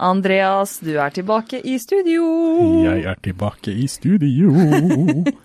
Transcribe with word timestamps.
Andreas, 0.00 0.78
du 0.80 0.94
er 0.96 1.12
tilbake 1.12 1.60
i 1.60 1.74
studio. 1.80 2.24
Jeg 2.86 3.04
er 3.10 3.18
tilbake 3.20 3.72
i 3.72 3.84
studio. 3.90 4.48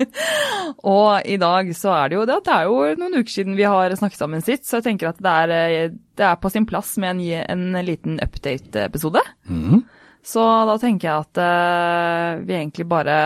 og 0.95 1.27
i 1.27 1.35
dag 1.41 1.71
så 1.75 1.91
er 1.97 2.11
det 2.11 2.19
jo 2.19 2.23
det 2.29 2.37
at 2.39 2.47
det 2.47 2.55
er 2.55 2.69
jo 2.69 2.77
noen 3.01 3.19
uker 3.19 3.33
siden 3.33 3.59
vi 3.59 3.67
har 3.67 3.95
snakket 3.99 4.21
sammen 4.21 4.45
sist, 4.45 4.63
så 4.69 4.79
jeg 4.79 4.87
tenker 4.87 5.11
at 5.11 5.19
det 5.19 5.35
er, 5.43 5.53
eh, 5.57 5.97
det 6.15 6.27
er 6.29 6.39
på 6.39 6.51
sin 6.53 6.67
plass 6.69 6.95
med 7.03 7.19
en, 7.19 7.45
en 7.75 7.85
liten 7.85 8.15
update-episode. 8.23 9.25
Mm. 9.51 9.83
Så 10.25 10.41
da 10.71 10.79
tenker 10.81 11.09
jeg 11.09 11.27
at 11.27 11.41
uh, 11.43 12.41
vi 12.47 12.55
egentlig 12.57 12.87
bare 12.89 13.17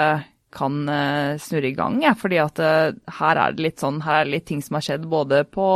kan 0.52 0.82
uh, 0.90 1.38
snurre 1.40 1.70
i 1.70 1.78
gang, 1.78 2.02
ja, 2.04 2.16
fordi 2.18 2.40
at 2.42 2.60
uh, 2.60 2.90
her 3.20 3.40
er 3.40 3.54
det 3.54 3.68
litt 3.68 3.84
sånn, 3.84 4.02
her 4.04 4.24
er 4.24 4.28
det 4.28 4.34
litt 4.34 4.50
ting 4.50 4.64
som 4.66 4.80
har 4.80 4.88
skjedd 4.88 5.06
både 5.12 5.46
på 5.48 5.68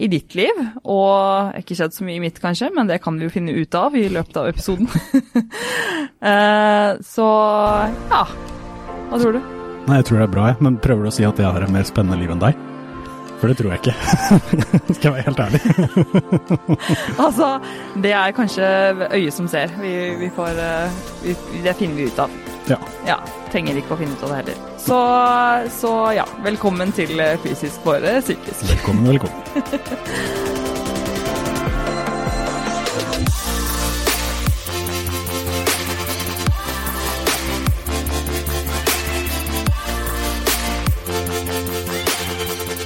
i 0.00 0.08
ditt 0.08 0.34
liv, 0.38 0.60
og 0.88 1.56
ikke 1.60 1.76
skjedd 1.76 1.94
så 1.94 2.06
mye 2.06 2.16
i 2.16 2.22
mitt 2.24 2.40
kanskje, 2.40 2.70
men 2.74 2.88
det 2.88 3.00
kan 3.04 3.18
vi 3.20 3.26
jo 3.26 3.32
finne 3.32 3.52
ut 3.56 3.76
av 3.76 3.96
i 3.98 4.06
løpet 4.12 4.40
av 4.40 4.48
episoden. 4.48 4.88
uh, 6.24 6.96
så 7.14 7.28
ja, 8.10 8.24
hva 9.10 9.20
tror 9.20 9.36
du? 9.36 9.40
Nei, 9.88 10.00
Jeg 10.00 10.06
tror 10.08 10.20
det 10.20 10.26
er 10.26 10.34
bra, 10.34 10.50
jeg. 10.52 10.60
Men 10.62 10.76
prøver 10.82 11.06
du 11.06 11.10
å 11.10 11.14
si 11.14 11.24
at 11.26 11.40
jeg 11.40 11.48
har 11.48 11.64
et 11.64 11.72
mer 11.72 11.86
spennende 11.88 12.20
liv 12.20 12.30
enn 12.32 12.42
deg? 12.42 12.58
For 13.40 13.48
det 13.48 13.56
tror 13.56 13.72
jeg 13.72 13.80
ikke. 13.80 13.94
Skal 14.96 15.06
jeg 15.08 15.14
være 15.16 15.26
helt 15.26 15.40
ærlig. 15.46 15.60
altså, 17.24 17.48
det 18.04 18.12
er 18.12 18.36
kanskje 18.36 18.68
øyet 19.08 19.34
som 19.34 19.48
ser. 19.48 19.72
Vi, 19.80 19.94
vi 20.20 20.30
får 20.36 20.60
vi, 21.24 21.36
Det 21.64 21.76
finner 21.80 21.96
vi 22.02 22.10
ut 22.12 22.24
av. 22.26 22.40
Ja. 22.70 22.78
ja. 23.06 23.18
Trenger 23.50 23.80
ikke 23.80 23.96
å 23.96 23.98
finne 23.98 24.14
ut 24.14 24.22
av 24.22 24.30
det 24.30 24.42
heller. 24.42 24.60
Så, 24.78 24.98
så 25.80 25.94
ja, 26.14 26.26
velkommen 26.46 26.94
til 26.94 27.18
Fysisk 27.42 27.82
for 27.86 28.06
psykisk. 28.22 28.68
Velkommen, 28.70 29.10
velkommen. 29.10 30.50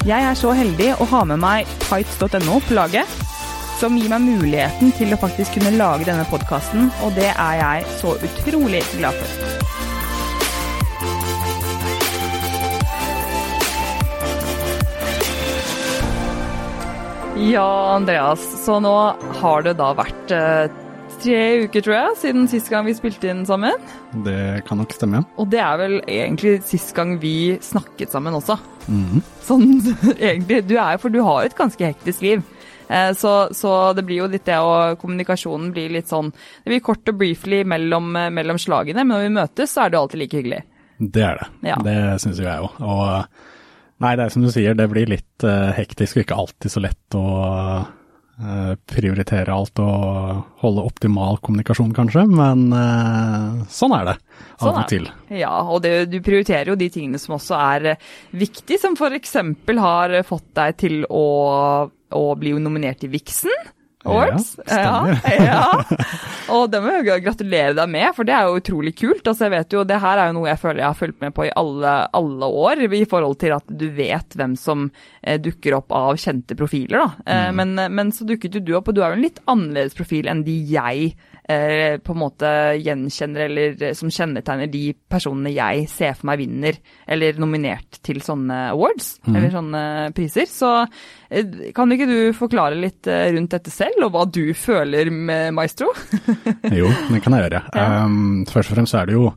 Jeg 0.05 0.21
er 0.21 0.35
så 0.37 0.51
heldig 0.53 0.91
å 1.01 1.05
ha 1.09 1.23
med 1.29 1.41
meg 1.41 1.69
tights.no 1.87 2.59
på 2.67 2.77
laget, 2.77 3.09
som 3.81 3.97
gir 3.97 4.13
meg 4.13 4.21
muligheten 4.27 4.93
til 4.99 5.17
å 5.17 5.21
faktisk 5.21 5.57
kunne 5.57 5.73
lage 5.79 6.05
denne 6.09 6.27
podkasten, 6.29 6.91
og 7.05 7.17
det 7.17 7.31
er 7.33 7.61
jeg 7.63 7.89
så 8.03 8.13
utrolig 8.29 8.85
glad 8.99 9.17
for. 9.17 9.74
Ja, 17.45 17.95
Andreas, 17.95 18.65
så 18.65 18.79
nå 18.81 18.93
har 19.41 19.65
det 19.67 19.75
da 19.77 19.91
vært 19.99 20.33
eh, 20.33 20.73
tre 21.21 21.41
uker, 21.67 21.83
tror 21.85 21.95
jeg, 21.95 22.15
siden 22.23 22.47
sist 22.49 22.71
gang 22.73 22.87
vi 22.87 22.95
spilte 22.97 23.29
inn 23.29 23.43
sammen. 23.45 23.77
Det 24.25 24.63
kan 24.65 24.81
nok 24.81 24.95
stemme. 24.97 25.21
Og 25.37 25.51
det 25.53 25.61
er 25.61 25.77
vel 25.77 25.99
egentlig 26.07 26.55
sist 26.65 26.95
gang 26.97 27.19
vi 27.21 27.59
snakket 27.61 28.15
sammen 28.17 28.39
også. 28.39 28.57
Mm. 28.89 29.21
Sånn 29.45 29.67
egentlig. 30.31 30.63
Du 30.71 30.79
er 30.79 30.97
jo, 30.97 31.03
for 31.05 31.13
du 31.13 31.21
har 31.21 31.43
jo 31.43 31.53
et 31.53 31.59
ganske 31.59 31.93
hektisk 31.93 32.25
liv. 32.25 32.45
Eh, 32.89 33.11
så, 33.21 33.37
så, 33.53 33.77
det 33.93 34.07
blir 34.09 34.23
jo 34.23 34.33
litt 34.33 34.49
det, 34.49 34.63
og 34.65 34.97
kommunikasjonen 35.05 35.69
blir 35.77 35.93
litt 35.93 36.09
sånn 36.09 36.33
Det 36.33 36.69
blir 36.69 36.85
kort 36.85 37.13
og 37.13 37.21
briefly 37.21 37.61
mellom, 37.69 38.09
mellom 38.33 38.61
slagene, 38.61 39.05
men 39.05 39.19
når 39.19 39.27
vi 39.27 39.35
møtes, 39.37 39.77
så 39.77 39.85
er 39.85 39.93
det 39.93 40.01
alltid 40.01 40.25
like 40.25 40.41
hyggelig. 40.41 40.65
Det 40.97 41.29
er 41.29 41.43
det. 41.43 41.53
Ja. 41.75 41.83
Det 41.85 41.99
syns 42.25 42.41
jo 42.41 42.49
jeg 42.49 42.71
òg. 42.71 42.81
Og 42.89 43.53
nei, 44.05 44.15
det 44.21 44.29
er 44.29 44.35
som 44.37 44.45
du 44.45 44.53
sier, 44.53 44.77
det 44.79 44.89
blir 44.93 45.11
litt 45.11 45.47
uh, 45.49 45.73
hektisk 45.77 46.21
og 46.21 46.27
ikke 46.27 46.41
alltid 46.45 46.77
så 46.77 46.85
lett 46.85 47.19
å 47.19 47.27
Eh, 48.35 48.73
prioritere 48.91 49.53
alt 49.55 49.79
og 49.79 50.41
holde 50.59 50.83
optimal 50.83 51.37
kommunikasjon, 51.39 51.93
kanskje, 51.95 52.25
men 52.27 52.65
uh, 52.75 53.61
sånn 53.71 53.95
er 53.95 54.09
det 54.09 54.15
av 54.17 54.65
sånn 54.65 54.79
og 54.81 54.89
til. 54.91 55.07
Ja, 55.31 55.53
og 55.63 55.85
det, 55.85 55.93
du 56.11 56.17
prioriterer 56.19 56.73
jo 56.73 56.75
de 56.81 56.89
tingene 56.91 57.21
som 57.23 57.37
også 57.37 57.55
er 57.55 57.87
viktige, 58.35 58.81
som 58.83 58.99
f.eks. 58.99 59.37
har 59.79 60.17
fått 60.27 60.49
deg 60.59 60.75
til 60.83 61.07
å, 61.07 61.23
å 61.87 62.25
bli 62.41 62.57
nominert 62.59 63.07
i 63.07 63.13
Vixen. 63.15 63.55
Awards. 64.05 64.55
Ja, 64.69 65.17
ja, 65.25 65.85
Og 66.55 66.69
det 66.73 66.81
må 66.85 66.93
jeg 66.99 67.23
gratulere 67.25 67.73
deg 67.77 67.91
med, 67.91 68.11
for 68.17 68.29
det 68.29 68.35
er 68.37 68.49
jo 68.49 68.61
utrolig 68.61 68.95
kult. 68.99 69.23
Altså, 69.25 69.47
jeg 69.47 69.55
vet 69.55 69.77
jo, 69.77 69.85
Det 69.89 70.01
her 70.03 70.21
er 70.21 70.31
jo 70.31 70.37
noe 70.39 70.51
jeg 70.51 70.61
føler 70.61 70.83
jeg 70.83 70.91
har 70.91 70.99
fulgt 70.99 71.21
med 71.25 71.35
på 71.37 71.47
i 71.49 71.53
alle, 71.57 71.95
alle 72.21 72.51
år, 72.65 72.85
i 72.85 73.05
forhold 73.09 73.39
til 73.41 73.57
at 73.57 73.77
du 73.83 73.87
vet 73.97 74.37
hvem 74.39 74.57
som 74.61 74.89
eh, 75.23 75.41
dukker 75.41 75.79
opp 75.81 75.95
av 75.97 76.21
kjente 76.21 76.57
profiler. 76.59 77.01
da. 77.01 77.11
Eh, 77.25 77.47
mm. 77.49 77.61
men, 77.61 77.87
men, 77.97 78.13
så 78.15 78.29
dukket 78.29 78.59
jo 78.59 78.65
du 78.65 78.75
opp, 78.79 78.93
og 78.93 78.99
du 78.99 79.03
er 79.03 79.15
jo 79.15 79.21
en 79.21 79.27
litt 79.27 79.41
annerledes 79.51 79.97
profil 79.97 80.29
enn 80.31 80.45
de 80.47 80.59
jeg 80.75 81.15
eh, 81.49 81.97
på 82.01 82.15
en 82.15 82.21
måte 82.21 82.51
gjenkjenner, 82.81 83.47
eller 83.49 83.83
eh, 83.83 83.95
som 83.97 84.11
kjennetegner 84.13 84.71
de 84.73 84.85
personene 85.11 85.53
jeg 85.55 85.87
ser 85.93 86.17
for 86.17 86.31
meg 86.31 86.41
vinner, 86.43 86.79
eller 87.07 87.41
nominert 87.41 88.01
til 88.05 88.23
sånne 88.25 88.61
awards, 88.73 89.15
mm. 89.27 89.35
eller 89.35 89.53
sånne 89.55 89.83
priser. 90.17 90.49
Så 90.51 90.73
eh, 91.29 91.71
kan 91.77 91.93
ikke 91.95 92.09
du 92.11 92.19
forklare 92.37 92.79
litt 92.81 93.11
eh, 93.11 93.29
rundt 93.37 93.55
dette 93.57 93.75
selv, 93.75 94.07
og 94.07 94.15
hva 94.15 94.25
du 94.29 94.47
føler 94.59 95.13
med 95.13 95.53
Maestro? 95.57 95.93
jo, 96.81 96.91
det 97.11 97.23
kan 97.25 97.37
jeg 97.37 97.47
gjøre. 97.47 97.63
Ja. 97.75 97.87
Um, 98.05 98.45
først 98.51 98.73
og 98.73 98.79
fremst 98.79 98.99
er 98.99 99.11
det 99.11 99.19
jo 99.19 99.31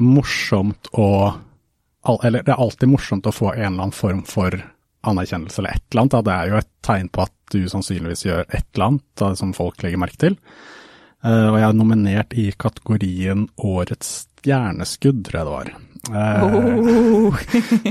morsomt 0.00 0.88
å 0.96 1.06
Eller 2.24 2.40
det 2.40 2.54
er 2.54 2.60
alltid 2.64 2.88
morsomt 2.88 3.26
å 3.28 3.32
få 3.34 3.50
en 3.52 3.58
eller 3.58 3.82
annen 3.82 3.92
form 3.92 4.22
for 4.24 4.54
anerkjennelse 5.04 5.60
eller 5.60 5.76
et 5.76 5.84
eller 5.90 6.02
annet. 6.02 6.14
Da. 6.14 6.22
Det 6.24 6.34
er 6.34 6.48
jo 6.48 6.60
et 6.60 6.70
tegn 6.86 7.10
på 7.12 7.24
at 7.26 7.34
du 7.52 7.60
sannsynligvis 7.68 8.24
gjør 8.26 8.46
et 8.46 8.66
eller 8.74 8.86
annet 8.86 9.04
da, 9.20 9.32
som 9.36 9.52
folk 9.56 9.84
legger 9.84 10.00
merke 10.00 10.20
til. 10.20 10.38
Uh, 11.20 11.50
og 11.52 11.58
jeg 11.60 11.66
er 11.66 11.76
nominert 11.76 12.34
i 12.38 12.46
kategorien 12.56 13.46
Årets 13.60 14.12
stjerneskudd, 14.40 15.20
tror 15.26 15.40
jeg 15.40 15.48
det 15.48 15.56
var. 15.56 15.72
Uh, 16.10 16.44
oh. 16.46 17.42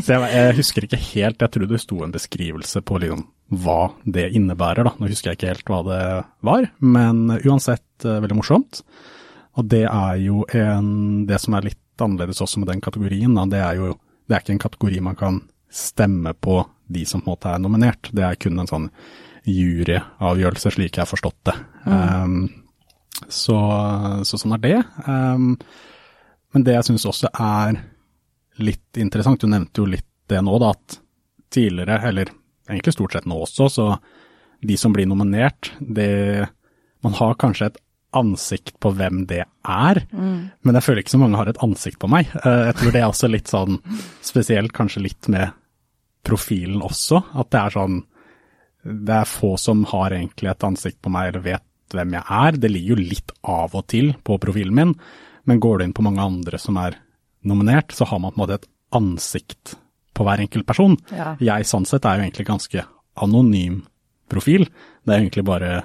så 0.01 0.15
jeg, 0.15 0.31
jeg, 0.33 0.55
husker 0.57 0.87
ikke 0.87 1.01
helt, 1.11 1.43
jeg 1.45 1.53
tror 1.53 1.69
det 1.69 1.81
sto 1.83 1.99
en 2.01 2.15
beskrivelse 2.15 2.81
på 2.81 2.97
liksom, 3.03 3.21
hva 3.61 3.79
det 4.05 4.31
innebærer. 4.37 4.87
da. 4.87 4.95
Nå 4.97 5.11
husker 5.11 5.31
jeg 5.31 5.39
ikke 5.39 5.53
helt 5.53 5.69
hva 5.69 5.83
det 5.85 6.01
var, 6.49 6.69
men 6.81 7.25
uansett 7.37 8.07
uh, 8.07 8.17
veldig 8.17 8.39
morsomt. 8.41 8.81
Og 9.59 9.69
det 9.69 9.85
er 9.89 10.19
jo 10.21 10.43
en 10.55 11.25
Det 11.27 11.39
som 11.41 11.55
er 11.57 11.65
litt 11.67 12.01
annerledes 12.01 12.39
også 12.41 12.61
med 12.61 12.69
den 12.71 12.81
kategorien, 12.81 13.33
da, 13.35 13.43
det 13.49 13.59
er 13.59 13.81
jo 13.81 13.95
det 14.29 14.35
er 14.35 14.43
ikke 14.43 14.53
en 14.53 14.61
kategori 14.61 14.99
man 15.01 15.17
kan 15.17 15.39
stemme 15.73 16.35
på 16.37 16.61
de 16.89 17.01
som 17.05 17.21
på 17.21 17.31
en 17.31 17.33
måte 17.33 17.49
er 17.49 17.61
nominert. 17.61 18.09
Det 18.13 18.25
er 18.25 18.37
kun 18.37 18.61
en 18.61 18.69
sånn 18.69 18.87
juryavgjørelse, 19.49 20.73
slik 20.75 20.97
jeg 20.97 21.01
har 21.01 21.09
forstått 21.09 21.39
det. 21.49 21.55
Mm. 21.85 21.93
Um, 21.97 22.58
så, 23.27 23.57
så, 24.23 24.39
sånn 24.39 24.55
er 24.55 24.63
det. 24.63 24.77
Um, 25.05 25.55
men 26.53 26.65
det 26.65 26.77
jeg 26.77 26.89
syns 26.89 27.07
også 27.09 27.31
er 27.33 27.81
litt 28.63 28.99
interessant, 28.99 29.41
du 29.41 29.51
nevnte 29.51 29.83
jo 29.83 29.89
litt 29.89 30.07
det 30.29 30.41
nå, 30.45 30.55
da, 30.61 30.71
at 30.75 30.99
tidligere, 31.53 31.99
eller 32.09 32.31
egentlig 32.69 32.93
stort 32.93 33.15
sett 33.15 33.27
nå 33.29 33.39
også, 33.43 33.69
så 33.73 33.85
de 34.61 34.75
som 34.77 34.93
blir 34.93 35.09
nominert, 35.09 35.73
det 35.79 36.47
Man 36.99 37.13
har 37.15 37.37
kanskje 37.39 37.69
et 37.69 37.77
ansikt 38.11 38.73
på 38.83 38.89
hvem 38.91 39.21
det 39.29 39.45
er, 39.63 39.99
mm. 40.11 40.39
men 40.67 40.75
jeg 40.75 40.83
føler 40.83 40.99
ikke 40.99 41.13
så 41.13 41.19
mange 41.21 41.37
har 41.39 41.47
et 41.47 41.61
ansikt 41.63 41.95
på 42.01 42.09
meg. 42.11 42.27
Uh, 42.43 42.65
jeg 42.67 42.75
tror 42.75 42.91
det 42.91 42.99
er 42.99 43.07
også 43.07 43.29
litt 43.31 43.47
sånn 43.47 43.77
spesielt, 44.19 44.73
kanskje 44.75 45.05
litt 45.05 45.29
med 45.31 45.53
profilen 46.27 46.81
også, 46.83 47.21
at 47.39 47.51
det 47.53 47.61
er 47.61 47.75
sånn 47.77 48.01
Det 48.83 49.15
er 49.15 49.31
få 49.31 49.53
som 49.59 49.85
har 49.93 50.11
egentlig 50.15 50.51
et 50.51 50.63
ansikt 50.67 50.99
på 51.03 51.11
meg 51.11 51.31
eller 51.31 51.45
vet 51.45 51.68
hvem 51.95 52.15
jeg 52.17 52.25
er. 52.39 52.57
Det 52.59 52.71
ligger 52.71 52.95
jo 52.95 53.09
litt 53.13 53.33
av 53.41 53.75
og 53.77 53.85
til 53.91 54.13
på 54.25 54.37
profilen 54.41 54.75
min, 54.75 54.95
men 55.49 55.61
går 55.63 55.79
du 55.79 55.85
inn 55.87 55.95
på 55.97 56.05
mange 56.05 56.23
andre 56.23 56.59
som 56.61 56.77
er 56.81 56.97
nominert, 57.47 57.93
så 57.95 58.07
har 58.09 58.19
man 58.19 58.33
på 58.33 58.39
en 58.39 58.43
måte 58.43 58.59
et 58.59 58.69
ansikt 58.95 59.77
på 60.13 60.25
hver 60.27 60.43
enkelt 60.43 60.67
person. 60.67 60.97
Ja. 61.15 61.33
Jeg 61.39 61.67
sånn 61.69 61.87
sett 61.87 62.05
er 62.05 62.19
jo 62.19 62.27
egentlig 62.27 62.49
ganske 62.49 62.83
anonym 63.23 63.81
profil. 64.29 64.67
Det 65.03 65.13
er 65.13 65.23
egentlig 65.23 65.45
bare 65.47 65.79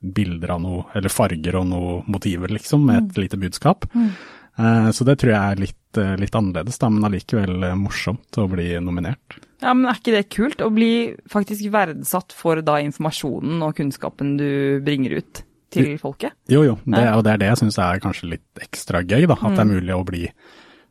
bilder 0.00 0.56
av 0.56 0.62
noe, 0.62 0.86
eller 0.98 1.12
farger 1.12 1.58
og 1.60 1.68
noe 1.70 2.00
motiver, 2.10 2.52
liksom, 2.52 2.84
med 2.86 2.98
et 2.98 3.16
mm. 3.16 3.22
lite 3.22 3.40
budskap. 3.40 3.86
Mm. 3.94 4.10
Uh, 4.56 4.90
så 4.94 5.04
det 5.04 5.18
tror 5.20 5.32
jeg 5.32 5.40
er 5.40 5.60
litt, 5.60 5.98
uh, 5.98 6.14
litt 6.20 6.36
annerledes, 6.36 6.78
da, 6.80 6.90
men 6.92 7.08
allikevel 7.08 7.64
uh, 7.64 7.74
morsomt 7.78 8.38
å 8.40 8.46
bli 8.50 8.70
nominert. 8.82 9.38
Ja, 9.64 9.72
men 9.72 9.88
Er 9.88 9.98
ikke 9.98 10.14
det 10.14 10.28
kult 10.32 10.62
å 10.64 10.70
bli 10.72 11.16
faktisk 11.32 11.70
verdsatt 11.72 12.34
for 12.36 12.60
da 12.64 12.78
informasjonen 12.84 13.64
og 13.64 13.76
kunnskapen 13.78 14.36
du 14.40 14.48
bringer 14.84 15.18
ut 15.22 15.42
til 15.72 15.96
folket? 16.00 16.36
Jo, 16.50 16.62
jo, 16.66 16.76
det, 16.84 17.04
og 17.12 17.24
det 17.26 17.34
er 17.34 17.42
det 17.42 17.50
jeg 17.52 17.62
syns 17.64 17.78
er 17.82 18.02
kanskje 18.02 18.32
litt 18.36 18.62
ekstra 18.62 19.02
gøy. 19.02 19.26
da, 19.26 19.38
At 19.38 19.50
mm. 19.50 19.54
det 19.54 19.62
er 19.62 19.68
mm. 19.68 19.74
mulig 19.76 19.96
å 19.96 20.06
bli 20.06 20.24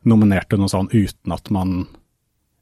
nominert 0.06 0.50
til 0.50 0.62
noe 0.62 0.72
sånn 0.72 0.90
uten 0.92 1.34
at 1.34 1.52
man 1.54 1.78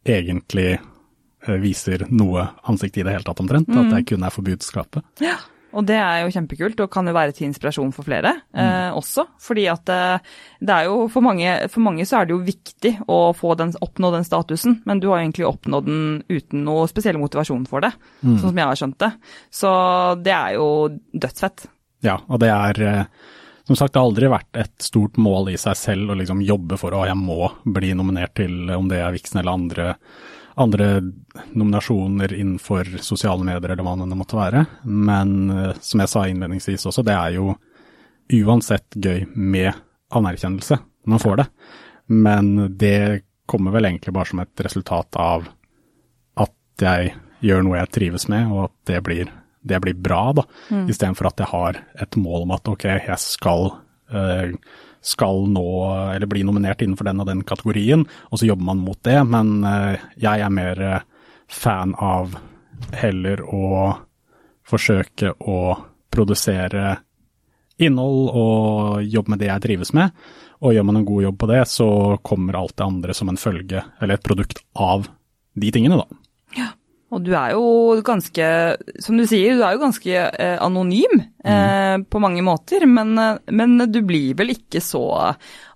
egentlig 0.04 0.70
eh, 0.76 1.58
viser 1.60 2.06
noe 2.12 2.46
ansikt 2.68 3.00
i 3.00 3.06
det 3.06 3.16
hele 3.16 3.26
tatt 3.26 3.42
omtrent. 3.44 3.68
Mm. 3.68 3.82
At 3.82 3.96
det 3.96 4.06
kun 4.12 4.24
er 4.24 4.34
for 4.34 4.46
budskapet. 4.46 5.04
Ja. 5.24 5.40
Og 5.74 5.82
det 5.88 5.96
er 5.98 6.22
jo 6.22 6.30
kjempekult, 6.30 6.80
og 6.84 6.90
kan 6.92 7.08
jo 7.10 7.14
være 7.16 7.34
til 7.34 7.48
inspirasjon 7.48 7.90
for 7.94 8.06
flere 8.06 8.30
mm. 8.54 8.60
eh, 8.62 8.90
også. 8.94 9.26
Fordi 9.42 9.66
at 9.72 9.90
eh, 9.90 10.32
det 10.62 10.76
er 10.76 10.88
jo 10.88 11.08
for 11.10 11.26
mange, 11.26 11.56
for 11.72 11.82
mange 11.82 12.06
så 12.06 12.20
er 12.20 12.28
det 12.28 12.36
jo 12.36 12.44
viktig 12.46 12.92
å 13.10 13.18
få 13.36 13.56
den, 13.58 13.74
oppnå 13.84 14.12
den 14.14 14.26
statusen, 14.26 14.80
men 14.86 15.02
du 15.02 15.08
har 15.10 15.22
egentlig 15.22 15.48
oppnådd 15.48 15.90
den 15.90 16.04
uten 16.30 16.64
noe 16.68 16.86
spesiell 16.90 17.18
motivasjon 17.18 17.66
for 17.70 17.84
det, 17.84 17.90
mm. 18.22 18.36
sånn 18.36 18.50
som 18.52 18.62
jeg 18.62 18.70
har 18.70 18.82
skjønt 18.82 19.00
det. 19.02 19.12
Så 19.62 19.72
det 20.22 20.36
er 20.36 20.58
jo 20.60 20.68
dødsfett. 21.10 21.66
Ja, 22.04 22.18
og 22.28 22.40
det 22.42 22.50
er 22.52 22.80
eh, 22.84 23.02
som 23.64 23.78
sagt, 23.78 23.94
det 23.94 24.00
har 24.00 24.10
aldri 24.10 24.28
vært 24.28 24.60
et 24.60 24.74
stort 24.84 25.16
mål 25.16 25.54
i 25.54 25.58
seg 25.60 25.76
selv 25.78 26.12
å 26.12 26.18
liksom 26.20 26.42
jobbe 26.44 26.76
for 26.80 26.92
å 26.92 27.06
jeg 27.08 27.16
må 27.16 27.48
bli 27.64 27.94
nominert 27.96 28.34
til 28.36 28.68
om 28.74 28.90
det 28.90 29.00
er 29.00 29.14
Vixen 29.14 29.40
eller 29.40 29.56
andre, 29.56 29.86
andre 30.60 30.88
nominasjoner 31.56 32.34
innenfor 32.36 32.98
sosiale 33.00 33.46
medier 33.46 33.72
eller 33.72 33.86
hva 33.86 33.96
det 34.02 34.18
måtte 34.20 34.38
være. 34.38 34.66
Men 34.84 35.38
eh, 35.50 35.72
som 35.80 36.04
jeg 36.04 36.12
sa 36.12 36.26
innledningsvis 36.28 36.84
også, 36.90 37.06
det 37.06 37.16
er 37.16 37.38
jo 37.38 37.54
uansett 38.44 38.96
gøy 38.96 39.24
med 39.34 39.72
anerkjennelse 40.14 40.78
når 40.78 41.16
man 41.16 41.24
får 41.24 41.40
det. 41.40 41.48
Men 42.12 42.52
det 42.76 42.98
kommer 43.48 43.72
vel 43.72 43.88
egentlig 43.88 44.12
bare 44.16 44.28
som 44.28 44.40
et 44.44 44.64
resultat 44.64 45.16
av 45.20 45.48
at 46.40 46.84
jeg 46.84 47.14
gjør 47.44 47.64
noe 47.64 47.80
jeg 47.80 47.92
trives 47.96 48.28
med, 48.32 48.52
og 48.52 48.68
at 48.68 48.76
det 48.88 49.00
blir, 49.04 49.32
det 49.64 49.80
blir 49.80 49.96
bra, 49.96 50.22
da. 50.36 50.44
Mm. 50.70 50.88
Istedenfor 50.92 51.30
at 51.30 51.40
jeg 51.40 51.50
har 51.50 51.80
et 52.04 52.18
mål 52.20 52.44
om 52.44 52.54
at 52.56 52.68
ok, 52.68 52.84
jeg 53.08 53.20
skal, 53.22 53.70
uh, 54.12 54.80
skal 55.04 55.46
nå, 55.52 55.68
eller 56.14 56.30
bli 56.30 56.44
nominert 56.46 56.84
innenfor 56.84 57.08
den 57.08 57.22
og 57.24 57.30
den 57.30 57.44
kategorien, 57.48 58.04
og 58.30 58.40
så 58.40 58.50
jobber 58.50 58.68
man 58.70 58.82
mot 58.84 59.00
det. 59.08 59.18
Men 59.28 59.56
uh, 59.64 59.96
jeg 60.20 60.44
er 60.44 60.52
mer 60.52 60.84
uh, 60.84 61.00
fan 61.48 61.96
av 61.96 62.36
heller 62.94 63.40
å 63.48 63.94
forsøke 64.68 65.34
å 65.40 65.58
produsere 66.14 66.98
innhold 67.80 68.28
og 68.30 69.02
jobbe 69.10 69.34
med 69.34 69.42
det 69.42 69.50
jeg 69.50 69.64
trives 69.64 69.94
med. 69.96 70.12
Og 70.64 70.76
gjør 70.76 70.86
man 70.88 71.00
en 71.00 71.08
god 71.08 71.26
jobb 71.26 71.38
på 71.40 71.48
det, 71.50 71.62
så 71.68 71.88
kommer 72.24 72.60
alt 72.60 72.76
det 72.78 72.86
andre 72.86 73.16
som 73.16 73.28
en 73.28 73.40
følge, 73.40 73.82
eller 74.00 74.16
et 74.16 74.24
produkt 74.24 74.62
av 74.78 75.08
de 75.54 75.72
tingene, 75.74 75.98
da. 76.00 76.23
Og 77.14 77.22
du 77.22 77.30
er 77.38 77.54
jo 77.54 78.00
ganske, 78.04 78.46
som 79.02 79.18
du 79.18 79.24
sier, 79.30 79.54
du 79.54 79.62
er 79.62 79.76
jo 79.76 79.84
ganske 79.84 80.14
eh, 80.14 80.56
anonym 80.62 81.20
eh, 81.20 81.94
mm. 81.94 82.06
på 82.10 82.22
mange 82.22 82.42
måter. 82.44 82.86
Men, 82.90 83.14
men, 83.46 83.76
du 83.92 84.00
blir 84.06 84.34
vel 84.38 84.54
ikke 84.56 84.82
så 84.82 85.04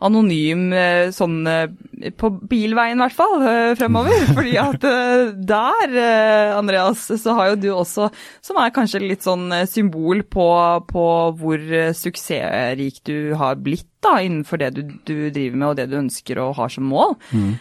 anonym 0.05 0.73
eh, 0.75 1.11
sånn 1.15 1.39
eh, 1.47 2.11
på 2.19 2.31
bilveien 2.51 2.99
i 2.99 3.05
hvert 3.05 3.19
fall, 3.19 3.37
eh, 3.47 3.73
fremover. 3.79 4.27
Fordi 4.37 4.57
at 4.63 4.87
eh, 4.91 5.25
der, 5.55 5.97
Andreas, 6.59 7.07
så 7.23 7.37
har 7.39 7.53
jo 7.53 7.61
du 7.63 7.69
også, 7.77 8.11
som 8.45 8.59
er 8.61 8.75
kanskje 8.75 9.05
litt 9.05 9.27
sånn 9.27 9.51
symbol 9.71 10.25
på, 10.27 10.49
på 10.91 11.09
hvor 11.39 11.69
suksessrik 11.97 13.03
du 13.07 13.35
har 13.39 13.61
blitt 13.63 13.87
da, 14.05 14.19
innenfor 14.23 14.61
det 14.63 14.73
du, 14.77 14.83
du, 15.07 15.17
driver 15.35 15.59
med 15.59 15.69
og 15.73 15.79
det 15.79 15.89
du 15.91 15.99
ønsker 15.99 16.39
og 16.43 16.57
har 16.59 16.71
som 16.71 16.87
mål. 16.87 17.17
Mm. 17.35 17.53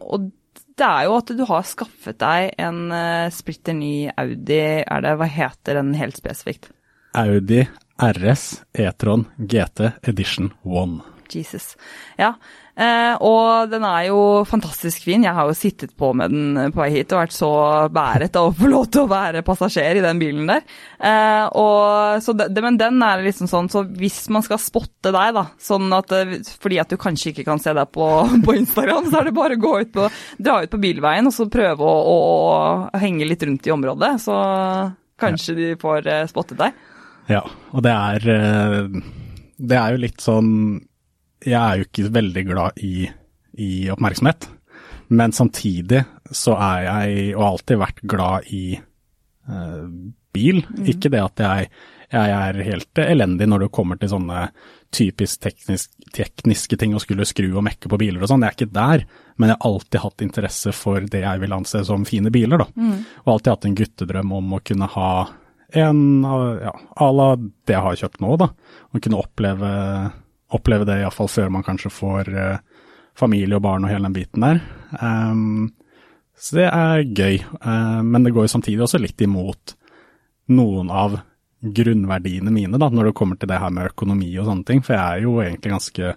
og 0.00 0.30
det 0.76 0.86
er 0.86 1.06
jo 1.08 1.16
at 1.16 1.32
du 1.32 1.42
har 1.48 1.66
skaffet 1.66 2.18
deg 2.20 2.54
en 2.60 2.80
uh, 2.92 3.32
splitter 3.32 3.76
ny 3.76 4.10
Audi. 4.12 4.60
Er 4.84 5.04
det, 5.04 5.16
hva 5.20 5.28
heter 5.30 5.80
den 5.80 5.94
helt 5.96 6.18
spesifikt? 6.20 6.70
Audi 7.16 7.62
RS 7.96 8.46
E-tron 8.76 9.24
GT 9.40 9.88
Edition 10.04 10.52
1. 10.68 10.98
Jesus. 11.32 11.74
Ja, 12.20 12.34
Eh, 12.34 12.65
og 12.76 13.70
den 13.72 13.84
er 13.88 14.08
jo 14.10 14.20
fantastisk 14.44 15.06
fin. 15.06 15.24
Jeg 15.24 15.32
har 15.32 15.48
jo 15.48 15.56
sittet 15.56 15.94
på 15.96 16.10
med 16.16 16.32
den 16.34 16.72
på 16.74 16.82
vei 16.82 16.90
hit 16.92 17.12
og 17.14 17.22
vært 17.22 17.32
så 17.32 17.50
bæret 17.92 18.36
av 18.36 18.50
å 18.50 18.54
få 18.56 18.68
lov 18.68 18.88
til 18.92 19.06
å 19.06 19.10
være 19.10 19.44
passasjer 19.46 19.96
i 19.96 20.04
den 20.04 20.20
bilen 20.20 20.50
der. 20.50 20.64
Eh, 21.00 21.46
og, 21.56 22.26
det, 22.36 22.64
men 22.64 22.78
den 22.80 23.00
er 23.04 23.24
liksom 23.24 23.48
sånn, 23.50 23.70
så 23.72 23.84
hvis 23.96 24.26
man 24.32 24.44
skal 24.44 24.60
spotte 24.62 25.12
deg, 25.14 25.32
da, 25.36 25.46
sånn 25.62 25.92
at 25.96 26.12
eh, 26.16 26.36
fordi 26.62 26.80
at 26.82 26.92
du 26.92 26.98
kanskje 27.00 27.32
ikke 27.32 27.46
kan 27.48 27.62
se 27.62 27.74
deg 27.76 27.92
på, 27.94 28.08
på 28.46 28.56
Instagram, 28.60 29.08
så 29.10 29.20
er 29.20 29.30
det 29.30 29.36
bare 29.36 29.58
å 29.58 29.62
gå 29.62 29.72
ut 29.80 29.94
på, 29.94 30.08
dra 30.48 30.60
ut 30.64 30.72
på 30.72 30.82
bilveien 30.82 31.28
og 31.28 31.36
så 31.36 31.48
prøve 31.52 31.86
å, 31.86 31.96
å, 32.12 32.18
å 32.90 33.00
henge 33.02 33.28
litt 33.28 33.44
rundt 33.46 33.68
i 33.68 33.74
området. 33.74 34.12
Så 34.26 34.36
kanskje 35.20 35.56
de 35.58 35.70
får 35.80 36.10
eh, 36.12 36.26
spottet 36.30 36.60
deg. 36.60 36.84
Ja, 37.32 37.42
og 37.72 37.82
det 37.86 37.94
er, 37.94 38.28
eh, 38.36 39.00
det 39.56 39.80
er 39.80 39.96
jo 39.96 40.04
litt 40.04 40.22
sånn 40.22 40.52
jeg 41.46 41.62
er 41.62 41.80
jo 41.80 41.86
ikke 41.88 42.12
veldig 42.14 42.44
glad 42.48 42.84
i, 42.84 43.08
i, 43.62 43.70
oppmerksomhet. 43.94 44.48
Men 45.08 45.34
samtidig 45.34 46.02
så 46.34 46.56
er 46.58 46.86
jeg, 46.86 47.26
og 47.36 47.42
har 47.44 47.52
alltid 47.52 47.82
vært 47.82 48.00
glad 48.10 48.48
i 48.54 48.64
uh, 48.78 49.84
bil. 50.34 50.64
Mm. 50.66 50.88
Ikke 50.90 51.12
det 51.12 51.22
at 51.22 51.44
jeg, 51.44 51.68
jeg, 52.10 52.34
er 52.38 52.66
helt 52.66 53.02
elendig 53.04 53.48
når 53.50 53.66
det 53.66 53.74
kommer 53.76 54.00
til 54.00 54.10
sånne 54.10 54.48
typisk 54.96 55.42
teknisk, 55.42 55.90
tekniske 56.14 56.78
ting 56.80 56.94
å 56.96 57.02
skulle 57.02 57.26
skru 57.28 57.48
og 57.52 57.64
mekke 57.66 57.90
på 57.90 58.00
biler 58.00 58.22
og 58.22 58.30
sånn. 58.30 58.42
Jeg 58.44 58.54
er 58.54 58.58
ikke 58.58 58.76
der, 58.76 59.06
men 59.36 59.52
jeg 59.52 59.60
har 59.60 59.70
alltid 59.70 60.02
hatt 60.02 60.26
interesse 60.26 60.74
for 60.74 61.08
det 61.14 61.22
jeg 61.24 61.42
vil 61.42 61.56
anse 61.56 61.82
som 61.86 62.06
fine 62.08 62.32
biler, 62.34 62.62
da. 62.62 62.68
Mm. 62.74 63.00
Og 63.24 63.34
alltid 63.36 63.52
hatt 63.54 63.70
en 63.70 63.80
guttedrøm 63.82 64.38
om 64.40 64.56
å 64.56 64.62
kunne 64.66 64.90
ha 64.96 65.10
en 65.76 66.22
ja, 66.62 66.72
à 67.02 67.08
la 67.10 67.32
det 67.36 67.74
jeg 67.74 67.82
har 67.82 67.98
kjøpt 68.02 68.22
nå, 68.22 68.36
da. 68.40 68.52
Å 68.94 69.02
kunne 69.02 69.20
oppleve 69.20 69.70
oppleve 70.54 70.86
det 70.86 71.00
iallfall 71.00 71.30
før 71.30 71.50
man 71.54 71.64
kanskje 71.66 71.92
får 71.92 72.30
uh, 72.34 72.82
familie 73.16 73.58
og 73.58 73.64
barn 73.64 73.86
og 73.86 73.92
hele 73.92 74.08
den 74.08 74.16
biten 74.16 74.44
der. 74.44 74.60
Um, 75.00 75.72
så 76.36 76.58
det 76.60 76.68
er 76.68 77.06
gøy, 77.06 77.40
uh, 77.64 78.02
men 78.04 78.26
det 78.26 78.34
går 78.36 78.46
jo 78.46 78.54
samtidig 78.56 78.84
også 78.84 79.00
litt 79.02 79.22
imot 79.24 79.74
noen 80.52 80.92
av 80.92 81.18
grunnverdiene 81.66 82.52
mine 82.52 82.78
da, 82.78 82.90
når 82.92 83.10
det 83.10 83.16
kommer 83.16 83.38
til 83.40 83.50
det 83.50 83.58
her 83.58 83.72
med 83.74 83.90
økonomi 83.90 84.28
og 84.38 84.46
sånne 84.46 84.68
ting, 84.68 84.82
for 84.84 84.94
jeg 84.94 85.02
er 85.02 85.24
jo 85.24 85.38
egentlig 85.42 85.72
ganske 85.72 86.12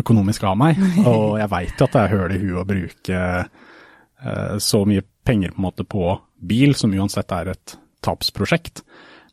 økonomisk 0.00 0.44
av 0.46 0.58
meg, 0.60 0.78
og 1.10 1.40
jeg 1.40 1.50
veit 1.50 1.74
jo 1.74 1.88
at 1.88 1.96
det 1.96 2.04
er 2.04 2.14
høl 2.14 2.36
i 2.36 2.42
huet 2.44 2.60
å 2.62 2.68
bruke 2.68 3.22
uh, 3.40 4.56
så 4.62 4.84
mye 4.86 5.06
penger 5.26 5.54
på 5.54 5.62
en 5.62 5.66
måte 5.66 5.88
på 5.88 6.04
bil, 6.40 6.76
som 6.78 6.94
uansett 6.94 7.32
er 7.36 7.54
et 7.54 7.76
tapsprosjekt. 8.04 8.84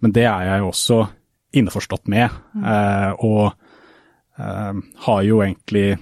Men 0.04 0.14
det 0.16 0.26
er 0.28 0.50
jeg 0.50 0.64
jo 0.64 0.72
også 0.72 0.98
innforstått 1.58 2.10
med. 2.12 2.34
Uh, 2.60 3.14
og 3.24 3.67
har 4.38 5.22
jo 5.26 5.40
egentlig 5.42 5.98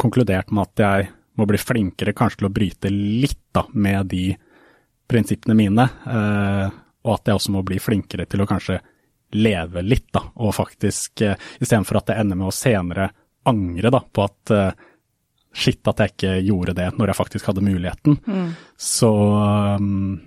konkludert 0.00 0.52
med 0.54 0.70
at 0.70 0.82
jeg 0.82 1.08
må 1.36 1.46
bli 1.48 1.58
flinkere 1.60 2.14
kanskje 2.16 2.42
til 2.42 2.48
å 2.48 2.52
bryte 2.54 2.92
litt 2.92 3.42
da, 3.52 3.66
med 3.72 4.08
de 4.12 4.30
prinsippene 5.08 5.56
mine, 5.58 5.84
uh, 6.06 6.68
og 7.02 7.14
at 7.16 7.28
jeg 7.28 7.38
også 7.38 7.52
må 7.52 7.64
bli 7.66 7.80
flinkere 7.82 8.24
til 8.30 8.44
å 8.44 8.48
kanskje 8.48 8.78
leve 9.32 9.82
litt, 9.82 10.10
da, 10.12 10.22
og 10.44 10.54
faktisk 10.54 11.22
eh, 11.24 11.38
istedenfor 11.56 12.02
at 12.02 12.12
jeg 12.12 12.20
ender 12.20 12.36
med 12.36 12.50
å 12.50 12.54
senere 12.54 13.06
angre 13.48 13.90
da, 13.92 14.02
på 14.04 14.24
at 14.26 14.52
eh, 14.52 14.82
shit 15.56 15.88
at 15.88 16.02
jeg 16.02 16.12
ikke 16.12 16.34
gjorde 16.44 16.74
det 16.76 16.90
når 16.98 17.10
jeg 17.10 17.18
faktisk 17.18 17.48
hadde 17.48 17.64
muligheten. 17.64 18.18
Mm. 18.26 18.50
Så 18.76 19.10
um, 19.80 20.20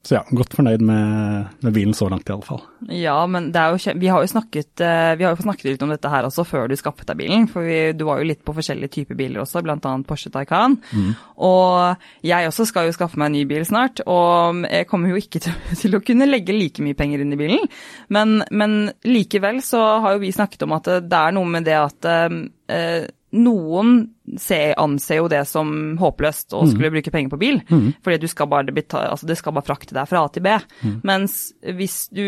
så 0.00 0.14
ja, 0.14 0.20
godt 0.32 0.54
fornøyd 0.56 0.80
med, 0.80 1.48
med, 1.60 1.74
bilen 1.76 1.92
så 1.92 2.06
langt 2.08 2.28
i 2.30 2.32
alle 2.32 2.46
fall. 2.46 2.62
Ja, 2.88 3.18
men 3.28 3.50
jo, 3.52 3.92
vi, 4.00 4.08
har 4.08 4.22
jo 4.24 4.30
snakket, 4.32 4.80
eh, 4.80 5.10
vi 5.20 5.26
har 5.26 5.34
jo 5.34 5.44
snakket 5.44 5.74
litt 5.74 5.84
om 5.84 5.92
dette 5.92 6.08
her 6.08 6.24
også 6.24 6.46
før 6.48 6.70
du 6.70 6.74
skaffet 6.80 7.10
deg 7.10 7.18
bilen. 7.18 7.44
For 7.50 7.68
vi, 7.68 7.92
du 7.92 8.06
var 8.08 8.22
jo 8.22 8.30
litt 8.30 8.40
på 8.40 8.54
forskjellige 8.56 8.94
typer 8.94 9.18
biler 9.18 9.42
også, 9.42 9.60
bl.a. 9.66 9.76
Porsche 10.08 10.32
Taycan. 10.32 10.78
Mm. 10.96 11.12
Og 11.44 12.24
jeg 12.24 12.48
også 12.48 12.64
skal 12.70 12.88
jo 12.88 12.96
skaffe 12.96 13.20
meg 13.20 13.28
en 13.28 13.36
ny 13.36 13.44
bil 13.52 13.66
snart, 13.68 14.00
og 14.08 14.64
jeg 14.64 14.88
kommer 14.88 15.12
jo 15.12 15.20
ikke 15.20 15.42
til, 15.44 15.60
til 15.76 16.00
å 16.00 16.02
kunne 16.06 16.30
legge 16.30 16.56
like 16.56 16.80
mye 16.86 16.96
penger 16.96 17.20
inn 17.20 17.36
i 17.36 17.40
bilen. 17.42 17.68
Men, 18.08 18.38
men, 18.48 18.80
likevel 19.04 19.60
så 19.64 19.84
har 20.00 20.16
jo 20.16 20.24
vi 20.24 20.32
snakket 20.32 20.64
om 20.64 20.78
at 20.80 20.88
det 21.04 21.24
er 21.26 21.36
noe 21.36 21.56
med 21.58 21.68
det 21.68 21.76
at 21.76 22.08
eh, 22.08 23.04
noen 23.30 24.00
ser, 24.38 24.74
anser 24.78 25.20
jo 25.20 25.28
det 25.30 25.42
som 25.48 25.70
håpløst 25.98 26.54
å 26.54 26.62
mm. 26.64 26.70
skulle 26.70 26.90
mm. 26.90 26.94
bruke 26.96 27.12
penger 27.14 27.30
på 27.32 27.38
bil, 27.40 27.60
mm. 27.66 27.86
fordi 28.02 28.18
du 28.22 28.26
skal 28.30 28.48
bare 28.50 28.74
betale, 28.74 29.10
altså 29.14 29.26
det 29.26 29.36
skal 29.38 29.54
bare 29.54 29.66
frakte 29.66 29.94
deg 29.94 30.08
fra 30.10 30.24
A 30.24 30.30
til 30.34 30.44
B. 30.44 30.54
Mm. 30.82 30.96
Mens 31.06 31.36
hvis 31.78 31.96
du 32.14 32.26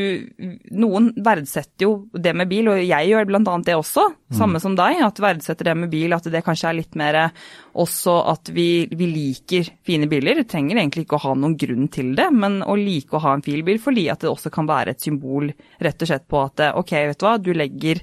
Noen 0.73 1.11
verdsetter 1.23 1.87
jo 1.87 1.93
det 2.15 2.35
med 2.39 2.51
bil, 2.51 2.71
og 2.73 2.81
jeg 2.83 3.11
gjør 3.11 3.29
bl.a. 3.29 3.57
det 3.67 3.77
også, 3.79 4.07
mm. 4.15 4.39
samme 4.39 4.63
som 4.63 4.77
deg, 4.79 5.03
at 5.05 5.23
verdsetter 5.23 5.71
det 5.71 5.77
med 5.83 5.93
bil, 5.93 6.15
at 6.15 6.27
det 6.33 6.45
kanskje 6.47 6.71
er 6.71 6.79
litt 6.79 6.99
mer 6.99 7.21
også 7.79 8.17
at 8.33 8.53
vi, 8.55 8.87
vi 8.91 9.09
liker 9.11 9.71
fine 9.87 10.09
biler. 10.11 10.43
Vi 10.43 10.49
trenger 10.49 10.79
egentlig 10.79 11.07
ikke 11.07 11.19
å 11.19 11.25
ha 11.27 11.37
noen 11.39 11.59
grunn 11.59 11.91
til 11.93 12.15
det, 12.19 12.29
men 12.35 12.61
å 12.63 12.79
like 12.79 13.17
å 13.17 13.23
ha 13.25 13.37
en 13.37 13.45
fin 13.45 13.63
bil 13.67 13.81
fordi 13.83 14.09
at 14.13 14.23
det 14.23 14.31
også 14.31 14.53
kan 14.55 14.71
være 14.71 14.95
et 14.95 15.03
symbol 15.03 15.51
rett 15.83 16.03
og 16.03 16.11
slett 16.11 16.29
på 16.31 16.43
at 16.43 16.67
ok, 16.79 16.99
vet 17.11 17.21
du 17.21 17.27
hva, 17.27 17.39
du 17.43 17.53
legger 17.57 18.03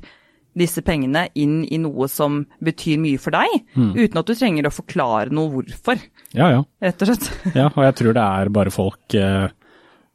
disse 0.60 0.84
pengene 0.86 1.28
inn 1.40 1.62
i 1.66 1.80
noe 1.82 2.08
som 2.12 2.42
betyr 2.64 3.00
mye 3.02 3.20
for 3.22 3.36
deg, 3.36 3.56
mm. 3.76 3.94
uten 3.96 4.22
at 4.22 4.30
du 4.30 4.36
trenger 4.36 4.70
å 4.70 4.74
forklare 4.74 5.36
noe 5.36 5.52
hvorfor. 5.54 6.02
Ja, 6.36 6.52
ja. 6.54 6.66
Rett 6.84 7.06
og 7.06 7.12
slett. 7.12 7.30
ja, 7.60 7.70
og 7.70 7.86
jeg 7.88 7.98
tror 8.02 8.18
det 8.18 8.26
er 8.26 8.52
bare 8.60 8.74
folk, 8.74 9.18
eh, 9.18 9.48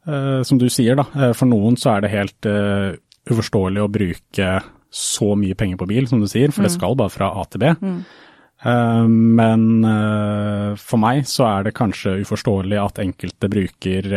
eh, 0.07 0.41
som 0.47 0.61
du 0.61 0.67
sier 0.73 0.99
da, 0.99 1.07
eh, 1.15 1.33
for 1.37 1.49
noen 1.51 1.79
så 1.79 1.95
er 1.95 2.05
det 2.05 2.13
helt 2.13 2.49
eh, 2.49 2.93
uforståelig 3.31 3.83
å 3.83 3.91
bruke 3.91 4.51
så 4.95 5.33
mye 5.35 5.57
penger 5.59 5.81
på 5.81 5.89
bil, 5.89 6.05
som 6.07 6.21
du 6.21 6.29
sier, 6.31 6.53
for 6.53 6.63
mm. 6.63 6.69
det 6.69 6.75
skal 6.77 6.95
bare 6.99 7.13
fra 7.13 7.33
A 7.35 7.43
til 7.49 7.65
B. 7.65 7.73
Mm. 7.81 7.97
Men 8.65 9.65
eh, 9.85 10.69
for 10.79 10.97
meg 10.97 11.27
så 11.29 11.43
er 11.49 11.67
det 11.67 11.75
kanskje 11.77 12.15
uforståelig 12.23 12.79
at 12.81 13.01
enkelte 13.03 13.49
bruker 13.51 14.07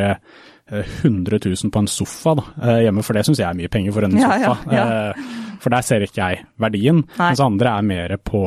100 0.71 1.39
000 1.45 1.73
på 1.73 1.83
en 1.83 1.91
sofa 1.91 2.35
da, 2.39 2.45
hjemme, 2.85 3.05
for 3.07 3.17
det 3.17 3.25
syns 3.27 3.41
jeg 3.41 3.49
er 3.49 3.57
mye 3.59 3.71
penger 3.73 3.95
for 3.97 4.07
en 4.07 4.17
ja, 4.21 4.33
sofa. 4.33 4.75
Ja, 4.75 4.87
ja. 4.87 5.29
For 5.59 5.75
der 5.75 5.87
ser 5.87 6.05
ikke 6.07 6.21
jeg 6.21 6.43
verdien. 6.63 7.01
Nei. 7.03 7.31
Mens 7.31 7.41
andre 7.43 7.73
er 7.73 7.87
mer 7.89 8.17
på 8.23 8.43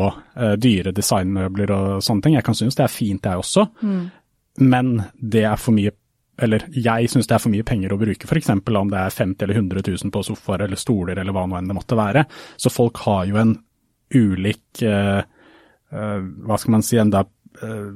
dyre 0.62 0.94
designmøbler 0.96 1.74
og 1.76 2.06
sånne 2.06 2.24
ting. 2.24 2.38
Jeg 2.38 2.46
kan 2.48 2.56
synes 2.56 2.78
det 2.78 2.86
er 2.86 2.94
fint, 2.94 3.26
jeg 3.28 3.42
også. 3.42 3.66
Mm. 3.82 4.06
Men 4.72 4.94
det 5.20 5.44
er 5.50 5.60
for 5.60 5.76
mye 5.76 5.92
eller 6.42 6.64
jeg 6.74 7.10
syns 7.12 7.28
det 7.30 7.36
er 7.36 7.44
for 7.44 7.54
mye 7.54 7.66
penger 7.68 7.94
å 7.94 8.00
bruke, 8.02 8.26
f.eks. 8.28 8.50
om 8.50 8.90
det 8.92 9.02
er 9.02 9.14
50 9.14 9.46
eller 9.46 9.60
100 9.60 9.84
000 9.92 10.14
på 10.14 10.24
sofaer 10.26 10.66
eller 10.66 10.80
stoler 10.80 11.20
eller 11.22 11.36
hva 11.36 11.46
nå 11.46 11.60
enn 11.60 11.70
det 11.70 11.78
måtte 11.78 12.00
være. 12.00 12.26
Så 12.58 12.72
folk 12.74 13.02
har 13.06 13.28
jo 13.30 13.38
en 13.42 13.54
ulik 14.12 14.82
uh, 14.84 15.22
uh, 15.94 16.20
Hva 16.48 16.58
skal 16.60 16.76
man 16.76 16.84
si, 16.84 16.98
enda 17.00 17.24
uh, 17.24 17.92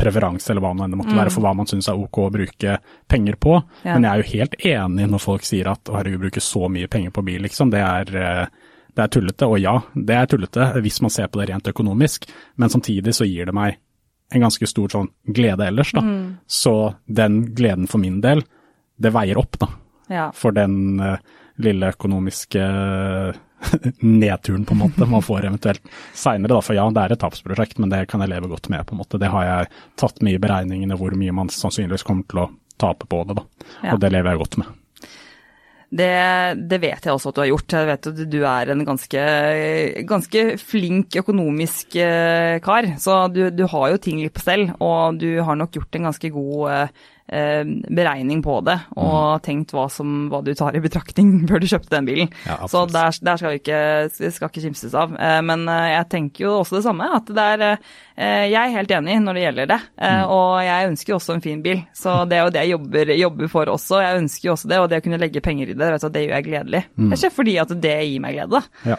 preferanse 0.00 0.52
eller 0.52 0.64
hva 0.64 0.72
det 0.80 0.98
måtte 0.98 1.12
mm. 1.12 1.20
være 1.20 1.34
for 1.34 1.44
hva 1.44 1.52
man 1.58 1.68
syns 1.68 1.90
er 1.92 2.00
ok 2.00 2.18
å 2.24 2.30
bruke 2.34 2.78
penger 3.10 3.36
på. 3.40 3.58
Ja. 3.84 3.94
Men 3.94 4.06
jeg 4.06 4.10
er 4.10 4.22
jo 4.22 4.30
helt 4.32 4.56
enig 4.72 5.08
når 5.12 5.22
folk 5.22 5.46
sier 5.46 5.70
at 5.72 5.92
å 5.92 5.98
herregud, 5.98 6.24
bruke 6.24 6.42
så 6.44 6.66
mye 6.72 6.90
penger 6.90 7.14
på 7.14 7.24
bil, 7.26 7.44
liksom. 7.46 7.70
Det 7.72 7.84
er, 7.84 8.14
det 8.96 9.04
er 9.04 9.12
tullete. 9.12 9.48
Og 9.48 9.60
ja, 9.62 9.76
det 9.94 10.16
er 10.16 10.30
tullete 10.30 10.70
hvis 10.80 11.00
man 11.04 11.14
ser 11.14 11.30
på 11.30 11.40
det 11.40 11.50
rent 11.52 11.70
økonomisk, 11.72 12.26
men 12.60 12.72
samtidig 12.72 13.14
så 13.16 13.28
gir 13.28 13.50
det 13.50 13.56
meg 13.56 13.78
en 14.30 14.46
ganske 14.46 14.66
stor 14.68 14.92
sånn 14.92 15.10
glede 15.26 15.66
ellers, 15.66 15.92
da. 15.96 16.04
Mm. 16.06 16.24
Så 16.46 16.74
den 17.06 17.42
gleden 17.56 17.90
for 17.90 18.02
min 18.02 18.20
del, 18.22 18.44
det 19.00 19.12
veier 19.14 19.40
opp, 19.40 19.58
da. 19.58 19.70
Ja. 20.10 20.26
For 20.34 20.54
den 20.54 21.00
uh, 21.02 21.16
lille 21.62 21.92
økonomiske 21.94 22.62
nedturen, 24.00 24.64
på 24.64 24.74
en 24.74 24.82
måte, 24.84 25.06
man 25.06 25.24
får 25.24 25.46
eventuelt 25.50 25.92
seinere. 26.16 26.60
For 26.64 26.76
ja, 26.76 26.86
det 26.94 27.04
er 27.04 27.14
et 27.14 27.22
tapsprosjekt, 27.22 27.78
men 27.82 27.92
det 27.92 28.06
kan 28.10 28.24
jeg 28.24 28.32
leve 28.32 28.50
godt 28.50 28.70
med, 28.72 28.86
på 28.86 28.96
en 28.96 29.02
måte. 29.02 29.20
Det 29.20 29.30
har 29.32 29.46
jeg 29.46 29.70
tatt 30.00 30.20
med 30.24 30.38
i 30.38 30.42
beregningene 30.42 30.98
hvor 31.00 31.14
mye 31.18 31.36
man 31.36 31.52
sannsynligvis 31.52 32.06
kommer 32.06 32.28
til 32.30 32.44
å 32.44 32.50
tape 32.80 33.08
på 33.10 33.24
det, 33.28 33.40
da. 33.40 33.48
Ja. 33.82 33.94
Og 33.94 34.02
det 34.02 34.12
lever 34.14 34.32
jeg 34.32 34.44
godt 34.44 34.62
med. 34.62 34.76
Det, 35.90 36.10
det, 36.70 36.78
vet 36.78 37.02
jeg 37.02 37.10
også 37.10 37.32
at 37.32 37.36
du 37.36 37.40
har 37.42 37.48
gjort. 37.50 37.74
Jeg 37.74 37.86
vet 37.88 38.08
at 38.12 38.18
du 38.30 38.36
er 38.46 38.70
en 38.70 38.84
ganske, 38.86 39.22
ganske 40.06 40.44
flink 40.62 41.18
økonomisk 41.18 41.96
eh, 41.98 42.58
kar. 42.62 42.92
Så 43.02 43.16
du, 43.34 43.48
du, 43.50 43.64
har 43.72 43.88
jo 43.90 44.02
ting 44.02 44.20
litt 44.22 44.36
på 44.36 44.44
stell, 44.44 44.68
og 44.78 45.18
du 45.18 45.42
har 45.42 45.58
nok 45.58 45.74
gjort 45.80 45.98
en 45.98 46.06
ganske 46.12 46.30
god 46.36 46.60
eh, 46.70 47.08
beregning 47.30 48.40
på 48.42 48.56
det, 48.66 48.76
og 48.98 49.38
mm. 49.38 49.42
tenkt 49.46 49.74
hva, 49.74 49.86
som, 49.92 50.26
hva, 50.32 50.40
du 50.44 50.52
tar 50.58 50.76
i 50.76 50.82
betraktning 50.82 51.32
før 51.50 51.62
du 51.62 51.68
kjøpte 51.70 51.94
den 51.94 52.08
bilen. 52.08 52.30
Ja, 52.46 52.58
så 52.70 52.84
der, 52.90 53.14
der, 53.22 53.40
skal 53.40 53.54
vi 53.54 53.60
ikke, 53.60 53.80
skal 54.34 54.50
ikke 54.50 54.64
kimses 54.64 54.96
av. 54.98 55.14
Eh, 55.14 55.40
men 55.46 55.66
eh, 55.70 55.94
jeg 55.94 56.08
tenker 56.12 56.46
jo 56.46 56.54
også 56.60 56.78
det 56.78 56.84
samme, 56.86 57.10
at 57.20 57.30
det 57.30 57.48
er 57.54 57.66
Jeg 58.20 58.52
er 58.52 58.74
helt 58.74 58.90
enig 58.92 59.14
når 59.24 59.36
det 59.36 59.42
gjelder 59.42 59.68
det, 59.70 59.78
mm. 59.96 60.32
og 60.34 60.50
jeg 60.60 60.88
ønsker 60.90 61.14
også 61.16 61.34
en 61.38 61.42
fin 61.44 61.62
bil. 61.64 61.78
Så 61.96 62.18
det 62.28 62.36
er 62.36 62.42
jo 62.42 62.52
det 62.52 62.64
jeg 62.66 62.72
jobber, 62.74 63.12
jobber 63.16 63.48
for 63.48 63.70
også. 63.72 64.02
Jeg 64.04 64.18
ønsker 64.20 64.48
jo 64.48 64.52
også 64.52 64.68
det, 64.68 64.80
og 64.82 64.88
det 64.90 64.98
å 65.00 65.04
kunne 65.06 65.20
legge 65.22 65.40
penger 65.40 65.72
i 65.72 65.76
det, 65.78 65.88
du, 65.88 66.04
det 66.12 66.24
gjør 66.26 66.34
jeg 66.34 66.46
gledelig. 66.50 66.82
Mm. 67.00 67.14
Ikke 67.16 67.30
fordi 67.32 67.54
at 67.62 67.72
det 67.86 67.94
gir 68.10 68.20
meg 68.20 68.36
glede. 68.36 68.60
Ja. 68.84 68.98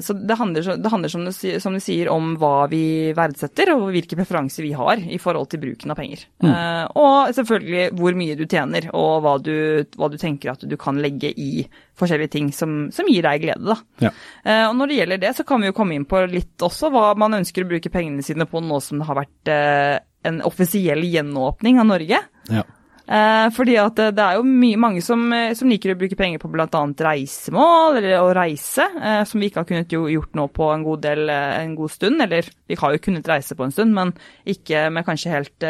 Så 0.00 0.16
det 0.16 0.38
handler, 0.40 0.70
det 0.80 0.92
handler 0.94 1.12
som, 1.12 1.26
du, 1.28 1.32
som, 1.36 1.76
du, 1.76 1.82
sier 1.84 2.08
om 2.14 2.32
hva 2.40 2.54
vi 2.72 2.82
verdsetter, 3.16 3.74
og 3.74 3.90
hvilke 3.92 4.16
preferanser 4.16 4.64
vi 4.64 4.72
har 4.78 5.04
i 5.04 5.20
forhold 5.20 5.50
til 5.52 5.60
bruken 5.66 5.92
av 5.92 6.00
penger. 6.00 6.24
Mm. 6.40 6.56
Og 6.96 7.36
selvfølgelig 7.40 7.86
hvor 7.98 8.16
mye 8.18 8.36
du 8.38 8.44
tjener, 8.46 8.88
og 8.96 9.24
hva 9.24 9.34
du, 9.42 9.54
hva 9.98 10.10
du, 10.12 10.18
tenker 10.20 10.52
at 10.54 10.64
du 10.68 10.76
kan 10.80 11.00
legge 11.02 11.32
i 11.34 11.64
forskjellige 11.98 12.34
ting 12.36 12.50
som, 12.56 12.82
som 12.94 13.08
gir 13.10 13.26
deg 13.26 13.44
glede. 13.44 13.76
Ja. 14.04 14.12
Eh, 14.44 14.66
og 14.68 14.76
Når 14.78 14.90
det 14.90 15.00
gjelder 15.00 15.24
det, 15.26 15.32
så 15.38 15.46
kan 15.48 15.62
vi 15.62 15.70
jo 15.70 15.76
komme 15.76 15.96
inn 15.96 16.08
på 16.08 16.22
litt 16.30 16.62
også 16.64 16.92
hva 16.94 17.10
man 17.18 17.40
ønsker 17.40 17.66
å 17.66 17.70
bruke 17.72 17.92
pengene 17.92 18.24
sine 18.26 18.48
på 18.48 18.62
nå 18.64 18.82
som 18.84 19.00
det 19.00 19.08
har 19.08 19.20
vært 19.22 19.52
eh, 19.52 19.96
en 20.30 20.42
offisiell 20.46 21.02
gjenåpning 21.06 21.80
av 21.80 21.90
Norge. 21.90 22.20
Ja. 22.50 22.66
Eh, 23.10 23.48
fordi 23.50 23.74
at 23.80 23.98
det 24.14 24.22
er 24.22 24.36
jo 24.38 24.44
mye, 24.46 24.78
mange 24.78 25.00
som, 25.02 25.24
eh, 25.34 25.50
som, 25.58 25.70
liker 25.70 25.96
å 25.96 25.98
bruke 25.98 26.18
penger 26.18 26.38
på 26.38 26.50
bl.a. 26.52 26.82
reisemål 27.08 27.98
eller 27.98 28.20
å 28.20 28.30
reise, 28.36 28.86
eh, 29.00 29.24
som 29.26 29.42
vi 29.42 29.48
ikke 29.50 29.64
har 29.64 29.66
kunnet 29.70 29.90
gjort 29.90 30.38
nå 30.38 30.46
på 30.54 30.68
en 30.70 30.84
god, 30.86 31.02
del, 31.02 31.24
eh, 31.28 31.56
en 31.64 31.74
god 31.74 31.90
stund. 31.90 32.22
Eller 32.22 32.46
vi 32.70 32.78
har 32.78 32.94
jo 32.94 33.02
kunnet 33.02 33.26
reise 33.26 33.58
på 33.58 33.66
en 33.66 33.74
stund, 33.74 33.96
men 33.96 34.14
ikke 34.46 34.86
med 34.94 35.08
kanskje 35.08 35.34
helt 35.34 35.68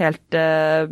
helt 0.00 0.36
uh, 0.36 0.84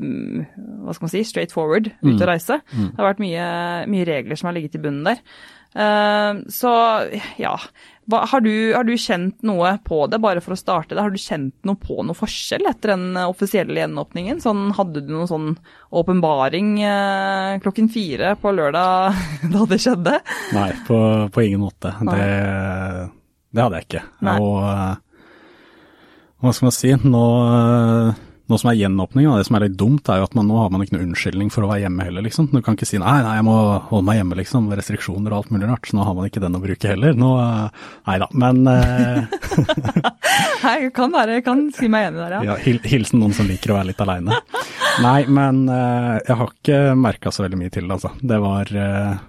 hva 0.85 0.95
skal 0.95 1.07
man 1.07 1.13
si, 1.13 1.25
straight 1.29 1.53
forward 1.55 1.91
ut 2.03 2.15
mm. 2.15 2.23
å 2.23 2.31
reise. 2.31 2.61
Mm. 2.73 2.87
Det 2.93 3.03
har 3.03 3.11
vært 3.11 3.25
mye, 3.25 3.51
mye, 3.93 4.09
regler 4.09 4.41
som 4.41 4.51
har 4.51 4.57
ligget 4.57 4.79
i 4.79 4.83
bunnen 4.85 5.05
der. 5.09 5.21
Uh, 5.75 6.45
så 6.55 6.71
ja, 7.41 7.57
hva, 8.07 8.21
har, 8.31 8.45
du, 8.45 8.53
har, 8.77 8.87
du, 8.87 8.95
kjent 9.01 9.43
noe 9.43 9.73
på 9.85 10.05
det, 10.07 10.21
bare 10.23 10.43
for 10.45 10.55
å 10.55 10.59
starte 10.59 10.95
det? 10.95 11.03
Har 11.03 11.11
du 11.11 11.19
kjent 11.21 11.57
noe 11.67 11.81
på 11.81 11.99
noe 12.07 12.17
forskjell 12.17 12.69
etter 12.71 12.95
den 12.95 13.19
offisielle 13.25 13.83
gjenåpningen? 13.83 14.41
Sånn, 14.45 14.69
hadde 14.79 15.03
du 15.05 15.11
noen 15.13 15.31
sånn 15.31 15.49
åpenbaring 15.95 16.77
uh, 16.85 17.61
klokken 17.65 17.91
fire 17.93 18.37
på 18.41 18.55
lørdag 18.55 19.25
da 19.55 19.65
det 19.71 19.81
skjedde? 19.83 20.21
Nei, 20.55 20.71
på, 20.87 21.01
på 21.35 21.49
ingen 21.49 21.65
måte. 21.67 21.97
Det, 22.07 22.29
det, 23.51 23.65
hadde 23.65 23.83
jeg 23.83 23.91
ikke. 23.91 24.07
Nei. 24.29 24.39
Og 24.41 24.63
hva 26.45 26.53
skal 26.53 26.69
man 26.69 26.77
si, 26.77 26.91
nå 27.09 27.27
nå 28.51 28.59
som 28.61 28.69
er 28.69 28.77
gjenåpning, 28.77 29.25
det 29.39 29.47
som 29.49 29.57
er 29.57 29.65
litt 29.65 29.77
dumt, 29.81 30.09
er 30.13 30.19
jo 30.21 30.27
at 30.27 30.35
man, 30.37 30.49
nå 30.51 30.59
har 30.61 30.73
man 30.73 30.83
ikke 30.85 30.99
noen 30.99 31.07
unnskyldning 31.09 31.49
for 31.53 31.65
å 31.65 31.71
være 31.71 31.87
hjemme 31.87 32.05
heller, 32.05 32.25
liksom. 32.27 32.51
Du 32.53 32.61
kan 32.65 32.77
ikke 32.77 32.89
si 32.91 33.01
nei, 33.01 33.15
nei, 33.25 33.39
jeg 33.39 33.47
må 33.47 33.57
holde 33.89 34.05
meg 34.05 34.19
hjemme, 34.21 34.37
liksom. 34.43 34.69
Restriksjoner 34.77 35.33
og 35.33 35.39
alt 35.39 35.55
mulig 35.55 35.71
rart. 35.71 35.89
Så 35.89 35.97
nå 35.97 36.05
har 36.05 36.17
man 36.19 36.29
ikke 36.29 36.43
den 36.45 36.59
å 36.59 36.61
bruke 36.61 36.91
heller. 36.93 37.17
Nå, 37.17 37.31
eh, 37.41 37.89
nei 38.11 38.19
da, 38.21 38.29
men 38.37 38.63
Nei, 40.65 40.77
Jeg 40.83 40.93
kan 40.97 41.13
bare 41.15 41.39
jeg 41.39 41.45
kan 41.47 41.65
si 41.77 41.89
meg 41.93 42.11
enig 42.11 42.21
der, 42.21 42.37
ja. 42.37 42.55
ja 42.55 42.79
hilsen 42.85 43.21
noen 43.23 43.35
som 43.37 43.49
liker 43.49 43.73
å 43.73 43.79
være 43.79 43.93
litt 43.93 44.05
aleine. 44.05 44.39
Nei, 45.05 45.19
men 45.27 45.65
uh, 45.71 46.21
jeg 46.21 46.37
har 46.39 46.53
ikke 46.53 46.79
merka 47.01 47.33
så 47.35 47.45
veldig 47.45 47.59
mye 47.61 47.73
til 47.73 47.89
det, 47.89 47.97
altså. 47.97 48.13
Det 48.21 48.39
var, 48.45 48.73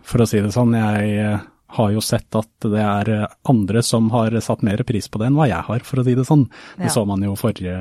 for 0.05 0.23
å 0.23 0.29
si 0.29 0.43
det 0.43 0.51
sånn, 0.55 0.75
jeg 0.75 1.39
har 1.75 1.91
jo 1.93 2.01
sett 2.03 2.35
at 2.37 2.67
det 2.71 2.81
er 2.81 3.11
andre 3.51 3.83
som 3.85 4.07
har 4.13 4.35
satt 4.43 4.63
mer 4.65 4.81
pris 4.87 5.09
på 5.11 5.21
det 5.21 5.29
enn 5.29 5.37
hva 5.39 5.49
jeg 5.49 5.67
har, 5.67 5.83
for 5.87 6.01
å 6.01 6.05
si 6.07 6.15
det 6.17 6.25
sånn. 6.27 6.47
Det 6.79 6.91
så 6.93 7.05
man 7.07 7.23
jo 7.25 7.35
forrige, 7.39 7.75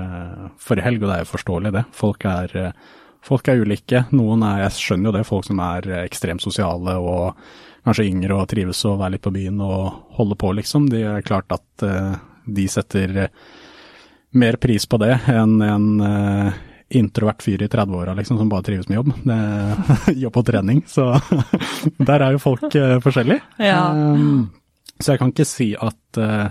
forrige 0.63 0.87
helg, 0.89 1.05
og 1.05 1.11
det 1.11 1.17
er 1.17 1.25
jo 1.25 1.31
forståelig 1.33 1.75
det. 1.77 1.85
Folk 1.95 2.27
er, 2.29 2.57
folk 3.25 3.51
er, 3.51 3.63
ulike. 3.63 4.05
Noen 4.17 4.45
er, 4.47 4.65
jeg 4.67 4.79
skjønner 4.81 5.11
jo 5.11 5.17
det, 5.19 5.25
folk 5.29 5.49
som 5.49 5.63
er 5.65 5.89
ekstremt 6.03 6.45
sosiale 6.45 6.97
og 7.01 7.39
kanskje 7.85 8.09
yngre 8.09 8.39
og 8.39 8.49
trives 8.51 8.81
å 8.89 8.97
være 9.01 9.17
litt 9.17 9.25
på 9.27 9.35
byen 9.35 9.61
og 9.65 10.17
holde 10.19 10.39
på, 10.41 10.53
liksom. 10.59 10.89
Det 10.93 11.05
er 11.09 11.27
klart 11.27 11.53
at 11.55 11.87
uh, 11.87 12.15
de 12.45 12.69
setter 12.71 13.29
mer 14.35 14.59
pris 14.59 14.87
på 14.91 14.99
det 14.99 15.13
enn 15.31 15.61
en 15.63 15.89
introvert 16.99 17.43
fyr 17.43 17.63
i 17.63 17.69
30-åra 17.71 18.15
liksom, 18.19 18.39
som 18.39 18.49
bare 18.51 18.67
trives 18.67 18.89
med 18.89 19.01
jobb. 19.01 19.13
Det 19.25 20.17
jobb 20.25 20.41
og 20.41 20.47
trening, 20.49 20.83
så 20.89 21.13
der 22.11 22.27
er 22.27 22.35
jo 22.35 22.43
folk 22.43 22.67
uh, 22.71 22.99
forskjellige. 23.05 23.43
Ja. 23.63 23.87
Um, 23.93 24.51
så 24.99 25.15
jeg 25.15 25.23
kan 25.23 25.33
ikke 25.35 25.49
si 25.49 25.71
at 25.75 26.21
uh, 26.21 26.49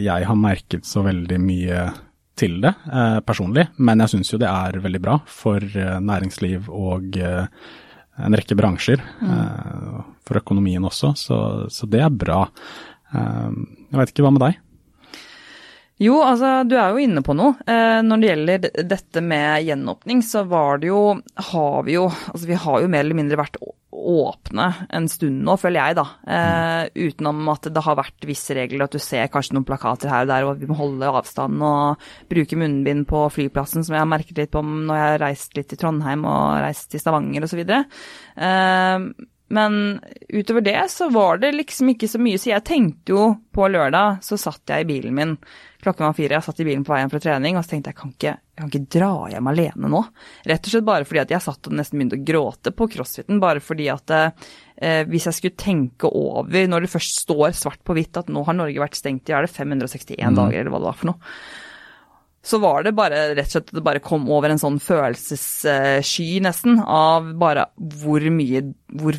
jeg 0.00 0.26
har 0.26 0.38
merket 0.38 0.88
så 0.88 1.04
veldig 1.06 1.40
mye 1.42 1.88
til 2.38 2.60
det 2.62 2.72
uh, 2.88 3.18
personlig, 3.26 3.68
men 3.78 4.04
jeg 4.04 4.14
syns 4.14 4.32
jo 4.32 4.40
det 4.40 4.50
er 4.50 4.80
veldig 4.82 5.02
bra 5.02 5.18
for 5.26 5.62
næringsliv 6.02 6.70
og 6.70 7.18
en 7.18 8.34
rekke 8.34 8.56
bransjer. 8.58 9.02
Mm. 9.22 10.14
for 10.26 10.40
økonomien 10.40 10.84
også, 10.84 11.12
så, 11.16 11.38
så 11.72 11.86
det 11.88 12.02
er 12.04 12.10
bra. 12.12 12.42
jeg 13.14 14.00
vet 14.00 14.10
ikke, 14.12 14.24
hva 14.26 14.32
med 14.34 14.42
deg? 14.42 14.58
Jo, 15.98 16.20
altså 16.22 16.62
du 16.68 16.76
er 16.78 16.94
jo 16.94 17.02
inne 17.02 17.24
på 17.26 17.34
noe. 17.34 17.56
Eh, 17.66 17.98
når 18.06 18.20
det 18.20 18.30
gjelder 18.30 18.68
dette 18.86 19.22
med 19.24 19.66
gjenåpning, 19.66 20.22
så 20.22 20.44
var 20.46 20.78
det 20.78 20.92
jo 20.92 21.02
Har 21.50 21.82
vi 21.86 21.96
jo 21.96 22.06
Altså 22.06 22.46
vi 22.46 22.58
har 22.58 22.84
jo 22.84 22.90
mer 22.92 23.02
eller 23.02 23.18
mindre 23.18 23.40
vært 23.40 23.58
åpne 23.98 24.66
en 24.94 25.08
stund 25.10 25.42
nå, 25.44 25.56
føler 25.58 25.80
jeg, 25.80 25.96
da. 25.98 26.04
Eh, 26.34 27.08
utenom 27.08 27.48
at 27.52 27.66
det 27.74 27.82
har 27.82 27.96
vært 27.98 28.26
visse 28.28 28.54
regler, 28.56 28.84
at 28.86 28.94
du 28.94 29.02
ser 29.02 29.30
kanskje 29.32 29.56
noen 29.56 29.66
plakater 29.68 30.12
her 30.12 30.24
og 30.24 30.30
der, 30.30 30.46
og 30.46 30.60
vi 30.60 30.68
må 30.70 30.76
holde 30.78 31.10
avstand 31.10 31.64
og 31.66 32.04
bruke 32.30 32.56
munnbind 32.60 33.08
på 33.10 33.24
flyplassen, 33.34 33.84
som 33.84 33.96
jeg 33.96 34.04
har 34.04 34.10
merket 34.10 34.38
litt 34.38 34.52
på 34.54 34.62
når 34.62 35.00
jeg 35.00 35.08
har 35.08 35.22
reist 35.24 35.58
litt 35.58 35.68
til 35.72 35.80
Trondheim 35.82 36.24
og 36.28 36.60
reist 36.62 36.88
til 36.92 37.02
Stavanger 37.02 37.48
osv. 37.48 37.64
Eh, 37.64 39.08
men 39.58 39.80
utover 40.28 40.64
det 40.64 40.80
så 40.92 41.08
var 41.12 41.40
det 41.42 41.54
liksom 41.56 41.94
ikke 41.94 42.08
så 42.08 42.20
mye, 42.20 42.40
så 42.40 42.52
jeg 42.52 42.68
tenkte 42.68 43.16
jo 43.16 43.28
på 43.52 43.68
lørdag, 43.72 44.22
så 44.24 44.38
satt 44.40 44.68
jeg 44.68 44.84
i 44.84 44.88
bilen 44.92 45.16
min 45.16 45.36
Klokken 45.78 46.08
var 46.08 46.14
fire, 46.16 46.34
jeg 46.34 46.42
satt 46.42 46.58
i 46.58 46.64
bilen 46.66 46.82
på 46.82 46.90
vei 46.90 47.04
hjem 47.04 47.10
fra 47.12 47.20
trening, 47.22 47.56
og 47.58 47.62
så 47.62 47.70
tenkte 47.70 47.92
jeg 47.92 47.98
kan 48.00 48.10
ikke, 48.10 48.32
jeg 48.34 48.58
kan 48.58 48.70
ikke 48.72 48.94
dra 48.96 49.10
hjem 49.30 49.50
alene 49.52 49.90
nå. 49.92 50.00
Rett 50.50 50.66
og 50.66 50.72
slett 50.72 50.88
bare 50.88 51.06
fordi 51.06 51.22
at 51.22 51.34
jeg 51.36 51.44
satt 51.44 51.70
og 51.70 51.76
nesten 51.78 52.00
begynte 52.00 52.18
å 52.18 52.24
gråte 52.32 52.72
på 52.74 52.88
crossfiten, 52.96 53.38
bare 53.42 53.62
fordi 53.62 53.86
at 53.92 54.14
eh, 54.16 55.04
hvis 55.06 55.28
jeg 55.30 55.38
skulle 55.38 55.62
tenke 55.62 56.10
over, 56.10 56.66
når 56.66 56.84
det 56.84 56.92
først 56.96 57.22
står 57.22 57.54
svart 57.54 57.84
på 57.86 57.94
hvitt 57.94 58.18
at 58.18 58.32
nå 58.34 58.42
har 58.48 58.58
Norge 58.58 58.82
vært 58.82 58.98
stengt 58.98 59.30
i 59.30 59.36
er 59.38 59.46
det 59.46 59.54
561 59.54 60.18
mm. 60.18 60.38
dager, 60.40 60.58
eller 60.58 60.74
hva 60.74 60.82
det 60.82 60.90
var 60.90 60.98
for 60.98 61.12
noe, 61.12 61.32
så 62.48 62.58
var 62.62 62.82
det 62.82 62.96
bare 62.98 63.22
rett 63.36 63.46
og 63.46 63.54
slett 63.54 63.72
det 63.78 63.84
bare 63.84 64.02
kom 64.02 64.26
over 64.34 64.50
en 64.50 64.60
sånn 64.60 64.82
følelsessky, 64.82 66.28
nesten, 66.42 66.82
av 66.82 67.30
bare 67.38 67.68
hvor 68.02 68.24
mye 68.34 68.66
hvor 68.98 69.18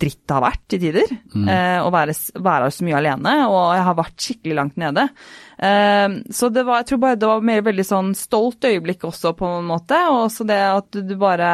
dritt 0.00 0.22
det 0.26 0.34
har 0.36 0.44
vært 0.44 0.62
til 0.70 0.82
tider. 0.82 1.12
Mm. 1.32 1.46
Eh, 1.52 1.78
å 1.84 1.90
være, 1.94 2.14
være, 2.44 2.70
så 2.74 2.86
mye 2.86 2.98
alene, 2.98 3.34
og 3.48 3.60
jeg 3.76 3.86
har 3.88 3.98
vært 3.98 4.26
skikkelig 4.26 4.56
langt 4.58 4.80
nede. 4.80 5.06
Eh, 5.56 6.18
så 6.38 6.50
det 6.52 6.66
var, 6.68 6.82
jeg 6.82 6.90
tror 6.90 7.02
bare 7.04 7.20
det 7.20 7.30
var 7.30 7.48
mer 7.50 7.64
veldig 7.66 7.86
sånn 7.88 8.12
stolt 8.18 8.68
øyeblikk 8.68 9.06
også, 9.08 9.34
på 9.38 9.50
en 9.58 9.70
måte. 9.70 10.00
Og 10.12 10.26
også 10.26 10.46
det 10.48 10.60
at 10.66 11.00
du 11.00 11.16
bare 11.20 11.50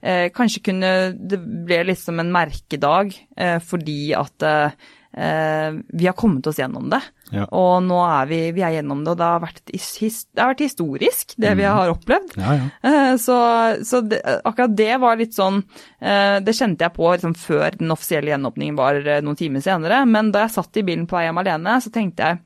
eh, 0.00 0.26
kanskje 0.34 0.64
kunne 0.70 0.92
Det 1.14 1.38
ble 1.38 1.82
liksom 1.90 2.20
en 2.20 2.32
merkedag 2.34 3.14
fordi 3.64 4.14
at 4.16 4.44
vi 5.14 6.06
har 6.08 6.16
kommet 6.18 6.46
oss 6.50 6.56
gjennom 6.58 6.88
det. 6.90 6.98
Ja. 7.30 7.44
Og 7.54 7.84
nå 7.86 8.00
er 8.02 8.26
vi, 8.26 8.38
vi 8.56 8.64
er 8.66 8.72
gjennom 8.80 9.04
det, 9.04 9.12
og 9.12 9.20
det 9.20 9.28
har 9.30 9.42
vært, 9.44 9.60
det 9.70 10.40
har 10.40 10.50
vært 10.50 10.64
historisk, 10.64 11.36
det 11.38 11.52
vi 11.60 11.66
har 11.68 11.92
opplevd. 11.92 12.34
Ja, 12.40 12.56
ja. 12.58 12.64
Eh, 12.82 13.12
Så, 13.22 13.36
så 13.86 14.00
det, 14.02 14.18
akkurat 14.42 14.74
det 14.74 14.96
var 14.98 15.20
litt 15.20 15.36
sånn 15.36 15.60
eh, 16.00 16.40
Det 16.42 16.54
kjente 16.56 16.84
jeg 16.88 16.96
på 16.96 17.12
liksom 17.12 17.36
før 17.38 17.78
den 17.78 17.94
offisielle 17.94 18.32
gjenåpningen 18.32 18.74
var 18.80 18.98
eh, 19.06 19.22
noen 19.22 19.38
timer 19.38 19.62
senere. 19.62 20.02
Men 20.10 20.32
da 20.34 20.48
jeg 20.48 20.56
satt 20.56 20.82
i 20.82 20.86
bilen 20.86 21.06
på 21.06 21.14
vei 21.18 21.28
hjem 21.28 21.40
alene, 21.44 21.76
så 21.84 21.94
tenkte 21.94 22.26
jeg 22.32 22.42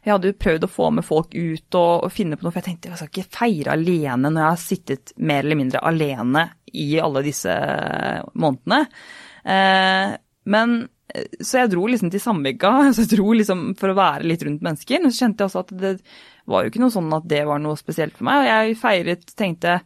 jeg 0.00 0.14
hadde 0.14 0.30
jo 0.30 0.36
prøvd 0.40 0.64
å 0.64 0.68
få 0.72 0.86
med 0.96 1.04
folk 1.04 1.34
ut 1.36 1.76
og, 1.76 2.06
og 2.06 2.12
finne 2.14 2.38
på 2.38 2.46
noe, 2.46 2.50
for 2.54 2.62
jeg 2.62 2.70
tenkte 2.70 2.88
jeg 2.88 2.98
skal 3.02 3.10
ikke 3.12 3.36
feire 3.36 3.74
alene 3.76 4.30
når 4.32 4.40
jeg 4.40 4.48
har 4.48 4.62
sittet 4.62 5.12
mer 5.20 5.44
eller 5.44 5.58
mindre 5.60 5.82
alene 5.84 6.44
i 6.72 6.86
alle 7.04 7.20
disse 7.26 7.52
månedene. 8.32 8.78
Eh, 9.44 10.14
men 10.50 10.74
eh, 10.80 10.88
så 11.40 11.62
jeg 11.62 11.72
dro 11.72 11.86
liksom 11.90 12.10
til 12.12 12.22
Sandvika 12.22 12.72
så 12.94 13.04
jeg 13.04 13.12
dro 13.16 13.32
liksom 13.36 13.64
for 13.80 13.92
å 13.92 13.98
være 13.98 14.28
litt 14.28 14.44
rundt 14.46 14.64
mennesker. 14.66 15.02
Men 15.02 15.14
så 15.14 15.24
kjente 15.24 15.42
jeg 15.42 15.50
også 15.50 15.64
at 15.64 15.74
det 15.80 15.96
var 16.50 16.64
jo 16.64 16.72
ikke 16.72 16.82
noe 16.82 16.94
sånn 16.94 17.10
at 17.16 17.26
det 17.30 17.42
var 17.48 17.62
noe 17.62 17.78
spesielt 17.78 18.16
for 18.16 18.28
meg. 18.28 18.42
Og 18.42 18.50
jeg 18.50 18.80
feiret, 18.80 19.34
tenkte 19.38 19.80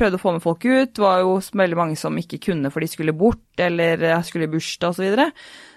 Prøvde 0.00 0.16
å 0.16 0.22
få 0.22 0.30
med 0.32 0.40
folk 0.40 0.62
ut. 0.64 0.92
Det 0.96 1.02
var 1.02 1.18
jo 1.20 1.32
veldig 1.60 1.76
mange 1.76 1.96
som 1.98 2.14
ikke 2.16 2.38
kunne 2.46 2.70
for 2.72 2.80
de 2.80 2.88
skulle 2.88 3.12
bort 3.12 3.60
eller 3.60 4.00
skulle 4.24 4.46
i 4.46 4.52
bursdag 4.52 4.94
osv. 4.94 4.96
Så, 4.96 5.04
videre. 5.04 5.26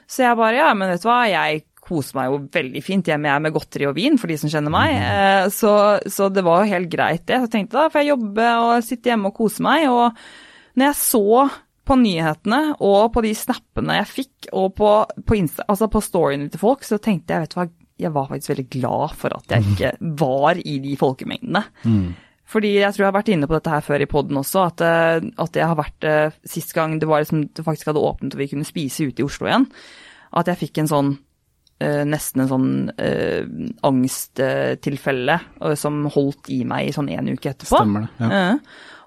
så 0.08 0.24
jeg 0.24 0.38
bare 0.40 0.60
ja, 0.62 0.70
men 0.78 0.94
vet 0.94 1.04
du 1.04 1.08
hva, 1.10 1.18
jeg 1.28 1.64
koser 1.84 2.16
meg 2.16 2.30
jo 2.30 2.38
veldig 2.54 2.84
fint 2.86 3.10
hjemme 3.10 3.28
jeg 3.28 3.36
er 3.36 3.44
med 3.44 3.56
godteri 3.58 3.88
og 3.90 3.98
vin, 3.98 4.16
for 4.22 4.32
de 4.32 4.38
som 4.40 4.52
kjenner 4.54 4.72
meg. 4.72 4.94
Eh, 4.96 5.50
Så, 5.52 5.74
så 6.08 6.30
det 6.32 6.46
var 6.46 6.64
jo 6.64 6.72
helt 6.72 6.92
greit, 6.94 7.26
det. 7.28 7.42
Så 7.42 7.50
jeg 7.50 7.54
tenkte 7.58 7.82
da 7.82 7.90
får 7.92 8.04
jeg 8.04 8.14
jobbe 8.14 8.50
og 8.64 8.88
sitte 8.88 9.12
hjemme 9.12 9.32
og 9.34 9.38
kose 9.42 9.66
meg. 9.66 9.90
Og 9.92 10.80
når 10.80 10.90
jeg 10.90 11.00
så 11.02 11.50
på 11.84 11.98
nyhetene 12.00 12.62
og 12.84 13.14
på 13.14 13.24
de 13.26 13.34
snappene 13.36 14.00
jeg 14.00 14.10
fikk, 14.12 14.50
og 14.56 14.76
på, 14.78 14.92
på, 15.28 15.38
Insta, 15.40 15.66
altså 15.68 15.90
på 15.92 16.02
storyene 16.04 16.52
til 16.52 16.62
folk, 16.62 16.86
så 16.88 17.00
tenkte 17.04 17.36
jeg 17.36 17.46
vet 17.46 17.56
du 17.56 17.58
hva, 17.60 17.66
jeg 18.04 18.14
var 18.16 18.30
faktisk 18.30 18.54
veldig 18.54 18.70
glad 18.74 19.18
for 19.20 19.36
at 19.38 19.52
jeg 19.54 19.74
ikke 19.74 19.92
var 20.24 20.60
i 20.60 20.78
de 20.84 20.96
folkemengdene. 21.00 21.66
Fordi 22.54 22.74
jeg 22.76 22.94
tror 22.94 23.06
jeg 23.06 23.10
har 23.10 23.18
vært 23.18 23.34
inne 23.34 23.48
på 23.50 23.56
dette 23.56 23.72
her 23.72 23.84
før 23.86 24.04
i 24.04 24.08
poden 24.10 24.40
også, 24.40 24.64
at, 24.70 24.82
eh, 24.86 25.28
at 25.42 25.60
jeg 25.60 25.70
har 25.70 25.78
vært 25.80 26.08
eh, 26.08 26.40
sist 26.48 26.74
gang 26.76 26.98
det 27.02 27.08
var 27.10 27.24
liksom, 27.24 27.48
det 27.56 27.66
faktisk 27.66 27.90
hadde 27.90 28.04
åpnet 28.04 28.36
og 28.36 28.42
vi 28.42 28.50
kunne 28.52 28.68
spise 28.68 29.08
ute 29.08 29.24
i 29.24 29.28
Oslo 29.28 29.48
igjen, 29.50 29.68
at 30.34 30.52
jeg 30.52 30.62
fikk 30.66 30.82
en 30.84 30.92
sånn 30.92 31.14
eh, 31.84 32.04
nesten 32.08 32.44
en 32.44 32.52
sånn 32.52 32.74
eh, 33.02 33.46
angsttilfelle 33.88 35.38
eh, 35.40 35.76
som 35.80 36.04
holdt 36.14 36.52
i 36.54 36.64
meg 36.68 36.90
i 36.90 36.96
sånn 36.96 37.12
en 37.16 37.32
uke 37.34 37.54
etterpå. 37.54 37.80
Stemmer 37.80 38.08
det. 38.08 38.28
Ja. 38.28 38.44
Ja. 38.44 38.58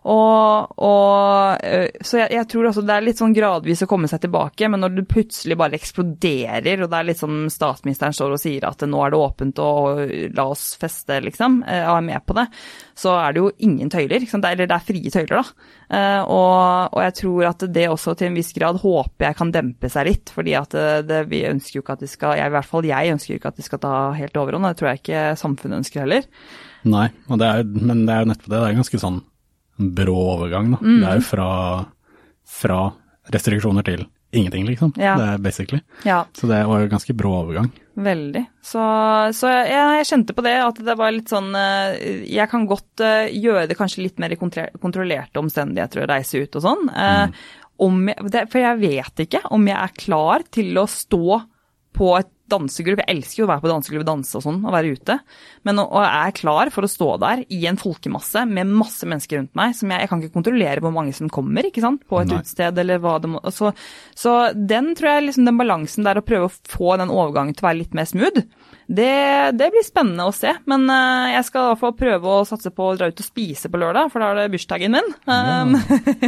Og, 0.06 0.74
og, 0.86 1.64
eh, 1.66 1.88
så 2.06 2.20
jeg, 2.20 2.30
jeg 2.36 2.46
tror 2.52 2.68
også 2.68 2.84
det 2.86 2.94
er 2.94 3.06
litt 3.08 3.18
sånn 3.18 3.34
gradvis 3.34 3.82
å 3.82 3.88
komme 3.90 4.06
seg 4.10 4.20
tilbake, 4.22 4.68
men 4.70 4.84
når 4.84 4.92
det 5.00 5.06
plutselig 5.10 5.56
bare 5.58 5.74
eksploderer, 5.74 6.84
og 6.84 6.92
det 6.92 7.00
er 7.00 7.08
litt 7.08 7.18
sånn 7.22 7.48
statsministeren 7.50 8.14
står 8.14 8.36
og 8.36 8.42
sier 8.42 8.68
at 8.68 8.84
nå 8.86 9.00
er 9.02 9.14
det 9.14 9.18
åpent 9.18 9.62
og 9.64 10.02
la 10.36 10.46
oss 10.52 10.68
feste, 10.78 11.18
liksom, 11.26 11.58
eh, 11.66 11.82
og 11.88 11.96
er 11.96 12.06
med 12.06 12.22
på 12.22 12.36
det, 12.38 12.46
så 12.94 13.16
er 13.18 13.34
det 13.34 13.42
jo 13.42 13.50
ingen 13.66 13.90
tøyler. 13.90 14.22
Er, 14.22 14.46
eller 14.52 14.70
det 14.70 14.78
er 14.78 14.86
frie 14.92 15.12
tøyler, 15.12 15.42
da. 15.42 15.70
Eh, 15.90 16.22
Og, 16.36 16.94
og 16.94 17.02
jeg 17.02 17.14
tror 17.20 17.50
at 17.50 17.66
det 17.74 17.88
også 17.90 18.14
til 18.18 18.30
en 18.30 18.38
viss 18.38 18.54
grad 18.54 18.80
håper 18.82 19.28
jeg 19.28 19.38
kan 19.38 19.52
dempe 19.54 19.90
seg 19.90 20.06
litt, 20.08 20.30
fordi 20.34 20.54
at 20.58 20.74
det, 20.74 21.06
det, 21.10 21.22
vi 21.30 21.44
ønsker 21.50 21.80
jo 21.80 21.84
ikke 21.84 21.98
at 21.98 22.06
det 22.06 22.10
skal, 22.12 22.38
jeg, 22.38 22.46
i 22.46 22.54
hvert 22.54 22.70
fall 22.70 22.86
jeg 22.86 23.14
ønsker 23.14 23.34
jo 23.34 23.40
ikke 23.40 23.52
at 23.54 23.58
det 23.58 23.66
skal 23.66 23.82
ta 23.82 23.94
helt 24.16 24.38
overhånd, 24.38 24.70
det 24.70 24.78
tror 24.78 24.92
jeg 24.92 25.02
ikke 25.02 25.22
samfunnet 25.42 25.82
ønsker 25.82 26.04
heller. 26.06 26.28
Nei, 26.86 27.08
det 27.26 27.48
er, 27.48 27.64
men 27.66 28.06
det 28.06 28.14
er 28.14 28.22
jo 28.22 28.30
nettopp 28.30 28.52
det. 28.52 28.60
Det 28.60 28.68
er 28.68 28.78
ganske 28.78 29.02
sånn 29.02 29.24
brå 29.76 30.16
overgang, 30.36 30.72
da. 30.74 30.82
Mm. 30.82 31.00
Det 31.00 31.08
er 31.08 31.18
jo 31.20 31.24
fra, 31.26 31.48
fra 32.48 32.78
restriksjoner 33.34 33.86
til 33.86 34.06
ingenting, 34.36 34.66
liksom. 34.68 34.92
Ja. 35.00 35.16
Det 35.18 35.26
er 35.32 35.42
basically. 35.42 35.80
Ja. 36.04 36.24
Så 36.36 36.48
det 36.50 36.62
var 36.68 36.82
jo 36.82 36.88
ganske 36.92 37.14
brå 37.16 37.32
overgang. 37.40 37.70
Veldig. 37.94 38.44
Så, 38.64 38.82
så 39.36 39.50
jeg, 39.52 39.72
jeg 39.72 40.08
kjente 40.10 40.36
på 40.36 40.44
det 40.44 40.56
at 40.60 40.80
det 40.84 40.96
var 40.98 41.14
litt 41.14 41.30
sånn 41.32 41.54
eh, 41.56 42.24
Jeg 42.28 42.50
kan 42.52 42.66
godt 42.68 43.00
eh, 43.00 43.30
gjøre 43.32 43.64
det 43.70 43.78
kanskje 43.78 44.04
litt 44.04 44.20
mer 44.20 44.34
i 44.34 44.38
kontrollerte 44.40 45.40
omstendigheter 45.40 46.04
å 46.04 46.10
reise 46.10 46.42
ut 46.42 46.58
og 46.58 46.66
sånn. 46.66 46.90
Mm. 46.92 47.36
om 47.86 48.08
jeg, 48.10 48.48
for 48.52 48.60
jeg 48.60 48.80
vet 48.82 49.24
ikke 49.26 49.42
om 49.54 49.64
jeg 49.68 49.78
er 49.78 49.96
klar 49.96 50.44
til 50.52 50.76
å 50.80 50.86
stå 50.90 51.40
på 51.96 52.12
et 52.18 52.32
dansegulv. 52.52 53.02
Jeg 53.02 53.16
elsker 53.16 53.42
jo 53.42 53.46
å 53.46 53.50
være 53.50 53.64
på 53.64 53.70
dansegulv 53.70 54.04
og 54.04 54.08
danse 54.08 54.36
og 54.38 54.44
sånn, 54.44 54.60
og 54.64 54.74
være 54.74 54.92
ute. 54.96 55.18
Men 55.66 55.82
å, 55.82 55.86
jeg 56.04 56.30
er 56.30 56.36
klar 56.38 56.72
for 56.74 56.86
å 56.86 56.90
stå 56.90 57.08
der 57.22 57.44
i 57.52 57.60
en 57.70 57.80
folkemasse 57.80 58.44
med 58.50 58.70
masse 58.70 59.08
mennesker 59.08 59.40
rundt 59.40 59.54
meg. 59.58 59.74
som 59.78 59.92
Jeg, 59.92 60.04
jeg 60.04 60.12
kan 60.12 60.22
ikke 60.22 60.36
kontrollere 60.38 60.84
hvor 60.84 60.94
mange 60.94 61.14
som 61.16 61.30
kommer 61.32 61.68
ikke 61.68 61.84
sant, 61.84 62.04
på 62.06 62.20
et 62.22 62.30
Nei. 62.30 62.40
utested 62.42 62.78
eller 62.82 63.02
hva 63.02 63.16
det 63.22 63.32
må 63.32 63.42
så, 63.54 63.70
så 64.18 64.36
den 64.54 64.92
tror 64.98 65.16
jeg 65.16 65.26
liksom 65.28 65.46
den 65.48 65.58
balansen 65.60 66.06
der 66.06 66.20
å 66.20 66.24
prøve 66.26 66.48
å 66.48 66.54
få 66.70 66.96
den 67.00 67.12
overgangen 67.14 67.56
til 67.56 67.64
å 67.64 67.68
være 67.70 67.80
litt 67.82 67.96
mer 67.96 68.08
smooth, 68.08 68.42
det, 68.86 69.50
det 69.58 69.70
blir 69.74 69.82
spennende 69.82 70.28
å 70.28 70.34
se. 70.34 70.52
Men 70.70 70.86
uh, 70.86 71.32
jeg 71.32 71.46
skal 71.48 71.64
i 71.64 71.70
hvert 71.72 71.82
fall 71.82 71.94
prøve 71.98 72.30
å 72.30 72.44
satse 72.46 72.70
på 72.70 72.86
å 72.86 72.94
dra 72.98 73.08
ut 73.10 73.22
og 73.22 73.26
spise 73.26 73.70
på 73.70 73.80
lørdag, 73.82 74.12
for 74.12 74.22
da 74.22 74.30
er 74.30 74.40
det 74.40 74.52
bursdagen 74.54 74.94
min. 74.94 75.12
Um, 75.26 75.74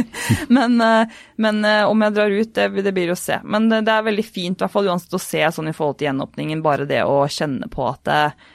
men, 0.57 0.75
uh, 0.83 1.19
men 1.39 1.63
uh, 1.63 1.87
om 1.87 2.03
jeg 2.03 2.15
drar 2.17 2.35
ut, 2.35 2.53
det, 2.55 2.67
det 2.83 2.95
blir 2.95 3.13
å 3.13 3.19
se. 3.19 3.39
Men 3.47 3.69
det, 3.71 3.85
det 3.87 3.95
er 3.95 4.07
veldig 4.09 4.27
fint 4.27 4.59
i 4.59 4.65
hvert 4.65 4.75
fall 4.75 4.91
uansett 4.91 5.15
å 5.15 5.23
se 5.23 5.45
sånn 5.55 5.71
i 5.71 5.75
forhold 5.75 6.01
til 6.01 6.09
gjenåpningen, 6.09 6.63
bare 6.65 6.89
det 6.89 7.05
å 7.07 7.21
kjenne 7.31 7.71
på 7.71 7.87
at 7.87 8.11
eh, 8.11 8.49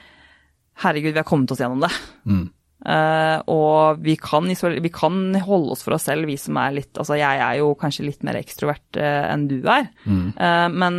herregud, 0.85 1.15
vi 1.15 1.23
har 1.23 1.29
kommet 1.29 1.55
oss 1.55 1.63
gjennom 1.65 1.81
det. 1.85 1.91
Mm. 2.29 2.47
Eh, 2.85 3.39
og 3.49 4.03
vi 4.05 4.13
kan, 4.21 4.45
vi 4.45 4.91
kan 4.93 5.21
holde 5.41 5.73
oss 5.73 5.85
for 5.87 5.97
oss 5.97 6.05
selv, 6.05 6.29
vi 6.29 6.37
som 6.37 6.59
er 6.61 6.75
litt 6.77 6.99
Altså, 7.01 7.17
jeg 7.17 7.41
er 7.41 7.57
jo 7.63 7.71
kanskje 7.81 8.05
litt 8.11 8.27
mer 8.29 8.37
ekstrovert 8.37 8.99
eh, 9.01 9.25
enn 9.31 9.47
du 9.49 9.57
er, 9.63 9.89
Eh, 10.37 10.67
men, 10.69 10.99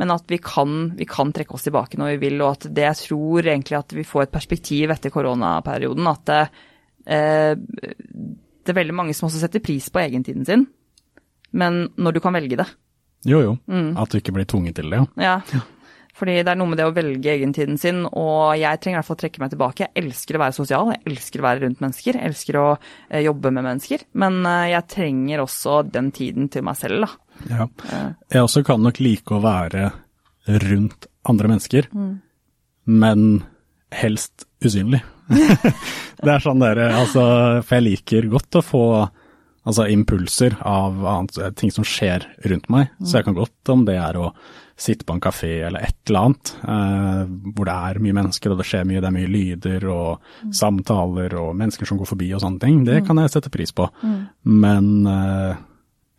men 0.00 0.14
at 0.14 0.32
vi 0.32 0.38
kan, 0.40 0.94
vi 0.96 1.04
kan 1.08 1.32
trekke 1.36 1.52
oss 1.58 1.66
tilbake 1.66 2.00
når 2.00 2.14
vi 2.14 2.20
vil, 2.24 2.40
og 2.40 2.54
at 2.56 2.68
det 2.72 2.86
jeg 2.86 3.00
tror 3.02 3.44
egentlig 3.44 3.76
at 3.76 3.92
vi 3.92 4.06
får 4.08 4.24
et 4.24 4.32
perspektiv 4.32 4.94
etter 4.94 5.12
koronaperioden, 5.12 6.08
at 6.08 6.24
det, 6.32 6.40
det 7.04 8.72
er 8.72 8.78
veldig 8.78 8.96
mange 8.96 9.16
som 9.18 9.28
også 9.28 9.42
setter 9.42 9.64
pris 9.64 9.90
på 9.92 10.00
egentiden 10.00 10.48
sin, 10.48 10.64
men 11.52 11.84
når 12.00 12.16
du 12.16 12.22
kan 12.24 12.34
velge 12.38 12.56
det. 12.62 12.68
Jo, 13.28 13.42
jo. 13.42 13.56
Mm. 13.68 13.92
At 14.00 14.10
du 14.10 14.18
ikke 14.22 14.34
blir 14.38 14.48
tvunget 14.48 14.80
til 14.80 14.88
det, 14.90 15.02
ja. 15.20 15.40
Ja. 15.52 15.64
Fordi 16.16 16.34
det 16.44 16.52
er 16.52 16.58
noe 16.60 16.68
med 16.68 16.76
det 16.76 16.84
å 16.84 16.92
velge 16.92 17.32
egentiden 17.32 17.78
sin, 17.80 18.02
og 18.04 18.52
jeg 18.60 18.80
trenger 18.82 18.98
i 18.98 19.00
hvert 19.00 19.08
fall 19.08 19.16
å 19.16 19.22
trekke 19.22 19.40
meg 19.40 19.52
tilbake. 19.54 19.86
Jeg 19.86 20.04
elsker 20.04 20.36
å 20.36 20.42
være 20.42 20.56
sosial, 20.58 20.90
jeg 20.92 21.04
elsker 21.08 21.40
å 21.40 21.46
være 21.46 21.62
rundt 21.64 21.80
mennesker, 21.84 22.18
jeg 22.18 22.32
elsker 22.32 22.58
å 22.60 22.66
eh, 22.74 23.22
jobbe 23.24 23.52
med 23.54 23.64
mennesker. 23.64 24.04
Men 24.20 24.42
eh, 24.48 24.72
jeg 24.74 24.88
trenger 24.92 25.44
også 25.46 25.78
den 25.88 26.10
tiden 26.12 26.50
til 26.52 26.66
meg 26.68 26.76
selv, 26.80 27.06
da. 27.06 27.38
Ja. 27.48 27.68
Jeg 28.34 28.44
også 28.44 28.62
kan 28.66 28.84
nok 28.84 29.00
like 29.00 29.32
å 29.32 29.40
være 29.42 29.88
rundt 30.68 31.08
andre 31.28 31.48
mennesker, 31.48 31.88
men 32.84 33.26
helst 33.94 34.46
usynlig. 34.64 35.00
det 36.22 36.28
er 36.34 36.42
sånn 36.42 36.62
dere, 36.62 36.90
altså, 36.98 37.24
for 37.64 37.78
jeg 37.78 37.86
liker 37.86 38.28
godt 38.32 38.58
å 38.58 38.64
få 38.64 38.84
altså, 39.00 39.86
impulser 39.88 40.58
av 40.60 41.00
annet, 41.06 41.40
ting 41.58 41.72
som 41.74 41.86
skjer 41.86 42.26
rundt 42.50 42.68
meg, 42.72 42.92
så 43.00 43.20
jeg 43.20 43.30
kan 43.30 43.38
godt 43.38 43.72
om 43.74 43.86
det 43.88 43.96
er 44.02 44.18
å 44.20 44.32
sitte 44.82 45.06
på 45.06 45.14
en 45.16 45.22
kafé 45.22 45.52
eller 45.68 45.84
et 45.86 45.98
eller 46.10 46.28
annet, 46.28 46.52
eh, 46.62 47.20
hvor 47.54 47.68
det 47.68 47.76
er 47.90 48.00
mye 48.02 48.16
mennesker 48.18 48.52
og 48.52 48.60
det 48.60 48.66
skjer 48.68 48.88
mye, 48.88 49.02
det 49.02 49.10
er 49.10 49.16
mye 49.16 49.30
lyder 49.30 49.86
og 49.92 50.54
samtaler 50.58 51.36
og 51.40 51.52
mennesker 51.58 51.88
som 51.88 52.00
går 52.00 52.10
forbi 52.10 52.32
og 52.34 52.42
sånne 52.42 52.62
ting, 52.62 52.82
det 52.88 53.02
kan 53.06 53.20
jeg 53.22 53.34
sette 53.34 53.52
pris 53.54 53.74
på. 53.76 53.86
Men 54.48 54.90
eh, 55.06 55.62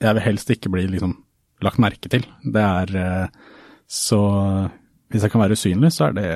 jeg 0.04 0.18
vil 0.18 0.28
helst 0.30 0.56
ikke 0.56 0.72
bli 0.74 0.88
liksom 0.96 1.18
lagt 1.64 1.80
merke 1.84 2.12
til. 2.12 2.26
Det 2.44 2.64
er 2.64 2.96
eh, 3.00 3.44
så 3.88 4.22
hvis 5.14 5.28
jeg 5.28 5.30
kan 5.30 5.44
være 5.44 5.54
usynlig, 5.54 5.92
så 5.94 6.08
er 6.08 6.16
det 6.18 6.28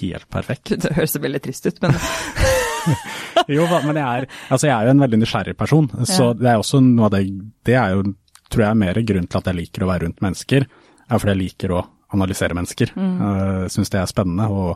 helt 0.00 0.26
perfekt. 0.32 0.72
Det 0.82 0.94
høres 0.96 1.14
veldig 1.22 1.42
trist 1.44 1.68
ut, 1.70 1.82
men 1.84 1.94
Jo, 3.56 3.66
men 3.84 3.98
jeg 3.98 4.06
er, 4.06 4.26
altså 4.50 4.68
jeg 4.68 4.74
er 4.74 4.88
jo 4.88 4.94
en 4.94 5.02
veldig 5.02 5.18
nysgjerrig 5.20 5.56
person, 5.58 5.88
så 6.06 6.30
det 6.38 6.48
er 6.50 6.60
også 6.60 6.78
noe 6.82 7.08
av 7.08 7.16
det 7.16 7.24
Det 7.66 7.74
er 7.74 7.94
jo, 7.94 8.04
tror 8.50 8.64
jeg, 8.64 8.78
mer 8.82 9.00
grunn 9.06 9.26
til 9.26 9.40
at 9.40 9.50
jeg 9.50 9.58
liker 9.60 9.84
å 9.84 9.88
være 9.90 10.06
rundt 10.06 10.22
mennesker, 10.24 10.66
er 11.08 11.20
fordi 11.22 11.34
jeg 11.34 11.42
liker 11.42 11.74
å 11.76 11.82
analysere 12.14 12.56
mennesker. 12.56 12.92
Mm. 12.96 13.66
Syns 13.72 13.90
det 13.92 14.00
er 14.00 14.10
spennende 14.10 14.46
å 14.50 14.68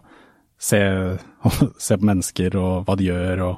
se, 0.60 0.80
se 1.86 1.98
på 1.98 2.08
mennesker 2.08 2.56
og 2.60 2.86
hva 2.86 2.96
de 2.98 3.08
gjør, 3.08 3.44
og 3.46 3.54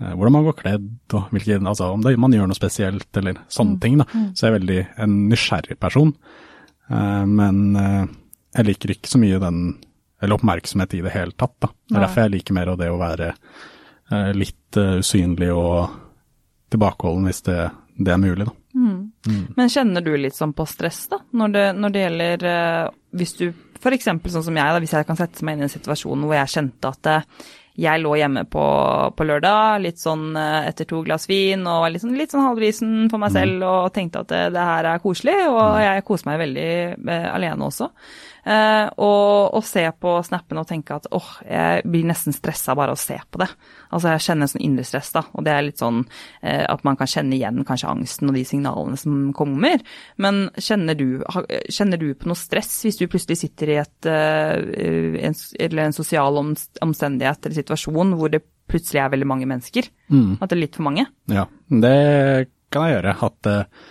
eh, 0.00 0.12
hvordan 0.14 0.36
man 0.36 0.46
går 0.48 0.58
kledd, 0.62 0.90
og 1.18 1.34
hvilke, 1.34 1.58
altså 1.60 1.92
om 1.92 2.04
det, 2.04 2.16
man 2.20 2.34
gjør 2.36 2.50
noe 2.50 2.58
spesielt, 2.58 3.10
eller 3.20 3.42
sånne 3.52 3.80
ting. 3.82 4.00
da. 4.00 4.08
Så 4.32 4.46
jeg 4.46 4.52
er 4.52 4.58
veldig 4.58 4.80
en 5.06 5.18
nysgjerrig 5.32 5.78
person. 5.82 6.14
Eh, 6.88 7.24
men 7.28 7.62
jeg 8.52 8.68
liker 8.68 8.96
ikke 8.96 9.12
så 9.12 9.20
mye 9.20 9.40
den, 9.42 9.60
eller 10.22 10.38
oppmerksomhet 10.38 10.98
i 10.98 11.04
det 11.04 11.14
hele 11.14 11.36
tatt. 11.36 11.56
da. 11.62 11.72
Det 11.88 11.98
er 11.98 12.06
derfor 12.06 12.26
jeg 12.26 12.36
liker 12.38 12.58
mer 12.58 12.72
av 12.72 12.80
det 12.80 12.90
å 12.92 13.00
være 13.00 13.34
litt 14.36 14.76
usynlig 14.76 15.48
og 15.56 15.92
tilbakeholden 16.72 17.24
hvis 17.30 17.38
det, 17.46 17.62
det 17.96 18.12
er 18.12 18.20
mulig, 18.20 18.44
da. 18.44 18.52
Men 19.56 19.70
kjenner 19.70 20.02
du 20.04 20.12
litt 20.18 20.36
sånn 20.36 20.54
på 20.56 20.66
stress, 20.66 21.04
da? 21.12 21.20
Når 21.38 21.54
det, 21.54 21.64
når 21.78 21.94
det 21.94 22.04
gjelder 22.04 22.46
eh, 22.50 22.86
Hvis 23.18 23.36
du 23.38 23.44
f.eks. 23.82 24.06
sånn 24.06 24.46
som 24.46 24.58
jeg, 24.58 24.74
da, 24.74 24.78
hvis 24.82 24.94
jeg 24.94 25.06
kan 25.08 25.18
sette 25.18 25.44
meg 25.46 25.56
inn 25.56 25.64
i 25.64 25.68
en 25.68 25.72
situasjon 25.72 26.24
hvor 26.26 26.36
jeg 26.38 26.54
kjente 26.54 26.90
at 26.90 27.10
eh, 27.10 27.28
jeg 27.82 28.02
lå 28.02 28.12
hjemme 28.18 28.42
på, 28.52 28.64
på, 29.16 29.26
lørdag, 29.26 29.80
litt 29.82 30.02
sånn 30.02 30.36
eh, 30.36 30.68
etter 30.68 30.86
to 30.90 31.00
glass 31.06 31.24
vin 31.30 31.64
og 31.64 31.86
var 31.86 31.94
litt 31.94 32.04
sånn, 32.04 32.18
litt 32.18 32.34
sånn 32.34 32.44
halvbrisen 32.44 33.08
for 33.10 33.22
meg 33.22 33.32
selv 33.34 33.64
og 33.66 33.94
tenkte 33.96 34.22
at 34.22 34.30
det, 34.30 34.42
det 34.54 34.66
her 34.68 34.90
er 34.90 35.02
koselig, 35.02 35.38
og 35.48 35.80
jeg 35.80 36.04
koser 36.06 36.30
meg 36.30 36.42
veldig 36.44 36.68
alene 37.32 37.70
også. 37.70 37.88
Eh, 38.42 38.86
og, 38.98 39.54
og, 39.54 39.62
se 39.62 39.84
på 40.02 40.16
snappen 40.26 40.58
og 40.58 40.66
tenke 40.66 40.96
at 40.96 41.06
åh, 41.14 41.28
jeg 41.46 41.84
blir 41.86 42.08
nesten 42.08 42.34
stressa 42.34 42.74
bare 42.74 42.90
av 42.90 42.98
å 42.98 43.02
se 43.02 43.14
på 43.30 43.38
det. 43.38 43.46
Altså 43.94 44.14
jeg 44.14 44.24
kjenner 44.26 44.50
sånn 44.50 44.64
indre 44.66 44.86
stress, 44.86 45.12
da, 45.14 45.22
og 45.30 45.46
det 45.46 45.52
er 45.54 45.66
litt 45.68 45.82
sånn 45.82 46.00
eh, 46.40 46.64
at 46.66 46.82
man 46.86 46.98
kan 46.98 47.10
kjenne 47.10 47.36
igjen 47.36 47.62
kanskje 47.68 47.92
angsten 47.92 48.32
og 48.32 48.38
de 48.38 48.42
signalene 48.48 48.98
som 48.98 49.28
kommer. 49.36 49.84
Men 50.22 50.48
kjenner 50.58 50.98
du, 50.98 51.22
kjenner 51.70 52.02
du 52.02 52.08
på 52.18 52.30
noe 52.30 52.38
stress 52.38 52.80
hvis 52.86 52.98
du 52.98 53.06
plutselig 53.06 53.38
sitter 53.44 53.74
i 53.74 53.78
et, 53.84 54.10
eh, 54.10 55.22
en, 55.28 55.38
eller 55.62 55.84
en 55.86 55.96
sosial 55.96 56.42
omstendighet 56.42 57.46
eller 57.46 57.60
situasjon 57.60 58.16
hvor 58.18 58.32
det 58.32 58.42
plutselig 58.72 59.04
er 59.04 59.14
veldig 59.14 59.28
mange 59.28 59.46
mennesker? 59.50 59.86
Mm. 60.10 60.40
At 60.40 60.50
det 60.50 60.58
er 60.58 60.64
litt 60.64 60.80
for 60.80 60.88
mange? 60.88 61.06
Ja, 61.30 61.46
det 61.70 61.96
kan 62.72 62.88
jeg 62.88 62.96
gjøre. 62.96 63.16
At 63.28 63.48
uh, 63.52 63.88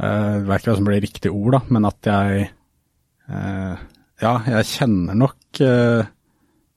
Jeg 0.00 0.46
vet 0.46 0.62
ikke 0.62 0.70
hva 0.70 0.78
som 0.78 0.88
blir 0.88 1.02
riktig 1.02 1.32
ord, 1.32 1.54
da, 1.56 1.60
men 1.72 1.88
at 1.88 2.08
jeg 2.10 2.50
ja, 3.30 4.34
jeg 4.44 4.68
kjenner 4.68 5.16
nok 5.16 5.60
eh, 5.64 6.08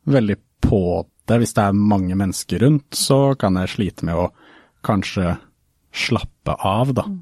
veldig 0.08 0.38
på 0.64 0.82
det. 1.28 1.40
Hvis 1.42 1.56
det 1.58 1.66
er 1.66 1.84
mange 1.92 2.16
mennesker 2.20 2.64
rundt, 2.64 2.96
så 2.96 3.36
kan 3.40 3.60
jeg 3.60 3.74
slite 3.74 4.08
med 4.08 4.20
å 4.20 4.30
kanskje 4.86 5.36
slappe 5.94 6.56
av, 6.58 6.94
da. 6.96 7.06
Mm. 7.08 7.22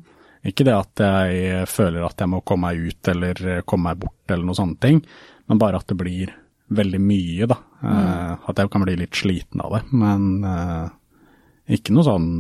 Ikke 0.52 0.66
det 0.66 0.74
at 0.74 1.02
jeg 1.04 1.66
føler 1.70 2.06
at 2.06 2.22
jeg 2.22 2.32
må 2.32 2.40
komme 2.46 2.72
meg 2.72 2.88
ut 2.90 3.10
eller 3.12 3.62
komme 3.70 3.92
meg 3.92 4.00
bort 4.02 4.32
eller 4.32 4.48
noen 4.48 4.58
sånne 4.58 4.80
ting, 4.82 5.04
men 5.52 5.60
bare 5.62 5.78
at 5.78 5.92
det 5.92 5.98
blir 6.00 6.32
veldig 6.74 7.02
mye, 7.04 7.50
da. 7.52 7.60
Mm. 7.82 7.92
Uh, 7.92 8.50
at 8.50 8.62
jeg 8.62 8.72
kan 8.74 8.86
bli 8.86 8.96
litt 9.04 9.18
sliten 9.18 9.62
av 9.62 9.76
det. 9.76 9.84
Men 9.92 10.26
ikke 11.72 11.94
noe 11.94 12.08
sånn 12.08 12.32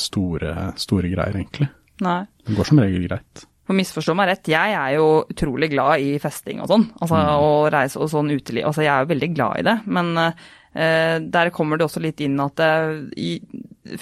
store, 0.00 0.72
store 0.80 1.12
greier, 1.12 1.38
egentlig. 1.38 1.68
Nei. 2.02 2.22
Det 2.42 2.56
går 2.56 2.68
som 2.68 2.80
regel 2.82 3.06
greit. 3.06 3.44
For 3.62 3.78
misforstå 3.78 4.14
meg 4.18 4.30
rett, 4.32 4.50
jeg 4.50 4.74
er 4.74 4.96
jo 4.96 5.22
utrolig 5.30 5.68
glad 5.70 6.02
i 6.02 6.16
festing 6.22 6.62
og 6.64 6.70
sånn. 6.70 6.88
Altså 6.98 7.20
mm. 7.20 7.30
å 7.46 7.52
reise 7.70 8.00
og 8.02 8.10
sånn 8.10 8.32
uteliv. 8.34 8.66
Altså 8.66 8.82
jeg 8.82 8.90
er 8.90 9.04
jo 9.04 9.12
veldig 9.12 9.30
glad 9.36 9.60
i 9.60 9.66
det. 9.68 9.76
Men 9.98 10.10
uh, 10.18 10.32
der 11.22 11.52
kommer 11.54 11.78
det 11.78 11.86
også 11.86 12.02
litt 12.02 12.22
inn 12.26 12.40
at 12.42 12.58
uh, 12.58 12.98
i, 13.14 13.36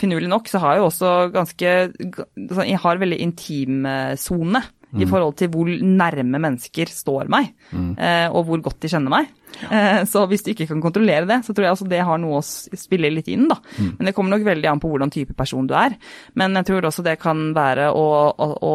finurlig 0.01 0.31
nok 0.33 0.49
så 0.49 0.63
har 0.65 0.77
jeg 0.77 0.83
jo 0.83 0.89
også 0.89 1.13
ganske 1.35 1.75
altså, 1.91 2.65
Jeg 2.69 2.81
har 2.87 3.03
veldig 3.05 3.21
intimsone 3.27 4.65
mm. 4.93 5.03
i 5.03 5.09
forhold 5.11 5.37
til 5.41 5.51
hvor 5.53 5.69
nærme 5.71 6.41
mennesker 6.43 6.91
står 6.93 7.31
meg, 7.33 7.53
mm. 7.71 7.93
uh, 7.99 8.29
og 8.35 8.45
hvor 8.49 8.65
godt 8.69 8.81
de 8.85 8.93
kjenner 8.93 9.15
meg. 9.15 9.31
Ja. 9.61 10.05
Så 10.07 10.23
hvis 10.31 10.45
du 10.47 10.53
ikke 10.53 10.69
kan 10.71 10.81
kontrollere 10.81 11.27
det, 11.27 11.41
så 11.45 11.53
tror 11.53 11.67
jeg 11.67 11.75
altså 11.75 11.89
det 11.91 12.05
har 12.07 12.21
noe 12.23 12.39
å 12.39 12.45
spille 12.45 13.11
litt 13.11 13.29
inn, 13.33 13.49
da. 13.51 13.59
Mm. 13.77 13.91
Men 13.99 14.09
det 14.09 14.15
kommer 14.17 14.37
nok 14.37 14.47
veldig 14.47 14.71
an 14.71 14.81
på 14.81 14.93
hvordan 14.93 15.11
type 15.13 15.35
person 15.37 15.67
du 15.69 15.75
er. 15.77 15.97
Men 16.39 16.55
jeg 16.61 16.69
tror 16.71 16.87
også 16.87 17.05
det 17.05 17.17
kan 17.21 17.51
være 17.57 17.91
å, 17.91 18.07
å, 18.31 18.49
å 18.71 18.75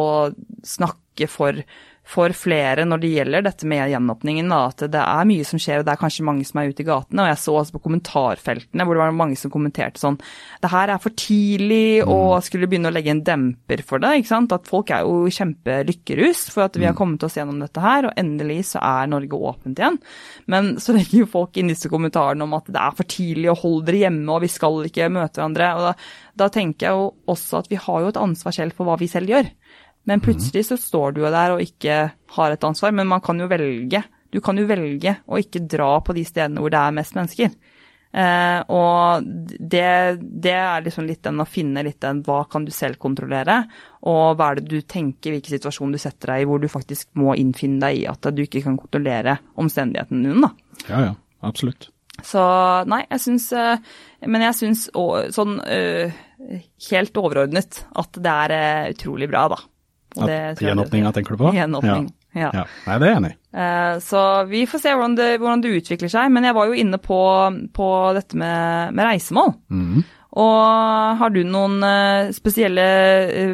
snakke 0.68 1.30
for 1.32 1.64
for 2.06 2.30
flere 2.38 2.84
når 2.86 3.00
det 3.02 3.08
gjelder 3.10 3.44
dette 3.48 3.66
med 3.66 3.90
gjenåpningen. 3.90 4.50
Da, 4.52 4.60
at 4.70 4.84
det 4.94 5.02
er 5.02 5.26
mye 5.26 5.46
som 5.46 5.60
skjer, 5.60 5.80
og 5.82 5.88
det 5.88 5.94
er 5.96 6.00
kanskje 6.00 6.26
mange 6.26 6.46
som 6.46 6.60
er 6.60 6.70
ute 6.70 6.84
i 6.84 6.86
gatene. 6.86 7.24
Og 7.24 7.30
jeg 7.32 7.40
så 7.42 7.54
også 7.58 7.74
på 7.74 7.82
kommentarfeltene 7.88 8.86
hvor 8.86 8.94
det 8.94 9.02
var 9.02 9.16
mange 9.16 9.38
som 9.40 9.50
kommenterte 9.52 9.98
sånn 10.00 10.18
Det 10.62 10.70
her 10.70 10.92
er 10.94 11.02
for 11.02 11.14
tidlig, 11.18 12.04
mm. 12.06 12.12
og 12.14 12.46
skulle 12.46 12.68
begynne 12.70 12.92
å 12.92 12.94
legge 12.94 13.10
en 13.10 13.24
demper 13.26 13.82
for 13.86 14.02
det. 14.02 14.12
ikke 14.20 14.30
sant? 14.30 14.54
At 14.54 14.70
folk 14.70 14.92
er 14.94 15.02
jo 15.02 15.26
kjempelykkerus 15.34 16.46
for 16.54 16.68
at 16.68 16.78
vi 16.78 16.86
har 16.86 16.94
mm. 16.94 17.00
kommet 17.00 17.26
oss 17.26 17.38
gjennom 17.40 17.58
dette 17.64 17.82
her, 17.82 18.06
og 18.06 18.22
endelig 18.22 18.60
så 18.70 18.84
er 18.86 19.10
Norge 19.10 19.42
åpent 19.50 19.82
igjen. 19.82 19.98
Men 20.46 20.76
så 20.82 20.94
legger 20.94 21.24
jo 21.24 21.30
folk 21.34 21.58
inn 21.58 21.74
disse 21.74 21.90
kommentarene 21.90 22.46
om 22.46 22.54
at 22.56 22.70
det 22.70 22.82
er 22.82 22.94
for 22.94 23.10
tidlig, 23.10 23.50
og 23.50 23.64
hold 23.64 23.82
dere 23.88 24.04
hjemme, 24.06 24.28
og 24.30 24.44
vi 24.46 24.52
skal 24.52 24.78
ikke 24.86 25.10
møte 25.10 25.40
hverandre. 25.40 25.72
og 25.74 25.88
da, 25.90 25.94
da 26.44 26.50
tenker 26.54 26.86
jeg 26.86 27.00
jo 27.00 27.10
også 27.34 27.64
at 27.64 27.70
vi 27.72 27.82
har 27.82 28.04
jo 28.04 28.14
et 28.14 28.22
ansvar 28.22 28.54
selv 28.54 28.78
for 28.78 28.86
hva 28.86 28.98
vi 29.00 29.10
selv 29.10 29.34
gjør. 29.34 29.50
Men 30.06 30.22
plutselig 30.22 30.68
så 30.68 30.78
står 30.80 31.16
du 31.16 31.24
jo 31.24 31.32
der 31.34 31.56
og 31.56 31.62
ikke 31.62 32.02
har 32.36 32.52
et 32.54 32.66
ansvar. 32.66 32.94
Men 32.94 33.08
man 33.10 33.22
kan 33.24 33.40
jo 33.42 33.48
velge. 33.50 34.02
Du 34.30 34.40
kan 34.44 34.58
jo 34.58 34.66
velge 34.68 35.16
å 35.26 35.40
ikke 35.40 35.64
dra 35.66 35.96
på 36.04 36.14
de 36.16 36.26
stedene 36.26 36.62
hvor 36.62 36.72
det 36.72 36.82
er 36.82 36.94
mest 36.94 37.16
mennesker. 37.18 37.56
Eh, 38.16 38.60
og 38.72 39.26
det, 39.26 39.88
det, 40.22 40.54
er 40.54 40.84
liksom 40.84 41.04
litt 41.08 41.24
den 41.26 41.42
å 41.42 41.48
finne 41.48 41.82
litt 41.84 41.98
den 42.00 42.22
hva 42.24 42.44
kan 42.48 42.64
du 42.64 42.72
selv 42.72 42.96
kontrollere, 43.02 43.58
og 44.08 44.38
hva 44.38 44.52
er 44.52 44.60
det 44.60 44.70
du 44.70 44.78
tenker, 44.88 45.34
hvilken 45.34 45.56
situasjon 45.58 45.92
du 45.92 46.00
setter 46.00 46.32
deg 46.32 46.44
i 46.44 46.48
hvor 46.48 46.62
du 46.62 46.68
faktisk 46.70 47.10
må 47.20 47.34
innfinne 47.36 47.82
deg 47.82 48.00
i 48.00 48.06
at 48.08 48.30
du 48.32 48.40
ikke 48.46 48.64
kan 48.64 48.78
kontrollere 48.80 49.36
omstendighetene 49.60 50.30
dine, 50.30 50.48
da. 50.48 50.80
Ja, 50.88 51.02
ja, 51.10 51.12
absolutt. 51.44 51.90
Så 52.24 52.40
nei, 52.88 53.02
jeg 53.10 53.20
syns 53.20 53.50
eh, 53.52 53.82
Men 54.24 54.40
jeg 54.46 54.56
syns 54.56 54.86
sånn 55.36 55.58
øh, 55.60 56.14
helt 56.86 57.18
overordnet 57.20 57.82
at 58.00 58.16
det 58.16 58.32
er 58.46 58.54
øh, 58.56 58.94
utrolig 58.94 59.28
bra, 59.28 59.42
da. 59.52 59.60
Gjenåpninga 60.16 61.12
tenker 61.12 61.36
du 61.36 61.38
på? 61.38 61.52
Gjenåpning, 61.54 62.08
ja. 62.32 62.40
ja. 62.40 62.50
ja. 62.62 62.64
Nei, 62.86 62.98
det 63.00 63.08
er 63.08 63.12
jeg 63.12 63.20
enig 63.20 63.32
i. 63.32 63.38
Uh, 63.56 63.96
så 64.04 64.20
vi 64.50 64.66
får 64.68 64.82
se 64.82 64.92
hvordan 64.92 65.16
det, 65.18 65.28
hvordan 65.40 65.64
det, 65.64 65.72
utvikler 65.80 66.12
seg. 66.12 66.32
Men 66.32 66.48
jeg 66.48 66.56
var 66.56 66.70
jo 66.70 66.78
inne 66.78 67.00
på, 67.02 67.20
på 67.76 67.90
dette 68.16 68.38
med, 68.40 68.96
med 68.96 69.08
reisemål. 69.08 69.52
Mm. 69.72 70.06
Og 70.36 71.20
har 71.20 71.32
du 71.32 71.40
noen 71.48 71.78
uh, 71.84 72.32
spesielle 72.36 72.88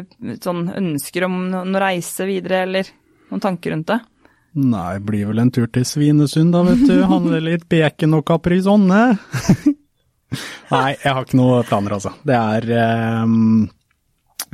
uh, 0.03 0.33
sånn 0.43 0.65
ønsker 0.79 1.27
om 1.29 1.37
å 1.61 1.83
reise 1.83 2.27
videre, 2.27 2.65
eller 2.67 2.89
noen 3.31 3.43
tanker 3.43 3.75
rundt 3.75 3.93
det? 3.93 4.01
Nei, 4.63 4.97
blir 5.01 5.31
vel 5.31 5.41
en 5.41 5.53
tur 5.53 5.69
til 5.73 5.85
Svinesund 5.87 6.53
da, 6.53 6.65
vet 6.67 6.83
du. 6.85 6.97
Handle 7.09 7.39
litt 7.49 7.65
bacon 7.71 8.19
og 8.19 8.27
caprisonne. 8.27 9.05
Nei, 10.73 10.89
jeg 10.97 11.13
har 11.13 11.23
ikke 11.23 11.39
noen 11.39 11.65
planer, 11.69 11.95
altså. 11.99 12.13
Det 12.25 12.35
er 12.37 12.69
um 13.23 13.65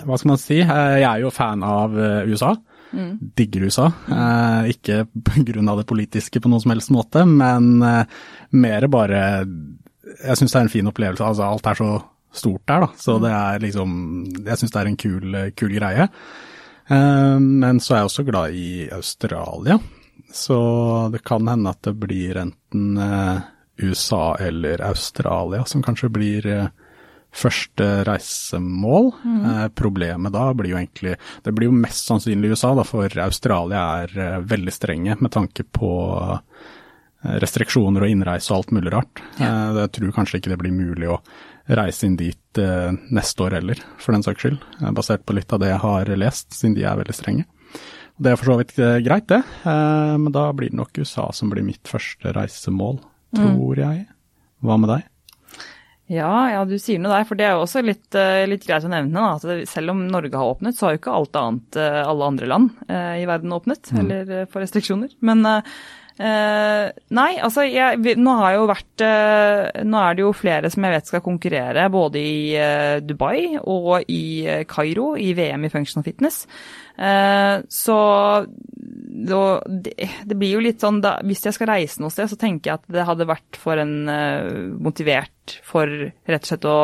hva 0.05 0.17
skal 0.17 0.33
man 0.33 0.41
si, 0.41 0.59
eh, 0.63 0.97
jeg 1.01 1.07
er 1.07 1.23
jo 1.23 1.33
fan 1.33 1.63
av 1.65 1.95
eh, 1.97 2.29
USA. 2.29 2.53
Mm. 2.89 3.11
Digger 3.37 3.67
USA. 3.69 3.87
Eh, 4.09 4.71
ikke 4.73 5.03
pga. 5.13 5.75
det 5.79 5.87
politiske 5.89 6.41
på 6.41 6.49
noen 6.49 6.63
som 6.63 6.73
helst 6.73 6.93
måte, 6.93 7.25
men 7.25 7.77
mer 8.49 8.87
bare 8.87 9.45
Jeg 10.25 10.37
syns 10.37 10.51
det 10.51 10.57
er 10.57 10.65
en 10.65 10.73
fin 10.73 10.87
opplevelse. 10.89 11.23
Altså, 11.23 11.43
alt 11.45 11.67
er 11.67 11.77
så 11.77 11.91
stort 12.33 12.65
der, 12.65 12.85
da. 12.85 12.89
Så 12.97 13.17
mm. 13.17 13.21
det 13.23 13.31
er 13.31 13.59
liksom 13.65 13.91
Jeg 14.47 14.57
syns 14.57 14.73
det 14.73 14.81
er 14.81 14.89
en 14.89 14.97
kul, 14.97 15.39
kul 15.55 15.75
greie. 15.75 16.09
men 16.89 17.79
så 17.79 17.93
er 17.93 17.97
jeg 17.99 18.09
også 18.09 18.25
glad 18.25 18.53
i 18.57 18.89
Australia. 18.91 19.77
Så 20.33 20.57
det 21.13 21.23
kan 21.23 21.47
hende 21.47 21.69
at 21.69 21.83
det 21.85 21.93
blir 21.93 22.37
enten 22.37 22.97
USA 23.77 24.35
eller 24.39 24.81
Australia 24.81 25.65
som 25.65 25.83
kanskje 25.83 26.09
blir 26.09 26.49
første 27.35 27.87
reisemål. 28.07 29.11
Mm. 29.23 29.45
Eh, 29.45 29.67
problemet 29.77 30.33
da 30.33 30.47
blir 30.57 30.73
jo 30.73 30.79
egentlig 30.79 31.15
Det 31.45 31.53
blir 31.53 31.69
jo 31.69 31.75
mest 31.75 32.07
sannsynlig 32.09 32.55
USA, 32.55 32.73
da, 32.75 32.83
for 32.87 33.19
Australia 33.21 33.85
er 34.03 34.17
eh, 34.17 34.41
veldig 34.49 34.73
strenge 34.73 35.17
med 35.19 35.31
tanke 35.35 35.63
på 35.63 35.91
eh, 36.25 36.67
restriksjoner 37.43 38.05
og 38.05 38.11
innreise 38.11 38.51
og 38.53 38.61
alt 38.61 38.73
mulig 38.75 38.93
rart. 38.93 39.21
Ja. 39.37 39.49
Eh, 39.49 39.79
jeg 39.83 39.93
tror 39.97 40.15
kanskje 40.15 40.39
ikke 40.39 40.53
det 40.53 40.59
blir 40.61 40.75
mulig 40.75 41.11
å 41.11 41.19
reise 41.79 42.07
inn 42.07 42.17
dit 42.19 42.61
eh, 42.61 42.91
neste 43.13 43.45
år 43.45 43.59
heller, 43.59 43.81
for 44.01 44.15
den 44.15 44.25
saks 44.25 44.45
skyld. 44.45 44.59
Eh, 44.79 44.91
basert 44.95 45.25
på 45.27 45.35
litt 45.37 45.51
av 45.53 45.61
det 45.63 45.73
jeg 45.73 45.83
har 45.83 46.13
lest, 46.17 46.51
siden 46.55 46.77
de 46.77 46.87
er 46.87 46.99
veldig 46.99 47.17
strenge. 47.17 47.47
Det 48.19 48.33
er 48.33 48.39
for 48.39 48.51
så 48.51 48.57
vidt 48.59 48.73
greit, 49.05 49.29
det. 49.31 49.39
men 49.63 50.33
da 50.35 50.49
blir 50.51 50.73
det 50.73 50.75
nok 50.75 50.97
USA 50.99 51.29
som 51.31 51.53
blir 51.53 51.63
mitt 51.63 51.87
første 51.87 52.33
reisemål, 52.35 52.97
mm. 53.31 53.37
tror 53.37 53.79
mm. 53.79 53.79
jeg. 53.79 54.01
Hva 54.59 54.75
med 54.75 54.91
deg? 54.91 55.05
Ja, 56.09 56.49
ja, 56.49 56.63
du 56.65 56.73
sier 56.81 56.97
noe 57.01 57.13
der. 57.13 57.27
For 57.29 57.37
det 57.37 57.45
er 57.45 57.55
jo 57.55 57.65
også 57.67 57.83
litt, 57.85 58.07
eh, 58.17 58.47
litt 58.49 58.65
greit 58.65 58.87
å 58.87 58.89
nevne. 58.89 59.13
Da, 59.13 59.37
at 59.37 59.69
selv 59.69 59.93
om 59.93 60.07
Norge 60.09 60.33
har 60.33 60.55
åpnet, 60.55 60.77
så 60.77 60.87
har 60.87 60.95
jo 60.95 61.03
ikke 61.03 61.15
alt 61.19 61.37
annet 61.37 61.77
eh, 61.77 62.01
alle 62.01 62.29
andre 62.33 62.49
land 62.49 62.83
eh, 62.89 63.21
i 63.21 63.29
verden 63.29 63.53
åpnet. 63.53 63.91
Mm. 63.93 64.01
Eller 64.03 64.35
for 64.49 64.65
restriksjoner. 64.65 65.15
Men 65.21 65.45
Uh, 66.19 66.89
nei, 67.15 67.37
altså 67.39 67.63
jeg, 67.63 68.17
nå 68.19 68.33
har 68.41 68.57
jo 68.57 68.65
vært 68.67 69.03
uh, 69.07 69.69
Nå 69.87 70.01
er 70.03 70.17
det 70.17 70.23
jo 70.25 70.33
flere 70.35 70.67
som 70.67 70.83
jeg 70.83 70.91
vet 70.91 71.07
skal 71.07 71.21
konkurrere 71.23 71.85
både 71.93 72.19
i 72.19 72.41
Dubai 73.07 73.55
og 73.61 74.03
i 74.11 74.43
Kairo 74.67 75.13
i 75.15 75.29
VM 75.37 75.63
i 75.63 75.71
Functional 75.71 76.03
Fitness. 76.03 76.41
så 77.71 77.99
det, 79.25 79.93
det, 80.25 80.35
blir 80.37 80.55
jo 80.55 80.63
litt 80.63 80.81
sånn 80.83 81.01
da, 81.03 81.17
Hvis 81.25 81.43
jeg 81.45 81.55
skal 81.57 81.71
reise 81.73 82.01
noe 82.01 82.13
sted, 82.13 82.29
så 82.31 82.37
tenker 82.39 82.71
jeg 82.71 82.79
at 82.81 82.89
det 82.93 83.05
hadde 83.07 83.27
vært 83.29 83.59
for 83.59 83.79
en 83.81 83.95
uh, 84.09 84.73
motivert 84.79 85.59
for 85.65 85.89
rett 85.89 86.45
og 86.45 86.51
slett 86.51 86.67
å 86.69 86.79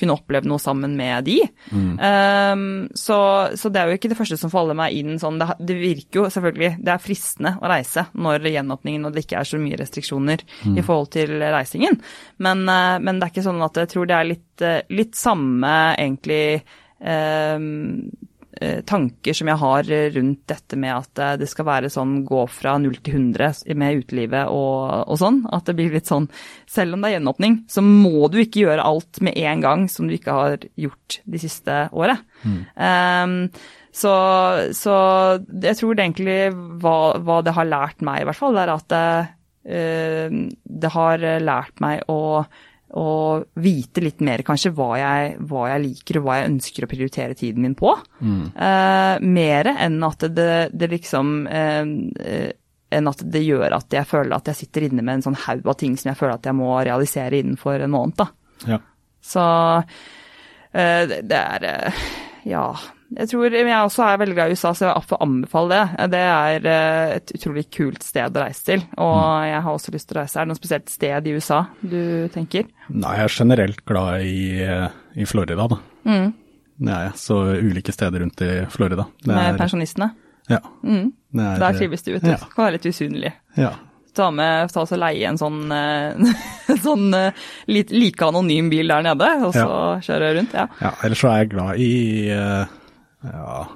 kunne 0.00 0.16
oppleve 0.16 0.48
noe 0.48 0.60
sammen 0.60 0.94
med 0.96 1.26
de. 1.28 1.36
Mm. 1.70 1.92
Um, 2.00 2.62
så, 2.96 3.18
så, 3.58 3.70
det 3.72 3.82
er 3.82 3.90
jo 3.90 3.98
ikke 3.98 4.10
det 4.12 4.18
første 4.18 4.38
som 4.40 4.52
faller 4.52 4.78
meg 4.78 4.96
inn 4.96 5.20
sånn. 5.20 5.40
Det, 5.40 5.58
det, 5.60 5.76
virker 5.80 6.22
jo 6.22 6.26
selvfølgelig 6.32 6.70
Det 6.80 6.94
er 6.94 7.04
fristende 7.04 7.54
å 7.60 7.70
reise 7.70 8.06
når 8.16 8.48
gjenåpningen 8.54 9.08
og 9.08 9.14
det 9.14 9.26
ikke 9.26 9.42
er 9.42 9.50
så 9.50 9.60
mye 9.60 9.80
restriksjoner 9.80 10.44
mm. 10.46 10.78
i 10.80 10.86
forhold 10.86 11.12
til 11.16 11.36
reisingen. 11.42 12.00
Men, 12.40 12.64
uh, 12.68 12.96
men, 13.02 13.20
det 13.20 13.28
er 13.28 13.34
ikke 13.34 13.48
sånn 13.50 13.66
at 13.66 13.82
jeg 13.82 13.92
tror 13.92 14.08
det 14.10 14.16
er 14.16 14.30
litt, 14.30 14.50
uh, 14.64 14.80
litt 14.96 15.18
samme 15.18 15.74
egentlig 16.00 16.42
um, 17.00 17.06
eh, 17.12 18.28
tanker 18.84 19.36
som 19.36 19.48
jeg 19.48 19.60
har 19.62 19.90
rundt 20.16 20.42
dette 20.50 20.76
med 20.80 20.92
at 20.92 21.20
eh, 21.22 21.36
det 21.40 21.48
skal 21.48 21.66
være 21.68 21.90
sånn 21.92 22.20
gå 22.28 22.42
fra 22.52 22.76
0 22.82 22.98
til 23.00 23.16
100 23.16 23.74
med 23.80 24.02
utelivet 24.02 24.52
og, 24.52 25.08
og 25.08 25.20
sånn. 25.20 25.42
At 25.48 25.68
det 25.68 25.76
blir 25.78 25.94
litt 25.94 26.10
sånn 26.10 26.28
Selv 26.70 26.94
om 26.94 27.02
det 27.02 27.10
er 27.10 27.16
gjenåpning, 27.18 27.60
så 27.70 27.84
må 27.84 28.28
du 28.32 28.40
ikke 28.42 28.64
gjøre 28.66 28.84
alt 28.84 29.20
med 29.24 29.38
en 29.40 29.64
gang 29.64 29.88
som 29.92 30.08
du 30.08 30.16
ikke 30.16 30.36
har 30.36 30.64
gjort 30.78 31.20
de 31.24 31.42
siste 31.42 31.82
året. 31.90 32.20
Mm. 32.44 32.60
Um, 32.76 33.36
så, 33.90 34.14
så, 34.76 34.94
jeg 35.50 35.78
tror 35.80 35.96
det 35.96 36.04
egentlig 36.04 36.40
hva, 36.82 36.96
hva, 37.18 37.40
det 37.42 37.56
har 37.56 37.66
lært 37.66 38.04
meg, 38.06 38.22
i 38.22 38.28
hvert 38.28 38.38
fall, 38.38 38.60
er 38.60 38.70
at 38.70 38.86
det, 38.92 39.06
uh, 39.72 40.40
det 40.84 40.92
har 40.94 41.26
lært 41.42 41.82
meg 41.82 42.04
å 42.12 42.20
og 42.98 43.46
vite 43.62 44.02
litt 44.02 44.22
mer 44.26 44.42
kanskje 44.46 44.72
hva 44.74 44.88
jeg, 44.98 45.34
hva 45.46 45.66
jeg, 45.70 45.82
liker 45.84 46.18
og 46.18 46.26
hva 46.26 46.38
jeg 46.38 46.50
ønsker 46.50 46.86
å 46.86 46.90
prioritere 46.90 47.36
tiden 47.38 47.66
min 47.66 47.76
på. 47.78 47.92
Mm. 48.18 48.42
Eh, 48.50 49.14
mer 49.38 49.70
enn 49.76 50.00
at 50.06 50.26
det, 50.34 50.54
det 50.74 50.90
liksom 50.90 51.34
eh, 51.46 52.50
enn 52.90 53.10
at 53.10 53.22
det 53.22 53.42
gjør 53.46 53.76
at 53.78 53.94
jeg 53.94 54.08
føler 54.10 54.34
at 54.36 54.50
jeg 54.50 54.64
sitter 54.64 54.88
inne 54.88 55.04
med 55.04 55.18
en 55.18 55.28
sånn 55.28 55.38
haug 55.46 55.68
av 55.70 55.78
ting 55.78 55.96
som 55.98 56.10
jeg 56.10 56.18
føler 56.18 56.38
at 56.38 56.48
jeg 56.50 56.58
må 56.58 56.72
realisere 56.78 57.38
innenfor 57.38 57.84
en 57.84 57.94
måned. 57.94 58.16
da. 58.18 58.30
Ja. 58.74 58.80
Så 59.22 59.44
eh, 60.72 61.04
det 61.06 61.36
er 61.36 61.68
eh, 61.68 62.08
Ja 62.48 62.64
jeg 63.10 63.26
tror 63.32 63.50
jeg 63.50 63.66
også 63.66 64.04
er 64.06 64.18
veldig 64.22 64.34
glad 64.36 64.52
i 64.52 64.54
USA, 64.54 64.70
så 64.70 64.86
jeg 64.86 65.02
vil 65.10 65.18
anbefale 65.24 65.74
det. 65.74 66.10
Det 66.12 66.20
er 66.22 66.68
eh, 66.70 67.14
et 67.16 67.32
utrolig 67.34 67.64
kult 67.74 68.06
sted 68.06 68.38
å 68.38 68.44
reise 68.44 68.62
til, 68.68 68.84
og 69.02 69.16
mm. 69.18 69.48
jeg 69.50 69.64
har 69.66 69.78
også 69.78 69.94
lyst 69.96 70.08
til 70.10 70.16
å 70.18 70.20
reise. 70.20 70.36
Er 70.38 70.46
det 70.46 70.52
noe 70.52 70.60
spesielt 70.60 70.92
sted 70.92 71.26
i 71.26 71.34
USA 71.34 71.60
du 71.82 72.02
tenker? 72.34 72.70
Nei, 72.94 73.16
jeg 73.18 73.26
er 73.26 73.34
generelt 73.34 73.84
glad 73.90 74.28
i, 74.28 74.40
eh, 74.62 74.86
i 75.18 75.26
Florida, 75.26 75.66
da. 75.74 75.80
Mm. 76.06 76.32
Det 76.86 76.96
er. 76.96 77.12
Så 77.18 77.42
ulike 77.58 77.92
steder 77.92 78.22
rundt 78.22 78.46
i 78.46 78.50
Florida. 78.70 79.10
Det 79.18 79.34
Med 79.34 79.42
er, 79.42 79.58
pensjonistene? 79.58 80.12
Ja. 80.50 80.62
Mm. 80.86 81.10
Er, 81.34 81.54
Der 81.66 81.78
trives 81.82 82.06
du, 82.06 82.14
vet 82.14 82.24
du. 82.24 82.30
Ja. 82.30 82.40
Kan 82.46 82.68
være 82.68 82.78
litt 82.78 82.90
usynlig. 82.94 83.34
Ja. 83.58 83.74
Ta 84.14 84.30
med, 84.34 84.70
ta 84.74 84.82
og 84.86 84.98
leie 84.98 85.28
en 85.28 85.38
sånn, 85.38 85.64
eh, 85.74 86.76
sånn 86.86 87.10
like 87.66 88.30
anonym 88.30 88.70
bil 88.70 88.94
der 88.94 89.10
nede, 89.10 89.36
og 89.42 89.50
så 89.56 89.66
ja. 89.66 89.96
kjøre 90.06 90.36
rundt. 90.38 90.54
Ja. 90.54 90.70
ja, 90.78 90.94
ellers 91.02 91.26
så 91.26 91.34
er 91.34 91.42
jeg 91.42 91.56
glad 91.58 91.82
i 91.82 91.90
ja 93.26 93.66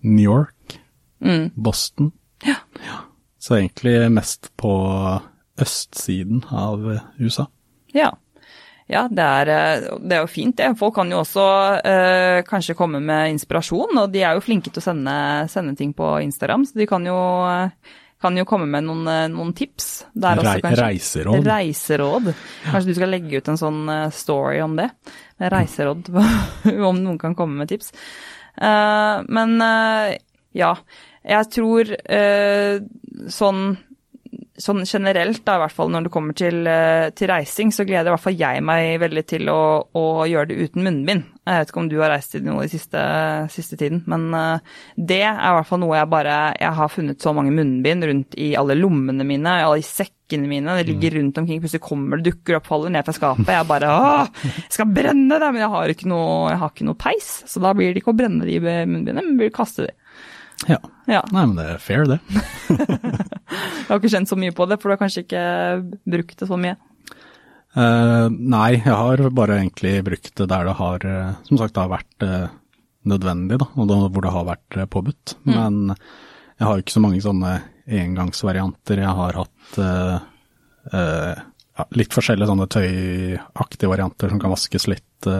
New 0.00 0.24
York, 0.24 0.80
mm. 1.20 1.50
Boston. 1.54 2.12
Ja. 2.44 2.56
ja. 2.86 3.02
Så 3.38 3.56
egentlig 3.58 3.94
mest 4.12 4.50
på 4.56 4.72
østsiden 5.60 6.44
av 6.48 6.84
USA. 7.18 7.46
Ja. 7.92 8.14
Ja, 8.90 9.04
det 9.06 9.22
er, 9.22 9.50
det 10.02 10.16
er, 10.16 10.24
jo 10.24 10.30
fint 10.30 10.56
det. 10.58 10.72
Folk 10.78 10.96
kan 10.96 11.12
jo 11.12 11.20
også 11.20 11.44
eh, 11.86 12.40
kanskje 12.48 12.74
komme 12.74 12.98
med 12.98 13.36
inspirasjon, 13.36 14.00
og 14.02 14.10
de 14.10 14.24
er 14.26 14.34
jo 14.34 14.42
flinke 14.42 14.72
til 14.72 14.82
å 14.82 14.86
sende, 14.88 15.14
sende 15.52 15.76
ting 15.78 15.92
på 15.94 16.16
Instagram, 16.24 16.64
så 16.66 16.80
de 16.80 16.88
kan 16.90 17.06
jo, 17.06 17.20
kan 18.20 18.36
jo 18.36 18.44
komme 18.48 18.68
med 18.68 18.84
noen, 18.84 19.08
noen 19.32 19.52
tips. 19.56 19.88
Også, 20.12 20.72
reiseråd. 20.76 21.46
Reiseråd. 21.46 22.32
Kanskje 22.66 22.90
du 22.90 22.98
skal 22.98 23.14
legge 23.14 23.40
ut 23.40 23.48
en 23.48 23.60
sånn 23.60 23.80
eh, 23.88 24.08
story 24.12 24.60
om 24.64 24.76
det. 24.76 24.90
Reiseråd, 25.40 26.10
om 26.90 27.00
noen 27.00 27.20
kan 27.20 27.36
komme 27.38 27.62
med 27.62 27.72
tips. 27.72 27.94
Uh, 28.60 29.22
men 29.30 29.56
uh, 29.62 30.10
ja, 30.52 30.74
jeg 31.24 31.48
tror 31.54 31.94
uh, 31.96 32.82
sånn, 33.32 33.62
sånn 34.60 34.84
generelt, 34.84 35.42
da, 35.46 35.56
i 35.56 35.62
hvert 35.64 35.74
fall 35.74 35.90
når 35.92 36.06
det 36.06 36.12
kommer 36.14 36.36
til, 36.36 36.68
til, 37.16 37.30
reising, 37.30 37.72
så 37.74 37.86
gleder 37.88 38.10
i 38.10 38.14
hvert 38.14 38.24
fall 38.24 38.38
jeg 38.38 38.62
meg 38.66 39.00
veldig 39.02 39.24
til 39.28 39.50
å, 39.52 39.60
å, 39.96 40.04
gjøre 40.28 40.50
det 40.50 40.68
uten 40.68 40.86
munnbind. 40.86 41.26
Jeg 41.48 41.62
vet 41.64 41.72
ikke 41.72 41.82
om 41.82 41.90
du 41.90 41.96
har 41.98 42.12
reist 42.12 42.36
i 42.36 42.42
noe 42.44 42.66
i 42.66 42.70
siste, 42.70 43.00
siste 43.50 43.78
tiden, 43.80 44.04
men 44.10 44.28
det 44.94 45.22
er 45.24 45.34
i 45.34 45.54
hvert 45.56 45.66
fall 45.66 45.80
noe 45.82 45.96
jeg 45.96 46.10
bare 46.12 46.34
Jeg 46.60 46.76
har 46.76 46.92
funnet 46.92 47.22
så 47.24 47.32
mange 47.34 47.54
munnbind 47.56 48.06
rundt 48.06 48.36
i 48.38 48.52
alle 48.58 48.76
lommene 48.78 49.26
mine, 49.26 49.56
i 49.58 49.66
alle 49.66 49.84
sekkene 49.86 50.50
mine. 50.50 50.76
Det 50.78 50.86
ligger 50.92 51.16
rundt 51.18 51.40
omkring, 51.40 51.62
plutselig 51.62 51.82
kommer 51.84 52.20
det, 52.20 52.30
dukker 52.30 52.60
opp, 52.60 52.68
faller 52.70 52.94
ned 52.94 53.08
fra 53.08 53.16
skapet. 53.16 53.50
Jeg 53.50 53.68
bare 53.70 53.90
Åh, 53.90 54.44
jeg 54.44 54.76
skal 54.76 54.92
brenne 54.94 55.40
det! 55.40 55.50
Men 55.50 55.64
jeg 55.64 55.74
har 55.74 55.94
ikke 55.94 56.12
noe, 56.12 56.52
jeg 56.52 56.62
har 56.62 56.74
ikke 56.74 56.90
noe 56.90 57.00
peis, 57.00 57.32
så 57.50 57.64
da 57.64 57.74
blir 57.76 57.90
det 57.90 58.04
ikke 58.04 58.14
å 58.14 58.20
brenne 58.20 58.46
de 58.46 58.60
munnbindene, 58.60 59.24
men 59.24 59.40
blir 59.40 59.54
kaste 59.54 59.88
de. 59.88 59.96
Ja. 60.68 60.78
ja. 61.08 61.22
Nei, 61.32 61.46
men 61.46 61.56
det 61.56 61.66
er 61.72 61.82
fair, 61.82 62.04
det. 62.08 62.20
jeg 63.50 63.88
har 63.88 63.98
ikke 63.98 64.14
kjent 64.14 64.30
så 64.30 64.38
mye 64.38 64.54
på 64.56 64.66
det, 64.70 64.80
for 64.80 64.90
du 64.90 64.94
har 64.94 65.02
kanskje 65.02 65.24
ikke 65.26 65.44
brukt 66.14 66.38
det 66.40 66.48
så 66.48 66.58
mye? 66.60 66.76
Uh, 67.70 68.26
nei, 68.30 68.80
jeg 68.80 68.96
har 68.98 69.20
bare 69.30 69.60
egentlig 69.60 70.00
brukt 70.06 70.32
det 70.40 70.48
der 70.50 70.66
det 70.66 70.74
har, 70.74 71.04
eh, 71.06 71.36
som 71.46 71.60
sagt, 71.60 71.78
har 71.78 71.92
vært 71.92 72.24
uh, 72.26 72.48
nødvendig, 73.06 73.60
da, 73.62 73.68
og 73.78 73.86
da, 73.86 73.98
hvor 74.10 74.26
det 74.26 74.32
har 74.34 74.48
vært 74.48 74.78
uh, 74.80 74.88
påbudt. 74.90 75.36
Mm. 75.44 75.52
Men 75.54 75.94
jeg 76.58 76.66
har 76.66 76.82
ikke 76.82 76.96
så 76.96 77.02
mange 77.04 77.22
sånne 77.22 77.52
engangsvarianter. 77.90 79.00
Jeg 79.00 79.14
har 79.18 79.38
hatt 79.38 79.78
ja, 80.90 81.86
litt 81.96 82.12
forskjellige 82.12 82.50
sånne 82.50 82.66
tøyaktige 82.70 83.88
varianter 83.90 84.30
som 84.30 84.42
kan 84.42 84.52
vaskes 84.52 84.84
litt 84.90 85.30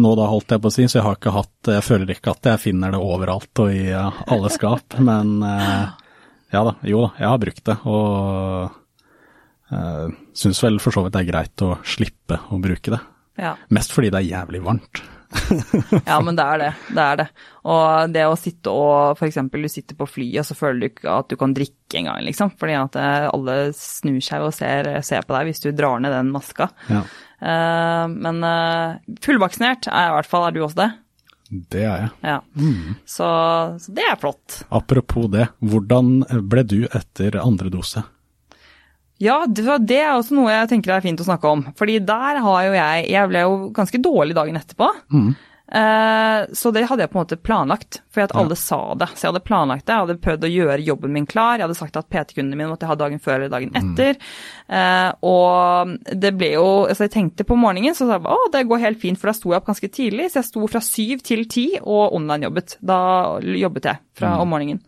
nå 0.00 0.14
da, 0.16 0.24
holdt 0.30 0.54
jeg 0.54 0.62
på 0.64 0.72
å 0.72 0.74
si, 0.74 0.86
så 0.88 0.98
jeg 0.98 1.04
har 1.06 1.18
ikke 1.18 1.34
hatt 1.36 1.70
Jeg 1.76 1.84
føler 1.86 2.14
ikke 2.14 2.32
at 2.32 2.48
jeg 2.48 2.62
finner 2.64 2.96
det 2.96 3.02
overalt 3.04 3.62
og 3.62 3.76
i 3.76 3.92
alle 3.92 4.50
skap, 4.54 4.96
men 5.04 5.36
ja 6.54 6.64
da, 6.70 6.78
jo 6.86 7.04
da, 7.04 7.12
jeg 7.18 7.30
har 7.32 7.44
brukt 7.44 7.68
det. 7.68 7.78
Og 7.90 8.80
Uh, 9.72 10.12
Syns 10.36 10.60
vel 10.62 10.78
for 10.82 10.94
så 10.94 11.04
vidt 11.04 11.16
det 11.16 11.24
er 11.24 11.30
greit 11.30 11.64
å 11.64 11.74
slippe 11.88 12.38
å 12.52 12.60
bruke 12.62 12.94
det. 12.94 13.00
Ja. 13.40 13.54
Mest 13.74 13.94
fordi 13.94 14.12
det 14.12 14.20
er 14.20 14.28
jævlig 14.28 14.60
varmt. 14.64 15.02
ja, 16.10 16.18
men 16.22 16.36
det 16.38 16.44
er 16.44 16.60
det. 16.60 16.70
Det 16.94 17.04
er 17.04 17.20
det. 17.22 17.26
Og 17.66 18.12
det 18.14 18.24
å 18.28 18.36
sitte 18.38 18.70
og 18.70 19.18
f.eks. 19.18 19.40
du 19.50 19.68
sitter 19.70 19.98
på 19.98 20.06
flyet, 20.06 20.42
og 20.42 20.48
så 20.50 20.56
føler 20.58 20.82
du 20.82 20.88
ikke 20.92 21.16
at 21.16 21.32
du 21.32 21.36
kan 21.40 21.54
drikke 21.56 21.98
engang, 21.98 22.20
liksom. 22.28 22.52
Fordi 22.60 22.76
at 22.78 22.98
eh, 23.00 23.26
alle 23.32 23.56
snur 23.78 24.20
seg 24.22 24.44
og 24.46 24.54
ser, 24.54 24.90
ser, 25.06 25.26
på 25.26 25.34
deg 25.34 25.50
hvis 25.50 25.64
du 25.64 25.70
drar 25.74 26.02
ned 26.04 26.14
den 26.14 26.30
maska. 26.34 26.68
Ja. 26.90 27.02
Uh, 27.44 28.04
men 28.12 28.44
uh, 28.46 29.00
fullvaksinert 29.24 29.90
er 29.90 30.12
i 30.12 30.14
hvert 30.18 30.30
fall. 30.30 30.46
Er 30.46 30.54
du 30.54 30.62
også 30.62 30.84
det? 30.84 30.90
Det 31.70 31.84
er 31.84 32.02
jeg. 32.04 32.10
Ja. 32.26 32.38
Mm. 32.58 32.96
Så, 33.06 33.28
så, 33.78 33.94
det 33.94 34.04
er 34.08 34.18
flott. 34.20 34.60
Apropos 34.74 35.28
det, 35.30 35.46
hvordan 35.62 36.24
ble 36.50 36.66
du 36.66 36.80
etter 36.90 37.38
andre 37.42 37.70
dose? 37.72 38.02
Ja, 39.22 39.44
det 39.46 40.00
er 40.00 40.16
også 40.16 40.34
noe 40.34 40.50
jeg 40.50 40.70
tenker 40.72 40.96
er 40.96 41.04
fint 41.04 41.20
å 41.22 41.26
snakke 41.26 41.50
om. 41.50 41.62
Fordi 41.78 42.00
der 42.02 42.40
har 42.42 42.62
jo 42.66 42.72
jeg 42.74 43.04
Jeg 43.12 43.30
ble 43.30 43.44
jo 43.44 43.58
ganske 43.76 44.00
dårlig 44.02 44.34
dagen 44.36 44.58
etterpå. 44.58 44.90
Mm. 45.14 45.34
Eh, 45.72 46.52
så 46.52 46.70
det 46.70 46.84
hadde 46.90 47.04
jeg 47.04 47.10
på 47.10 47.18
en 47.18 47.22
måte 47.22 47.38
planlagt, 47.40 48.02
fordi 48.12 48.26
at 48.26 48.34
alle 48.36 48.56
sa 48.58 48.80
det. 49.00 49.08
Så 49.14 49.24
jeg 49.24 49.32
hadde 49.32 49.44
planlagt 49.46 49.86
det, 49.86 49.94
jeg 49.94 50.04
hadde 50.04 50.22
prøvd 50.26 50.44
å 50.44 50.50
gjøre 50.52 50.84
jobben 50.84 51.14
min 51.14 51.28
klar. 51.28 51.56
Jeg 51.56 51.66
hadde 51.66 51.78
sagt 51.78 51.96
at 51.98 52.10
PT-kundene 52.12 52.58
mine 52.58 52.70
måtte 52.72 52.90
ha 52.90 52.96
dagen 53.00 53.22
før 53.22 53.38
eller 53.38 53.52
dagen 53.54 53.72
mm. 53.72 53.78
etter. 53.80 54.20
Mm. 54.68 55.24
Og 55.28 56.14
det 56.24 56.30
ble 56.38 56.54
jo 56.54 56.68
Altså 56.84 57.04
jeg 57.04 57.12
tenkte 57.12 57.44
på 57.48 57.56
morgenen, 57.58 57.96
så 57.96 58.06
sa 58.08 58.16
jeg 58.16 58.28
å 58.28 58.52
det 58.52 58.62
går 58.68 58.82
helt 58.82 59.00
fint, 59.02 59.18
for 59.20 59.30
da 59.30 59.34
sto 59.36 59.52
jeg 59.52 59.60
opp 59.60 59.72
ganske 59.72 59.90
tidlig. 59.92 60.28
Så 60.30 60.40
jeg 60.42 60.50
sto 60.50 60.68
fra 60.70 60.84
syv 60.84 61.24
til 61.26 61.44
ti 61.50 61.66
og 61.80 62.14
online-jobbet. 62.18 62.78
Da 62.84 63.00
jobbet 63.40 63.90
jeg 63.90 64.02
fra 64.20 64.36
mm. 64.36 64.44
om 64.44 64.54
morgenen. 64.54 64.84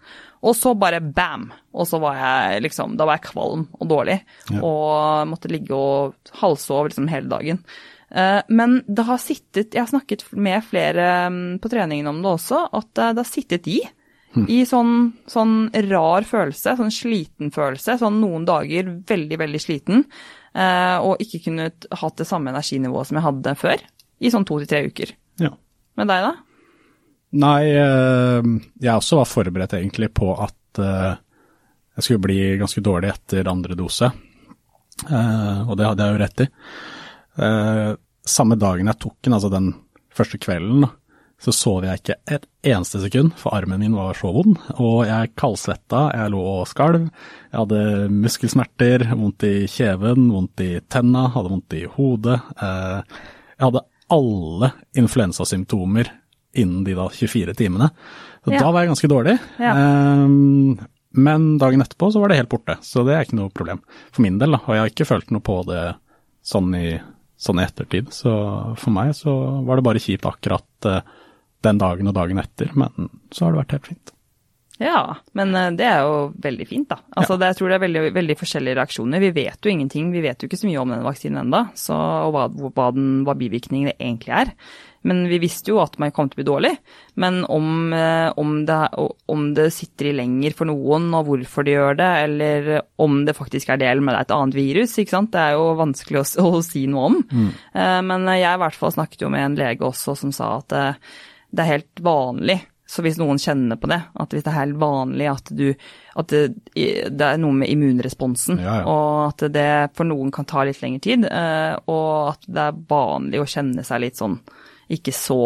Og 0.46 0.54
så 0.54 0.74
bare 0.78 1.00
bam! 1.00 1.48
Og 1.76 1.88
så 1.88 1.98
var 2.00 2.18
jeg 2.20 2.62
liksom 2.66 2.94
Da 2.98 3.06
var 3.08 3.18
jeg 3.18 3.30
kvalm 3.30 3.66
og 3.80 3.90
dårlig. 3.90 4.20
Ja. 4.52 4.60
Og 4.60 5.28
måtte 5.32 5.50
ligge 5.50 5.76
og 5.76 6.36
halsove 6.40 6.90
liksom 6.90 7.08
hele 7.10 7.32
dagen. 7.32 7.64
Eh, 8.16 8.40
men 8.48 8.78
det 8.88 9.04
har 9.04 9.20
sittet 9.20 9.74
Jeg 9.76 9.82
har 9.82 9.90
snakket 9.90 10.24
med 10.32 10.64
flere 10.64 11.26
mm, 11.28 11.58
på 11.60 11.70
treningen 11.72 12.08
om 12.08 12.22
det 12.24 12.32
også, 12.38 12.62
at 12.72 12.90
det 12.96 13.20
har 13.20 13.28
sittet 13.28 13.68
i. 13.70 13.80
Hm. 14.36 14.46
I 14.52 14.62
sånn, 14.68 14.96
sånn, 15.30 15.54
rar 15.88 16.26
følelse, 16.28 16.76
sånn 16.76 16.92
sliten 16.92 17.52
følelse. 17.54 17.96
Sånn 18.00 18.18
noen 18.20 18.44
dager 18.48 18.88
veldig, 19.08 19.38
veldig 19.40 19.60
sliten. 19.62 20.04
Eh, 20.56 20.96
og 21.00 21.22
ikke 21.24 21.46
kunnet 21.48 21.88
hatt 22.00 22.18
det 22.20 22.28
samme 22.28 22.52
energinivået 22.52 23.08
som 23.08 23.20
jeg 23.20 23.26
hadde 23.28 23.54
før. 23.60 23.84
I 24.20 24.32
sånn 24.32 24.44
to 24.48 24.60
til 24.62 24.70
tre 24.70 24.82
uker. 24.88 25.12
Ja. 25.40 25.52
Med 25.96 26.12
deg, 26.12 26.28
da? 26.28 26.34
Nei, 27.36 27.62
eh, 27.72 28.50
jeg 28.80 28.92
også 28.94 29.20
var 29.20 29.28
forberedt 29.30 29.76
egentlig 29.76 30.12
på 30.16 30.30
at 30.36 30.80
eh, 30.84 31.16
jeg 31.96 32.04
skulle 32.04 32.24
bli 32.28 32.40
ganske 32.60 32.84
dårlig 32.84 33.12
etter 33.12 33.48
andre 33.50 33.76
dose. 33.76 34.10
Eh, 35.04 35.60
og 35.64 35.76
det 35.76 35.88
hadde 35.88 36.06
jeg 36.06 36.14
jo 36.14 36.20
rett 36.24 36.44
i. 36.44 36.48
Samme 38.26 38.58
dagen 38.58 38.90
jeg 38.90 39.00
tok 39.02 39.16
den, 39.24 39.36
altså 39.36 39.50
den 39.52 39.72
første 40.16 40.40
kvelden, 40.42 40.88
så 41.42 41.52
sov 41.52 41.84
jeg 41.84 42.00
ikke 42.00 42.16
et 42.32 42.46
eneste 42.64 43.02
sekund, 43.02 43.34
for 43.36 43.52
armen 43.54 43.82
min 43.82 43.96
var 43.96 44.16
så 44.16 44.30
vond. 44.32 44.56
Og 44.80 45.02
jeg 45.04 45.34
kaldsvetta, 45.36 46.06
jeg 46.16 46.32
lå 46.32 46.40
og 46.40 46.64
skalv. 46.70 47.10
Jeg 47.50 47.58
hadde 47.58 47.80
muskelsmerter, 48.14 49.04
vondt 49.12 49.44
i 49.44 49.54
kjeven, 49.68 50.30
vondt 50.32 50.64
i 50.64 50.70
tenna, 50.88 51.26
hadde 51.34 51.52
vondt 51.52 51.76
i 51.76 51.84
hodet. 51.92 52.38
Jeg 52.56 53.64
hadde 53.66 53.84
alle 54.16 54.72
influensasymptomer 54.96 56.08
innen 56.56 56.84
de 56.86 56.94
da 56.96 57.08
24 57.12 57.54
timene. 57.54 57.90
Så 58.44 58.54
ja. 58.54 58.62
da 58.62 58.70
var 58.72 58.84
jeg 58.84 58.94
ganske 58.94 59.10
dårlig. 59.12 59.36
Ja. 59.60 59.74
Um, 59.76 60.78
men 61.16 61.56
dagen 61.60 61.84
etterpå 61.84 62.08
så 62.12 62.22
var 62.22 62.32
det 62.32 62.40
helt 62.40 62.52
borte, 62.52 62.78
så 62.84 63.04
det 63.06 63.16
er 63.16 63.26
ikke 63.26 63.38
noe 63.38 63.52
problem 63.52 63.82
for 64.10 64.24
min 64.24 64.38
del. 64.40 64.56
da, 64.56 64.62
Og 64.64 64.72
jeg 64.72 64.82
har 64.82 64.92
ikke 64.92 65.08
følt 65.08 65.32
noe 65.34 65.44
på 65.44 65.60
det 65.68 65.84
sånn 66.46 66.72
i, 66.78 66.96
sånn 67.36 67.60
i 67.60 67.66
ettertid. 67.66 68.10
Så 68.14 68.32
for 68.80 68.94
meg 68.94 69.14
så 69.18 69.32
var 69.66 69.76
det 69.78 69.86
bare 69.86 70.02
kjipt 70.02 70.26
akkurat 70.28 70.88
uh, 70.88 71.00
den 71.66 71.80
dagen 71.80 72.08
og 72.10 72.14
dagen 72.16 72.38
etter, 72.40 72.70
men 72.78 73.10
så 73.34 73.46
har 73.46 73.54
det 73.56 73.62
vært 73.64 73.74
helt 73.76 73.90
fint. 73.92 74.12
Ja, 74.76 75.16
men 75.32 75.54
eh, 75.56 75.70
det 75.72 75.86
er 75.88 76.02
jo 76.04 76.16
veldig 76.44 76.66
fint, 76.68 76.90
da. 76.90 76.98
Altså, 77.16 77.32
Ja. 77.34 77.40
det, 77.40 77.46
jeg 77.48 77.56
tror 77.56 77.70
det 77.70 77.76
er 77.78 77.84
veldig, 77.86 78.02
veldig 78.12 78.36
forskjellige 78.36 78.76
reaksjoner. 78.76 79.22
Vi 79.24 79.30
vet 79.38 79.64
jo 79.64 79.72
ingenting, 79.72 80.10
vi 80.12 80.20
vet 80.20 80.42
jo 80.42 80.50
ikke 80.50 80.58
så 80.60 80.68
mye 80.68 80.82
om 80.82 80.92
den 80.92 81.06
vaksinen 81.06 81.40
ennå, 81.46 81.62
og 81.96 82.34
hva, 82.34 82.42
hva, 82.76 82.90
den, 82.92 83.06
hva 83.24 83.34
bivirkningene 83.40 83.94
egentlig 83.96 84.34
er. 84.36 84.52
Men 85.06 85.24
vi 85.30 85.38
visste 85.42 85.70
jo 85.70 85.78
at 85.82 85.98
man 86.02 86.12
kom 86.14 86.28
til 86.28 86.38
å 86.38 86.42
bli 86.42 86.46
dårlig. 86.48 86.72
Men 87.22 87.40
om, 87.52 87.92
eh, 87.94 88.28
om, 88.42 88.58
det, 88.66 88.78
om 89.32 89.48
det 89.56 89.68
sitter 89.76 90.10
i 90.10 90.16
lenger 90.18 90.56
for 90.58 90.70
noen, 90.70 91.08
og 91.14 91.30
hvorfor 91.30 91.66
de 91.66 91.76
gjør 91.76 91.98
det, 92.00 92.10
eller 92.26 92.70
om 93.02 93.20
det 93.28 93.36
faktisk 93.38 93.70
er 93.72 93.82
del 93.82 94.02
med 94.02 94.16
det 94.16 94.20
er 94.24 94.28
et 94.28 94.36
annet 94.36 94.58
virus, 94.58 94.98
ikke 94.98 95.14
sant. 95.14 95.32
Det 95.34 95.42
er 95.42 95.56
jo 95.56 95.72
vanskelig 95.78 96.22
å, 96.22 96.28
å 96.50 96.62
si 96.66 96.86
noe 96.90 97.10
om. 97.12 97.20
Mm. 97.30 97.50
Men 98.10 98.30
jeg 98.34 98.50
i 98.50 98.62
hvert 98.64 98.78
fall 98.78 98.94
snakket 98.96 99.26
jo 99.26 99.32
med 99.32 99.44
en 99.46 99.58
lege 99.58 99.86
også 99.86 100.16
som 100.18 100.32
sa 100.34 100.56
at 100.58 100.72
det, 100.72 100.86
det 101.54 101.62
er 101.64 101.74
helt 101.76 102.02
vanlig. 102.02 102.60
Så 102.86 103.02
hvis 103.02 103.18
noen 103.18 103.38
kjenner 103.42 103.78
på 103.82 103.88
det, 103.90 103.98
at 104.14 104.34
hvis 104.34 104.44
det 104.46 104.52
er 104.52 104.60
helt 104.60 104.78
vanlig 104.78 105.26
at 105.26 105.48
du 105.50 105.64
At 106.16 106.30
det, 106.30 106.44
det 106.72 107.26
er 107.26 107.40
noe 107.42 107.52
med 107.52 107.68
immunresponsen, 107.68 108.60
Ja, 108.62 108.78
ja. 108.80 108.84
og 108.88 109.34
at 109.34 109.42
det 109.52 109.70
for 109.98 110.08
noen 110.08 110.30
kan 110.32 110.46
ta 110.48 110.62
litt 110.64 110.80
lengre 110.80 111.02
tid, 111.04 111.26
eh, 111.28 111.74
og 111.92 112.30
at 112.30 112.46
det 112.46 112.62
er 112.62 112.78
vanlig 112.88 113.42
å 113.42 113.48
kjenne 113.50 113.84
seg 113.84 114.00
litt 114.00 114.16
sånn 114.16 114.38
ikke 114.92 115.12
så 115.14 115.42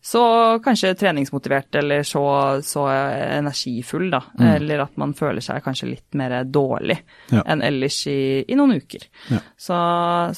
så 0.00 0.20
kanskje 0.64 0.94
treningsmotivert 0.96 1.74
eller 1.76 2.06
så, 2.08 2.22
så 2.64 2.86
energifull, 2.88 4.06
da. 4.10 4.22
Eller 4.54 4.80
at 4.86 4.94
man 4.96 5.10
føler 5.12 5.44
seg 5.44 5.60
kanskje 5.60 5.90
litt 5.90 6.16
mer 6.16 6.38
dårlig 6.48 6.96
Ja. 7.28 7.42
enn 7.44 7.60
ellers 7.60 7.98
i, 8.08 8.40
i 8.48 8.56
noen 8.56 8.78
uker. 8.80 9.04
Ja. 9.28 9.42
Så, 9.60 9.76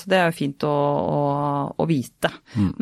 så 0.00 0.10
det 0.10 0.18
er 0.18 0.32
jo 0.32 0.34
fint 0.40 0.66
å, 0.66 0.72
å, 0.72 1.20
å 1.78 1.86
vite. 1.86 2.32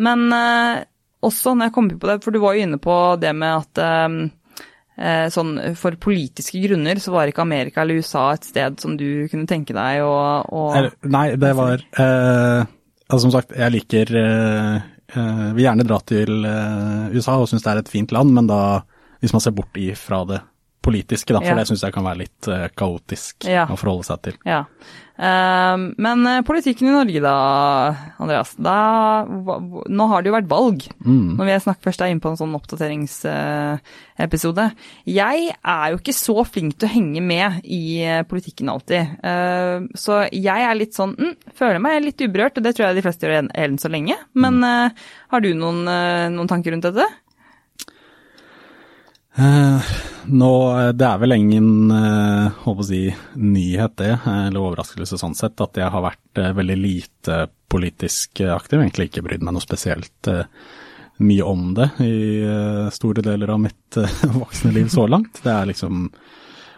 Men 0.01 0.25
eh, 0.33 0.81
også 1.21 1.53
når 1.53 1.69
jeg 1.69 1.75
kommer 1.77 2.01
på 2.01 2.09
det, 2.09 2.17
for 2.25 2.33
du 2.33 2.41
var 2.41 2.57
jo 2.57 2.65
inne 2.65 2.81
på 2.81 2.97
det 3.21 3.35
med 3.37 3.59
at 3.59 3.83
eh, 3.85 4.65
eh, 5.05 5.27
sånn 5.37 5.53
for 5.77 6.01
politiske 6.01 6.63
grunner 6.65 6.97
så 7.05 7.13
var 7.13 7.29
ikke 7.29 7.45
Amerika 7.45 7.85
eller 7.85 8.01
USA 8.01 8.31
et 8.39 8.49
sted 8.49 8.81
som 8.81 8.97
du 8.97 9.29
kunne 9.29 9.45
tenke 9.51 9.77
deg 9.77 10.01
å, 10.01 10.17
å 10.49 10.65
nei, 11.13 11.27
det 11.37 11.53
var 11.61 11.77
eh, 11.93 12.65
altså 13.05 13.21
Som 13.27 13.37
sagt, 13.37 13.53
jeg 13.53 13.77
liker 13.77 14.17
eh, 14.17 14.81
Vil 15.15 15.65
gjerne 15.65 15.87
dra 15.87 15.99
til 16.07 16.45
eh, 16.47 17.11
USA 17.17 17.39
og 17.41 17.49
syns 17.51 17.65
det 17.65 17.73
er 17.73 17.83
et 17.83 17.93
fint 17.93 18.13
land, 18.15 18.33
men 18.37 18.51
da, 18.51 18.81
hvis 19.23 19.35
man 19.35 19.43
ser 19.45 19.57
bort 19.57 19.77
ifra 19.81 20.23
det 20.29 20.41
politiske, 20.83 21.33
da, 21.35 21.41
for 21.43 21.49
Ja. 21.53 21.57
det 21.61 21.67
syns 21.69 21.83
jeg 21.85 21.93
kan 21.93 22.05
være 22.07 22.19
litt 22.25 22.49
uh, 22.49 22.69
kaotisk 22.77 23.45
Ja. 23.49 23.67
å 23.69 23.77
forholde 23.77 24.05
seg 24.09 24.23
til. 24.23 24.35
Ja. 24.49 24.65
Uh, 25.21 25.77
men 26.01 26.25
eh, 26.27 26.41
politikken 26.49 26.89
i 26.89 26.93
Norge 26.95 27.21
da, 27.21 27.35
Andreas. 28.19 28.55
Da, 28.57 29.21
nå 29.29 30.07
har 30.09 30.23
det 30.25 30.31
jo 30.31 30.37
vært 30.39 30.49
valg. 30.49 30.87
Når 31.05 31.45
vi 31.45 31.59
snakker 31.67 31.85
først 31.91 32.01
er 32.01 32.09
inne 32.15 32.25
på 32.25 32.31
en 32.33 32.41
sånn 32.41 32.57
oppdateringsepisode. 32.57 34.65
jeg 35.05 35.53
er 35.53 35.87
jo 35.93 35.99
ikke 36.01 36.17
så 36.17 36.41
flink 36.49 36.79
til 36.79 36.89
å 36.89 36.93
henge 36.95 37.21
med 37.25 37.61
i 37.65 38.01
eh, 38.05 38.23
politikken 38.29 38.69
alltid. 38.73 39.03
Uh, 39.21 39.85
så 39.95 40.23
jeg 40.33 40.61
er 40.71 40.75
litt 40.79 40.95
sånn 40.97 41.13
mm, 41.19 41.35
Føler 41.57 41.79
meg 41.85 42.01
litt 42.05 42.21
uberørt, 42.25 42.57
og 42.57 42.65
det 42.65 42.73
tror 42.77 42.87
jeg 42.89 42.97
de 43.01 43.05
fleste 43.05 43.27
gjør 43.29 43.51
enn 43.53 43.77
så 43.81 43.89
lenge. 43.93 44.17
Men 44.33 44.63
eh, 44.65 44.89
har 45.35 45.41
du 45.45 45.51
noen, 45.53 45.85
eh, 45.89 46.29
noen 46.33 46.49
tanker 46.51 46.73
rundt 46.75 46.89
dette? 46.89 47.07
Eh, 49.39 49.83
nå, 50.27 50.81
eh, 50.81 50.93
Det 50.93 51.07
er 51.07 51.19
vel 51.23 51.37
ingen 51.37 51.91
eh, 51.91 52.83
si, 52.83 53.03
nyhet 53.37 53.97
det, 53.97 54.13
eh, 54.13 54.47
eller 54.49 54.61
overraskelse 54.61 55.19
sånn 55.21 55.37
sett, 55.39 55.61
at 55.61 55.79
jeg 55.79 55.91
har 55.91 56.03
vært 56.03 56.43
veldig 56.57 56.77
lite 56.79 57.41
politisk 57.71 58.43
aktiv. 58.51 58.81
Egentlig 58.81 59.11
ikke 59.11 59.25
brydd 59.29 59.45
meg 59.47 59.55
noe 59.55 59.65
spesielt 59.65 60.31
mye 61.21 61.45
om 61.45 61.75
det 61.77 61.87
i 62.01 62.15
store 62.91 63.23
deler 63.23 63.53
av 63.53 63.61
mitt 63.61 63.99
voksne 64.41 64.73
liv 64.75 64.89
så 64.91 65.07
langt. 65.07 65.43
Det 65.45 65.53
er 65.53 65.69
liksom, 65.71 66.09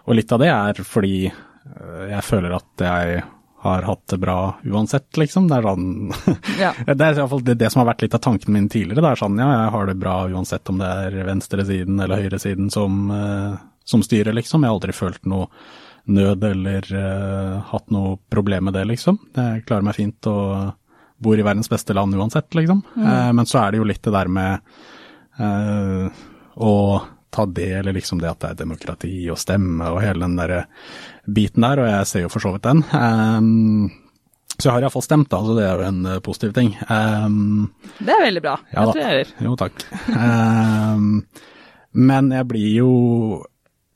og 0.04 0.18
litt 0.18 0.32
av 0.34 0.42
det 0.42 0.50
er 0.52 0.82
fordi 0.84 1.16
jeg 1.22 2.24
føler 2.26 2.56
at 2.58 2.82
jeg 2.84 3.22
har 3.62 3.84
hatt 3.86 4.06
det 4.10 4.18
bra 4.18 4.36
uansett, 4.66 5.16
liksom. 5.20 5.46
Det 5.50 5.60
er 5.60 5.66
sånn 5.68 5.86
Ja. 6.62 6.72
det 6.82 6.98
er 6.98 7.14
i 7.14 7.20
hvert 7.20 7.30
fall 7.30 7.44
det, 7.46 7.54
det 7.60 7.70
som 7.70 7.82
har 7.82 7.92
vært 7.92 8.02
litt 8.02 8.16
av 8.18 8.24
tanken 8.24 8.56
min 8.56 8.68
tidligere. 8.72 9.04
Det 9.04 9.12
er 9.12 9.22
sånn, 9.22 9.38
ja, 9.38 9.50
jeg 9.54 9.72
har 9.76 9.86
det 9.86 9.98
bra 10.02 10.16
uansett 10.32 10.72
om 10.72 10.82
det 10.82 10.90
er 11.06 11.18
venstresiden 11.28 12.02
eller 12.02 12.24
høyresiden 12.24 12.72
som, 12.74 13.04
eh, 13.14 13.54
som 13.86 14.02
styrer, 14.02 14.34
liksom. 14.34 14.64
Jeg 14.64 14.72
har 14.72 14.80
aldri 14.80 14.96
følt 14.96 15.30
noe 15.30 15.46
nød 16.10 16.44
eller 16.44 16.88
uh, 16.90 17.60
hatt 17.70 17.92
noe 17.94 18.16
problem 18.32 18.66
med 18.66 18.74
det, 18.74 18.82
liksom. 18.90 19.20
Jeg 19.38 19.62
klarer 19.68 19.86
meg 19.86 19.94
fint 19.94 20.26
og 20.26 20.72
bor 21.22 21.38
i 21.38 21.44
verdens 21.46 21.70
beste 21.70 21.94
land 21.94 22.16
uansett, 22.18 22.50
liksom. 22.58 22.82
Eh, 22.98 23.30
men 23.30 23.46
så 23.46 23.60
er 23.62 23.70
det 23.70 23.82
jo 23.82 23.86
litt 23.86 24.02
det 24.02 24.14
der 24.14 24.30
med 24.32 24.72
uh, 25.38 26.08
å 26.58 26.72
ta 27.32 27.46
del 27.48 27.88
i 27.88 27.94
liksom 27.96 28.20
det 28.22 28.28
at 28.30 28.40
det 28.44 28.50
er 28.52 28.60
demokrati 28.62 29.14
og 29.32 29.38
stemme 29.40 29.88
og 29.90 30.02
hele 30.04 30.26
den 30.26 30.36
der 30.36 30.54
biten 31.26 31.64
der, 31.64 31.80
og 31.82 31.88
jeg 31.90 32.08
ser 32.10 32.24
jo 32.26 32.30
for 32.32 32.44
så 32.44 32.52
vidt 32.54 32.66
den. 32.68 32.82
Um, 32.92 33.90
så 34.58 34.68
jeg 34.68 34.74
har 34.76 34.84
iallfall 34.84 35.04
stemt, 35.06 35.30
da, 35.32 35.38
så 35.42 35.54
det 35.56 35.64
er 35.64 35.80
jo 35.80 35.86
en 35.88 36.02
eh, 36.12 36.18
positiv 36.22 36.52
ting. 36.54 36.74
Um, 36.92 37.70
Det 37.98 38.12
er 38.12 38.20
veldig 38.26 38.42
bra. 38.44 38.58
ja. 38.74 38.84
Gratulerer. 38.84 39.30
Jo, 39.42 39.54
takk. 39.58 39.80
Um, 40.12 41.08
men 41.92 42.30
jeg 42.32 42.46
blir 42.48 42.68
jo 42.78 42.90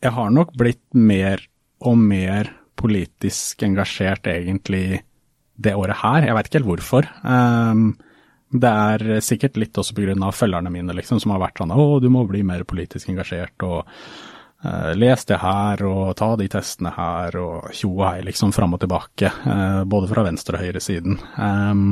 Jeg 0.04 0.12
har 0.12 0.32
nok 0.32 0.50
blitt 0.58 0.82
mer 0.92 1.40
og 1.80 1.96
mer 2.00 2.50
politisk 2.76 3.62
engasjert 3.64 4.26
egentlig 4.28 5.02
det 5.56 5.72
året 5.76 5.96
her. 6.02 6.26
Jeg 6.28 6.36
veit 6.36 6.48
ikke 6.50 6.58
helt 6.60 6.68
hvorfor. 6.72 7.08
Um, 7.24 7.86
det 8.50 8.70
er 8.70 9.20
sikkert 9.24 9.58
litt 9.58 9.78
også 9.78 9.94
pga. 9.96 10.30
følgerne 10.32 10.70
mine, 10.70 10.94
liksom, 10.94 11.20
som 11.20 11.34
har 11.34 11.42
vært 11.42 11.58
sånn 11.58 11.74
å, 11.74 11.98
du 12.00 12.08
må 12.12 12.24
bli 12.28 12.44
mer 12.46 12.62
politisk 12.64 13.10
engasjert 13.10 13.62
og 13.66 13.82
uh, 13.86 14.92
les 14.94 15.24
det 15.26 15.40
her 15.42 15.82
og 15.88 16.14
ta 16.16 16.34
de 16.38 16.48
testene 16.48 16.92
her 16.94 17.36
og 17.42 17.70
tjo 17.74 17.90
og 17.96 18.06
hei, 18.06 18.22
liksom, 18.28 18.54
fram 18.54 18.76
og 18.78 18.82
tilbake. 18.84 19.32
Uh, 19.44 19.82
både 19.84 20.10
fra 20.12 20.26
venstre- 20.28 20.60
og 20.60 20.66
høyresiden. 20.66 21.18
Um, 21.36 21.88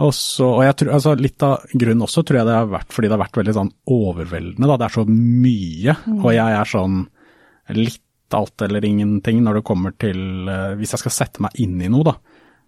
og 0.00 0.14
så, 0.16 0.46
og 0.48 0.62
jeg 0.64 0.76
tror, 0.80 0.94
altså 0.96 1.12
Litt 1.20 1.44
av 1.44 1.66
grunnen 1.68 2.06
også 2.06 2.22
tror 2.24 2.38
jeg 2.40 2.48
det 2.48 2.54
har 2.56 2.70
vært 2.72 2.94
fordi 2.94 3.10
det 3.10 3.16
har 3.18 3.24
vært 3.26 3.42
veldig 3.42 3.56
sånn 3.58 3.74
overveldende. 3.92 4.70
da, 4.70 4.78
Det 4.80 4.88
er 4.88 4.96
så 4.96 5.04
mye. 5.10 5.96
Og 6.16 6.30
jeg 6.32 6.56
er 6.62 6.72
sånn 6.72 7.02
litt 7.76 8.00
alt 8.32 8.64
eller 8.64 8.84
ingenting 8.88 9.42
når 9.44 9.58
det 9.58 9.66
kommer 9.68 9.92
til 10.00 10.48
uh, 10.48 10.72
Hvis 10.78 10.94
jeg 10.94 11.02
skal 11.04 11.12
sette 11.12 11.44
meg 11.44 11.58
inn 11.60 11.76
i 11.84 11.90
noe, 11.92 12.08
da, 12.08 12.16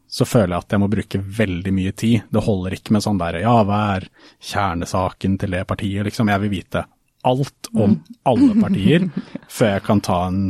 så 0.08 0.26
føler 0.28 0.54
jeg 0.54 0.64
at 0.64 0.74
jeg 0.74 0.82
må 0.82 0.88
bruke 0.92 1.20
veldig 1.38 1.72
mye 1.74 1.92
tid. 1.98 2.26
Det 2.30 2.44
holder 2.44 2.76
ikke 2.76 2.94
med 2.94 3.04
sånn 3.04 3.20
der 3.20 3.40
ja, 3.42 3.54
hva 3.66 3.80
er 3.96 4.08
kjernesaken 4.38 5.38
til 5.40 5.56
det 5.56 5.64
partiet, 5.68 6.04
liksom. 6.06 6.30
Jeg 6.30 6.44
vil 6.44 6.52
vite 6.52 6.84
alt 7.24 7.70
om 7.72 7.96
alle 8.28 8.54
partier 8.60 9.06
før 9.56 9.76
jeg 9.76 9.84
kan 9.86 10.02
ta 10.04 10.18
en 10.28 10.40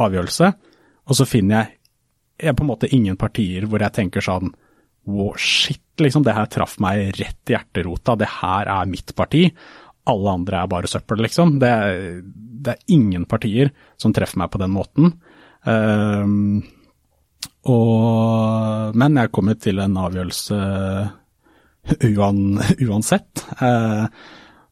avgjørelse. 0.00 0.50
Og 1.10 1.18
så 1.18 1.26
finner 1.26 1.62
jeg, 1.62 1.78
jeg 2.46 2.56
på 2.56 2.66
en 2.66 2.70
måte 2.70 2.90
ingen 2.94 3.18
partier 3.20 3.66
hvor 3.66 3.82
jeg 3.82 3.96
tenker 3.96 4.24
sånn 4.24 4.52
wow, 5.10 5.32
shit, 5.40 5.82
liksom, 5.98 6.22
det 6.22 6.36
her 6.36 6.46
traff 6.52 6.76
meg 6.82 7.16
rett 7.18 7.50
i 7.50 7.56
hjerterota, 7.56 8.14
det 8.20 8.28
her 8.40 8.68
er 8.70 8.90
mitt 8.90 9.14
parti. 9.16 9.46
Alle 10.10 10.36
andre 10.36 10.60
er 10.60 10.70
bare 10.70 10.90
søppel, 10.90 11.24
liksom. 11.24 11.56
Det 11.58 11.72
det 12.60 12.74
er 12.74 12.92
ingen 12.92 13.24
partier 13.28 13.72
som 14.00 14.12
treffer 14.14 14.40
meg 14.42 14.50
på 14.52 14.60
den 14.60 14.72
måten. 14.74 15.14
Ehm, 15.68 16.60
og, 17.70 18.96
men 18.96 19.16
jeg 19.20 19.32
kommer 19.34 19.58
til 19.60 19.80
en 19.82 19.96
avgjørelse 20.00 20.60
uan, 22.10 22.60
uansett. 22.88 23.44
Eh, 23.60 24.04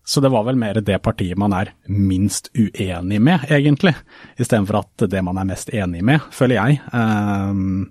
så 0.09 0.21
det 0.25 0.31
var 0.33 0.47
vel 0.47 0.57
mer 0.57 0.81
det 0.81 0.97
partiet 1.05 1.37
man 1.37 1.53
er 1.53 1.75
minst 1.93 2.49
uenig 2.57 3.19
med, 3.21 3.43
egentlig, 3.53 3.93
istedenfor 4.41 4.79
at 4.81 5.05
det 5.13 5.21
man 5.21 5.37
er 5.37 5.51
mest 5.51 5.69
enig 5.69 6.01
med, 6.01 6.25
føler 6.33 6.57
jeg. 6.57 6.79
Ehm, 6.97 7.91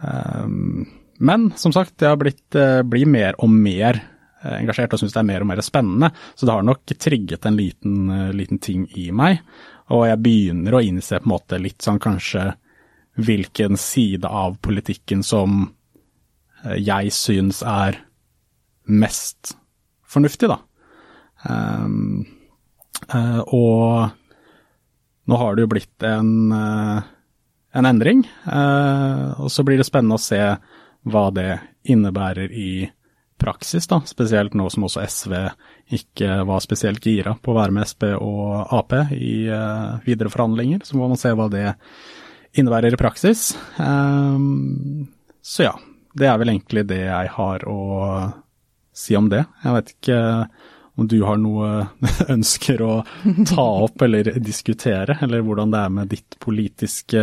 ehm, 0.00 0.86
men 1.20 1.44
som 1.60 1.74
sagt, 1.76 2.00
jeg 2.00 2.14
har 2.14 2.16
blitt, 2.16 2.56
eh, 2.56 2.80
blir 2.88 3.04
mer 3.12 3.36
og 3.44 3.52
mer 3.52 4.00
eh, 4.00 4.56
engasjert 4.56 4.96
og 4.96 5.02
syns 5.02 5.12
det 5.12 5.20
er 5.20 5.28
mer 5.34 5.44
og 5.44 5.50
mer 5.52 5.60
spennende. 5.60 6.10
Så 6.32 6.48
det 6.48 6.56
har 6.56 6.64
nok 6.64 6.96
trigget 6.96 7.44
en 7.44 7.60
liten, 7.60 8.08
eh, 8.08 8.32
liten 8.32 8.58
ting 8.58 8.88
i 8.96 9.10
meg. 9.12 9.44
Og 9.92 10.06
jeg 10.08 10.22
begynner 10.24 10.78
å 10.78 10.82
innse 10.82 11.20
på 11.20 11.28
en 11.28 11.34
måte 11.34 11.60
litt 11.60 11.84
sånn 11.84 12.00
kanskje 12.00 12.54
hvilken 13.14 13.76
side 13.76 14.28
av 14.28 14.56
politikken 14.64 15.22
som 15.22 15.72
eh, 16.64 16.78
jeg 16.80 17.12
syns 17.14 17.62
er 17.66 17.98
mest 18.88 19.56
fornuftig, 20.08 20.50
da. 20.50 20.58
Um, 21.48 22.24
uh, 23.12 23.40
og 23.50 24.12
nå 25.26 25.38
har 25.38 25.56
det 25.56 25.64
jo 25.64 25.72
blitt 25.72 26.06
en, 26.06 26.52
uh, 26.52 27.02
en 27.74 27.88
endring, 27.88 28.24
uh, 28.46 29.40
og 29.42 29.50
så 29.52 29.64
blir 29.66 29.80
det 29.80 29.88
spennende 29.88 30.18
å 30.18 30.22
se 30.22 30.40
hva 31.02 31.24
det 31.34 31.56
innebærer 31.90 32.52
i 32.54 32.72
praksis, 33.42 33.88
da, 33.90 33.98
spesielt 34.06 34.54
nå 34.54 34.68
som 34.70 34.84
også 34.86 35.02
SV 35.02 35.32
ikke 35.98 36.42
var 36.46 36.62
spesielt 36.62 37.06
gira 37.06 37.34
på 37.42 37.50
å 37.50 37.56
være 37.58 37.74
med 37.74 37.88
Sp 37.90 38.12
og 38.14 38.70
Ap 38.70 38.94
i 39.10 39.48
videre 40.04 40.30
forhandlinger. 40.30 40.84
Så 40.86 40.94
må 40.94 41.08
man 41.10 41.18
se 41.18 41.32
hva 41.34 41.48
det 41.50 41.64
innebærer 41.66 42.21
i 42.52 42.96
praksis. 42.96 43.56
Ehm, 43.78 45.08
så 45.42 45.62
ja, 45.62 45.72
det 46.14 46.28
er 46.28 46.38
vel 46.38 46.52
egentlig 46.52 46.86
det 46.90 47.00
jeg 47.06 47.32
har 47.36 47.64
å 47.68 47.80
si 48.92 49.16
om 49.16 49.30
det. 49.32 49.44
Jeg 49.64 49.76
vet 49.78 49.92
ikke 49.94 50.20
om 51.00 51.08
du 51.08 51.18
har 51.24 51.38
noe 51.40 51.88
ønsker 52.34 52.82
å 52.84 52.94
ta 53.48 53.66
opp 53.86 54.02
eller 54.04 54.34
diskutere, 54.44 55.16
eller 55.24 55.44
hvordan 55.44 55.72
det 55.72 55.80
er 55.80 55.94
med 56.00 56.12
ditt 56.12 56.38
politiske 56.42 57.22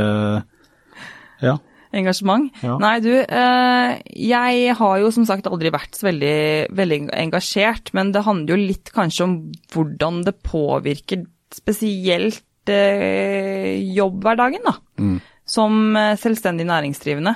ja. 1.40 1.58
Engasjement? 1.90 2.52
Ja. 2.62 2.76
Nei, 2.82 2.98
du, 3.02 3.14
eh, 3.18 3.92
jeg 4.14 4.74
har 4.78 5.00
jo 5.02 5.10
som 5.14 5.26
sagt 5.26 5.48
aldri 5.50 5.72
vært 5.74 5.98
så 5.98 6.10
veldig, 6.10 6.74
veldig 6.78 7.00
engasjert, 7.18 7.94
men 7.98 8.12
det 8.14 8.26
handler 8.28 8.54
jo 8.54 8.70
litt 8.74 8.92
kanskje 8.94 9.26
om 9.26 9.40
hvordan 9.74 10.22
det 10.28 10.36
påvirker 10.46 11.26
spesielt 11.54 12.44
eh, 12.74 13.94
jobbhverdagen, 13.96 14.66
da. 14.66 14.76
Mm. 15.00 15.20
Som 15.50 15.96
eh, 15.98 16.16
selvstendig 16.20 16.68
næringsdrivende. 16.70 17.36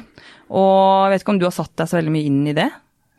Og 0.54 1.06
jeg 1.06 1.14
vet 1.14 1.26
ikke 1.26 1.36
om 1.36 1.40
du 1.42 1.48
har 1.48 1.56
satt 1.56 1.74
deg 1.80 1.90
så 1.90 2.00
veldig 2.00 2.14
mye 2.14 2.30
inn 2.30 2.42
i 2.52 2.58
det? 2.58 2.70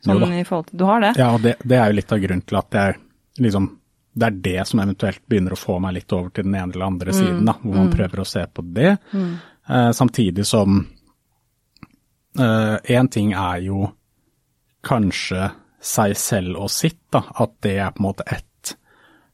Sånn 0.04 0.36
i 0.36 0.44
til, 0.44 0.68
du 0.76 0.84
har 0.84 1.00
det? 1.00 1.14
Ja, 1.16 1.30
og 1.32 1.40
det, 1.44 1.56
det 1.64 1.78
er 1.80 1.88
jo 1.88 1.96
litt 1.96 2.12
av 2.12 2.20
grunnen 2.20 2.44
til 2.44 2.60
at 2.60 2.76
jeg 2.76 2.98
liksom 3.44 3.72
det 4.14 4.26
er 4.28 4.34
det 4.44 4.66
som 4.68 4.78
eventuelt 4.78 5.24
begynner 5.26 5.56
å 5.56 5.58
få 5.58 5.80
meg 5.82 5.96
litt 5.96 6.12
over 6.14 6.28
til 6.30 6.44
den 6.46 6.54
ene 6.54 6.70
eller 6.70 6.86
andre 6.86 7.14
siden, 7.16 7.40
da, 7.48 7.56
hvor 7.58 7.74
man 7.74 7.88
prøver 7.90 8.20
å 8.22 8.26
se 8.28 8.44
på 8.46 8.62
det. 8.76 8.92
Eh, 9.10 9.88
samtidig 9.96 10.46
som 10.46 10.84
Én 12.34 13.08
ting 13.14 13.28
er 13.38 13.60
jo 13.62 13.88
kanskje 14.86 15.48
seg 15.84 16.14
selv 16.18 16.62
og 16.64 16.70
sitt, 16.72 17.00
da, 17.12 17.24
at 17.42 17.56
det 17.64 17.76
er 17.78 17.92
på 17.94 18.02
en 18.02 18.08
måte 18.08 18.26
ett 18.26 18.74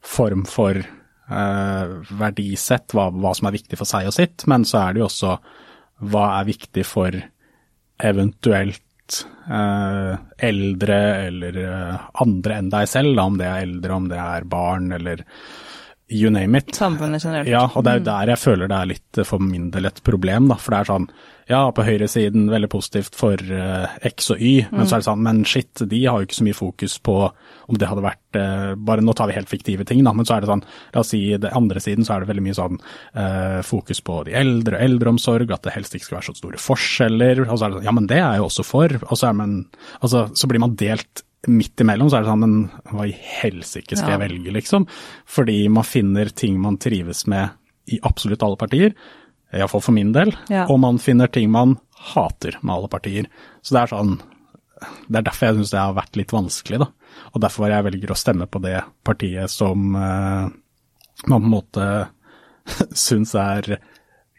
form 0.00 0.44
for 0.48 0.76
eh, 0.80 0.99
verdisett, 1.30 2.90
hva, 2.96 3.08
hva 3.14 3.30
som 3.38 3.46
er 3.48 3.54
viktig 3.54 3.78
for 3.78 3.86
seg 3.88 4.08
og 4.10 4.16
sitt, 4.16 4.46
men 4.50 4.64
så 4.66 4.80
er 4.82 4.96
det 4.96 5.04
jo 5.04 5.08
også 5.10 5.36
hva 6.10 6.24
er 6.40 6.48
viktig 6.48 6.84
for 6.88 7.16
eventuelt 8.00 9.24
eh, 9.50 10.14
eldre 10.50 11.00
eller 11.26 11.58
eh, 11.64 12.06
andre 12.24 12.60
enn 12.60 12.70
deg 12.72 12.88
selv, 12.90 13.14
da, 13.16 13.26
om 13.28 13.40
det 13.40 13.48
er 13.48 13.66
eldre, 13.66 13.96
om 13.96 14.08
det 14.10 14.20
er 14.22 14.48
barn 14.50 14.90
eller 14.96 15.24
you 16.10 16.30
name 16.30 16.58
it. 16.58 16.74
Samfunnet 16.74 17.24
generelt. 17.24 17.48
Ja, 17.48 17.66
og 17.74 17.84
det 17.84 17.92
er 17.92 18.00
jo 18.00 18.06
der 18.10 18.32
jeg 18.34 18.42
føler 18.42 18.70
det 18.70 18.78
er 18.78 18.88
litt 18.90 19.20
eh, 19.20 19.26
for 19.26 19.42
min 19.42 19.70
del 19.74 19.88
et 19.88 20.00
problem, 20.06 20.48
da. 20.50 20.56
For 20.60 20.74
det 20.74 20.80
er 20.80 20.90
sånn, 20.90 21.06
ja, 21.50 21.60
på 21.74 21.84
høyresiden 21.86 22.50
veldig 22.50 22.70
positivt 22.70 23.16
for 23.18 23.40
uh, 23.50 23.90
X 24.06 24.30
og 24.34 24.42
Y, 24.42 24.68
men 24.70 24.86
så 24.86 24.96
er 24.96 25.02
det 25.02 25.08
sånn, 25.08 25.22
men 25.26 25.40
shit, 25.48 25.82
de 25.90 26.02
har 26.04 26.20
jo 26.20 26.28
ikke 26.28 26.38
så 26.38 26.46
mye 26.46 26.58
fokus 26.58 26.94
på 27.02 27.16
om 27.26 27.78
det 27.78 27.88
hadde 27.90 28.04
vært 28.04 28.38
uh, 28.38 28.74
Bare 28.78 29.02
nå 29.02 29.14
tar 29.18 29.30
vi 29.30 29.34
helt 29.34 29.50
fiktive 29.50 29.86
ting, 29.88 30.04
da, 30.06 30.12
men 30.14 30.28
så 30.28 30.36
er 30.36 30.44
det 30.44 30.50
sånn, 30.52 30.62
la 30.94 31.02
oss 31.02 31.10
si 31.10 31.22
det 31.42 31.50
andre 31.58 31.82
siden 31.82 32.06
så 32.06 32.14
er 32.14 32.22
det 32.22 32.30
veldig 32.30 32.46
mye 32.46 32.58
sånn 32.58 32.78
uh, 32.78 33.58
fokus 33.66 34.02
på 34.06 34.20
de 34.28 34.36
eldre, 34.38 34.78
eldreomsorg, 34.78 35.50
at 35.50 35.66
det 35.66 35.74
helst 35.74 35.98
ikke 35.98 36.10
skal 36.10 36.20
være 36.20 36.30
så 36.30 36.38
store 36.38 36.62
forskjeller. 36.62 37.42
Og 37.48 37.56
så 37.56 37.66
er 37.66 37.72
det 37.74 37.80
sånn, 37.80 37.88
ja, 37.90 37.96
men 37.98 38.06
det 38.10 38.20
er 38.20 38.26
jeg 38.28 38.44
jo 38.44 38.50
også 38.50 38.66
for. 38.66 39.00
Og 39.08 39.18
så 39.18 39.30
er 39.30 39.40
man 39.42 39.58
Altså, 40.00 40.28
så 40.38 40.46
blir 40.48 40.62
man 40.62 40.76
delt 40.78 41.24
midt 41.48 41.80
imellom, 41.80 42.10
så 42.10 42.18
er 42.18 42.24
det 42.26 42.30
sånn, 42.32 42.42
men 42.44 42.70
hva 42.92 43.06
i 43.08 43.14
helsike 43.16 43.96
skal 43.96 44.10
Ja. 44.12 44.18
jeg 44.18 44.24
velge, 44.30 44.52
liksom? 44.52 44.86
Fordi 45.26 45.68
man 45.72 45.84
finner 45.84 46.28
ting 46.34 46.58
man 46.60 46.76
trives 46.76 47.26
med 47.26 47.50
i 47.88 47.98
absolutt 48.02 48.42
alle 48.42 48.56
partier, 48.60 48.92
iallfall 49.52 49.80
for 49.82 49.92
min 49.92 50.12
del, 50.12 50.34
Ja. 50.50 50.66
og 50.68 50.78
man 50.80 50.98
finner 50.98 51.26
ting 51.32 51.50
man 51.50 51.78
hater 52.14 52.52
med 52.62 52.74
alle 52.74 52.88
partier. 52.88 53.26
Så 53.62 53.72
det 53.72 53.82
er 53.82 53.96
sånn 53.96 54.20
Det 55.10 55.18
er 55.18 55.22
derfor 55.28 55.46
jeg 55.48 55.56
syns 55.56 55.70
det 55.72 55.78
har 55.78 55.92
vært 55.92 56.16
litt 56.16 56.30
vanskelig, 56.32 56.78
da. 56.78 56.86
Og 57.34 57.40
derfor 57.42 57.68
jeg 57.68 57.84
velger 57.84 58.08
å 58.12 58.16
stemme 58.16 58.46
på 58.48 58.62
det 58.62 58.82
partiet 59.04 59.50
som 59.50 59.94
eh, 59.94 60.48
man 61.26 61.42
på 61.42 61.44
en 61.44 61.50
måte 61.50 62.08
syns 62.96 63.34
er 63.34 63.78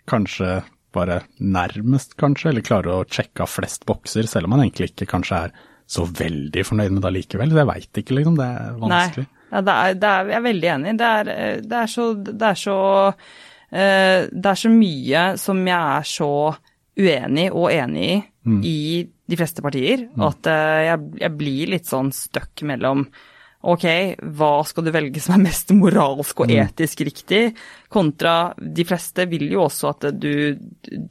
kanskje 0.07 0.63
bare 0.91 1.21
nærmest, 1.39 2.15
kanskje, 2.17 2.49
eller 2.49 2.61
klarer 2.65 2.91
å 2.95 3.05
sjekke 3.05 3.41
av 3.45 3.49
flest 3.53 3.85
bokser, 3.85 4.25
selv 4.27 4.45
om 4.45 4.55
man 4.55 4.61
egentlig 4.65 4.89
ikke 4.95 5.07
kanskje 5.13 5.43
er 5.45 5.53
så 5.91 6.05
veldig 6.07 6.63
fornøyd 6.67 6.95
med 6.95 7.03
det 7.03 7.09
allikevel. 7.11 7.53
Jeg 7.55 7.69
veit 7.69 8.01
ikke, 8.01 8.17
liksom. 8.17 8.35
Det 8.39 8.47
er 8.47 8.75
vanskelig. 8.79 9.27
Ja, 9.51 9.61
det 9.67 9.77
er, 9.77 9.95
det 9.99 10.09
er, 10.09 10.29
jeg 10.31 10.37
er 10.37 10.45
veldig 10.47 10.69
enig. 10.73 10.97
Det 10.99 11.07
er, 11.19 11.31
det 11.67 11.79
er 11.81 11.89
så, 11.91 12.05
det 12.15 12.47
er 12.47 12.59
så 12.59 12.75
uh, 13.11 14.19
Det 14.31 14.51
er 14.53 14.61
så 14.61 14.71
mye 14.71 15.23
som 15.41 15.63
jeg 15.67 15.79
er 15.79 16.07
så 16.07 16.33
uenig 17.01 17.47
og 17.51 17.71
enig 17.71 18.11
i 18.11 18.21
i 18.41 19.07
de 19.31 19.37
fleste 19.37 19.61
partier, 19.63 20.07
at 20.19 20.47
uh, 20.49 20.79
jeg, 20.83 21.11
jeg 21.21 21.33
blir 21.39 21.69
litt 21.75 21.85
sånn 21.87 22.09
stuck 22.15 22.63
mellom 22.67 23.05
Ok, 23.61 23.85
hva 24.37 24.51
skal 24.65 24.87
du 24.87 24.91
velge 24.93 25.21
som 25.21 25.35
er 25.35 25.43
mest 25.43 25.69
moralsk 25.77 26.41
og 26.41 26.53
etisk 26.53 27.03
riktig, 27.05 27.41
kontra 27.93 28.53
de 28.57 28.85
fleste 28.89 29.27
vil 29.29 29.45
jo 29.51 29.67
også 29.67 29.91
at 29.91 30.07
du 30.17 30.57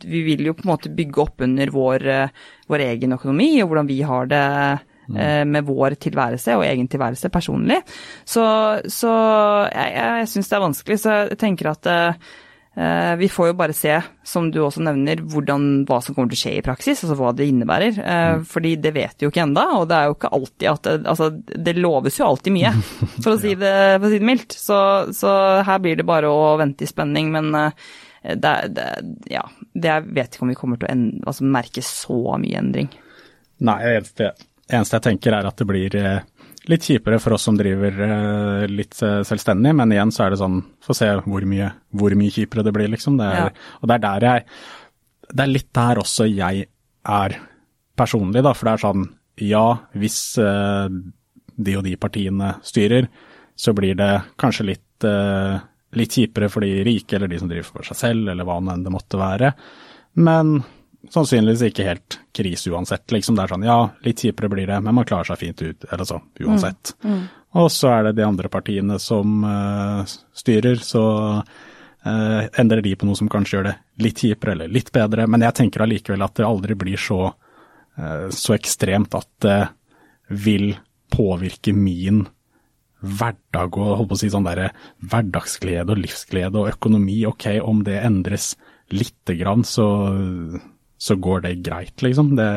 Vi 0.02 0.22
vil 0.26 0.48
jo 0.48 0.56
på 0.58 0.66
en 0.66 0.72
måte 0.72 0.90
bygge 0.90 1.22
opp 1.22 1.44
under 1.46 1.70
vår, 1.70 2.06
vår 2.70 2.86
egen 2.88 3.14
økonomi 3.14 3.52
og 3.60 3.70
hvordan 3.70 3.90
vi 3.90 4.00
har 4.06 4.30
det 4.30 4.44
eh, 5.14 5.44
med 5.46 5.66
vår 5.68 5.94
tilværelse 6.02 6.58
og 6.58 6.66
egen 6.66 6.88
tilværelse 6.90 7.30
personlig. 7.30 7.80
Så, 8.24 8.44
så 8.90 9.14
jeg, 9.70 9.94
jeg 9.94 10.30
syns 10.34 10.50
det 10.50 10.58
er 10.58 10.66
vanskelig. 10.66 11.00
Så 11.02 11.16
jeg 11.20 11.40
tenker 11.40 11.70
at 11.70 11.90
eh, 11.90 12.30
vi 13.18 13.28
får 13.28 13.48
jo 13.48 13.54
bare 13.58 13.74
se, 13.74 13.96
som 14.24 14.46
du 14.54 14.60
også 14.62 14.80
nevner, 14.86 15.18
hvordan, 15.32 15.64
hva 15.88 15.98
som 16.00 16.14
kommer 16.14 16.30
til 16.30 16.38
å 16.38 16.40
skje 16.44 16.52
i 16.60 16.62
praksis, 16.64 17.02
altså 17.02 17.16
hva 17.18 17.32
det 17.36 17.48
innebærer. 17.50 17.98
Mm. 17.98 18.44
Fordi 18.48 18.76
det 18.80 18.92
vet 18.94 19.16
vi 19.18 19.26
jo 19.26 19.32
ikke 19.32 19.42
enda, 19.42 19.64
og 19.76 19.88
det 19.90 19.96
er 19.98 20.06
jo 20.06 20.14
ikke 20.14 20.30
alltid 20.38 20.68
at 20.70 20.86
det, 20.86 20.94
Altså, 21.10 21.28
det 21.66 21.74
loves 21.76 22.20
jo 22.20 22.28
alltid 22.28 22.54
mye, 22.54 22.70
for 23.24 23.34
å 23.34 23.40
si 23.42 23.56
det, 23.58 23.74
for 23.98 24.06
å 24.06 24.12
si 24.12 24.22
det 24.22 24.30
mildt. 24.30 24.56
Så, 24.56 24.78
så 25.18 25.34
her 25.66 25.82
blir 25.82 25.98
det 25.98 26.06
bare 26.08 26.30
å 26.30 26.54
vente 26.62 26.86
i 26.86 26.90
spenning, 26.90 27.34
men 27.34 27.50
eh, 27.58 27.90
det, 28.22 28.54
det, 28.76 28.88
ja, 29.32 29.44
det 29.74 29.90
jeg 29.90 30.08
vet 30.16 30.34
ikke 30.34 30.46
om 30.46 30.52
vi 30.54 30.58
kommer 30.62 30.80
til 30.80 30.88
å 30.88 30.94
en, 30.94 31.06
altså, 31.24 31.46
merke 31.58 31.84
så 31.84 32.20
mye 32.40 32.60
endring. 32.60 32.90
Nei, 33.66 33.80
det 33.84 33.96
eneste, 33.98 34.32
eneste 34.70 35.00
jeg 35.00 35.06
tenker 35.10 35.36
er 35.36 35.48
at 35.48 35.58
det 35.60 35.68
blir 35.68 35.96
eh, 35.98 36.22
litt 36.70 36.86
kjipere 36.86 37.18
for 37.22 37.34
oss 37.36 37.44
som 37.48 37.56
driver 37.58 37.96
eh, 38.06 38.64
litt 38.70 38.96
eh, 39.02 39.20
selvstendig, 39.26 39.72
men 39.76 39.94
igjen 39.94 40.12
så 40.14 40.24
er 40.24 40.34
det 40.34 40.40
sånn, 40.40 40.60
få 40.84 40.96
se 40.96 41.08
hvor 41.26 41.46
mye, 41.48 41.70
hvor 41.96 42.14
mye 42.18 42.34
kjipere 42.34 42.64
det 42.66 42.74
blir, 42.76 42.90
liksom. 42.92 43.18
Det 43.20 43.28
er, 43.28 43.38
Ja. 43.40 43.70
Og 43.80 43.90
det 43.90 43.96
er 43.96 44.04
der 44.06 44.26
jeg 44.28 44.44
Det 45.30 45.44
er 45.44 45.50
litt 45.50 45.72
der 45.72 46.00
også 46.02 46.26
jeg 46.26 46.66
er 47.06 47.36
personlig, 47.96 48.42
da, 48.42 48.52
for 48.56 48.66
det 48.66 48.72
er 48.72 48.84
sånn, 48.84 49.04
ja, 49.46 49.66
hvis 49.94 50.20
eh, 50.42 50.88
de 51.60 51.76
og 51.76 51.84
de 51.86 51.96
partiene 52.00 52.54
styrer, 52.66 53.06
så 53.56 53.74
blir 53.76 53.94
det 53.98 54.10
kanskje 54.40 54.66
litt, 54.72 55.04
eh, 55.06 55.60
litt 56.00 56.16
kjipere 56.16 56.48
for 56.50 56.64
de 56.64 56.82
rike, 56.86 57.16
eller 57.16 57.30
de 57.30 57.38
som 57.38 57.50
driver 57.50 57.68
for 57.68 57.86
seg 57.90 57.98
selv, 58.00 58.28
eller 58.32 58.48
hva 58.48 58.58
nå 58.60 58.74
enn 58.74 58.84
det 58.86 58.94
måtte 58.94 59.20
være. 59.20 59.52
Men 60.18 60.60
sannsynligvis 61.08 61.62
ikke 61.70 61.86
helt 61.86 62.18
krise 62.36 62.70
uansett. 62.72 63.06
Liksom 63.12 63.36
det 63.36 63.44
er 63.44 63.52
sånn, 63.54 63.66
ja, 63.66 63.78
litt 64.04 64.22
kjipere 64.22 64.50
blir 64.52 64.68
det, 64.68 64.78
men 64.84 64.96
man 64.98 65.08
klarer 65.08 65.30
seg 65.30 65.40
fint 65.40 65.62
ut, 65.62 65.86
eller 65.90 66.08
så, 66.08 66.20
uansett. 66.44 66.94
Og 67.58 67.70
så 67.72 67.90
er 67.90 68.08
det 68.08 68.18
de 68.20 68.26
andre 68.26 68.50
partiene 68.52 68.98
som 69.02 69.42
uh, 69.42 70.02
styrer, 70.36 70.82
så 70.84 71.04
uh, 71.40 72.42
endrer 72.60 72.84
de 72.84 72.94
på 72.98 73.08
noe 73.08 73.18
som 73.18 73.30
kanskje 73.32 73.56
gjør 73.56 73.70
det 73.70 73.76
litt 74.04 74.22
kjipere 74.22 74.54
eller 74.54 74.70
litt 74.70 74.92
bedre. 74.94 75.26
Men 75.26 75.46
jeg 75.46 75.56
tenker 75.58 75.86
allikevel 75.86 76.26
at 76.26 76.36
det 76.38 76.46
aldri 76.46 76.76
blir 76.78 77.00
så, 77.00 77.32
uh, 77.32 78.26
så 78.30 78.54
ekstremt 78.58 79.16
at 79.18 79.30
det 79.42 79.60
vil 80.30 80.76
påvirke 81.10 81.74
min 81.74 82.28
hverdag 83.00 83.78
og 83.80 83.94
holdt 83.96 84.10
på 84.12 84.18
å 84.18 84.20
si 84.20 84.28
sånn 84.30 84.46
der, 84.46 84.68
hverdagsglede 85.10 85.94
og 85.94 86.02
livsglede 86.04 86.60
og 86.60 86.70
økonomi. 86.70 87.22
Ok, 87.26 87.48
om 87.64 87.80
det 87.86 87.98
endres 88.04 88.52
lite 88.94 89.34
grann, 89.40 89.64
så, 89.66 89.86
så 91.00 91.16
går 91.16 91.46
det 91.46 91.54
greit, 91.64 92.02
liksom. 92.04 92.34
Det, 92.36 92.48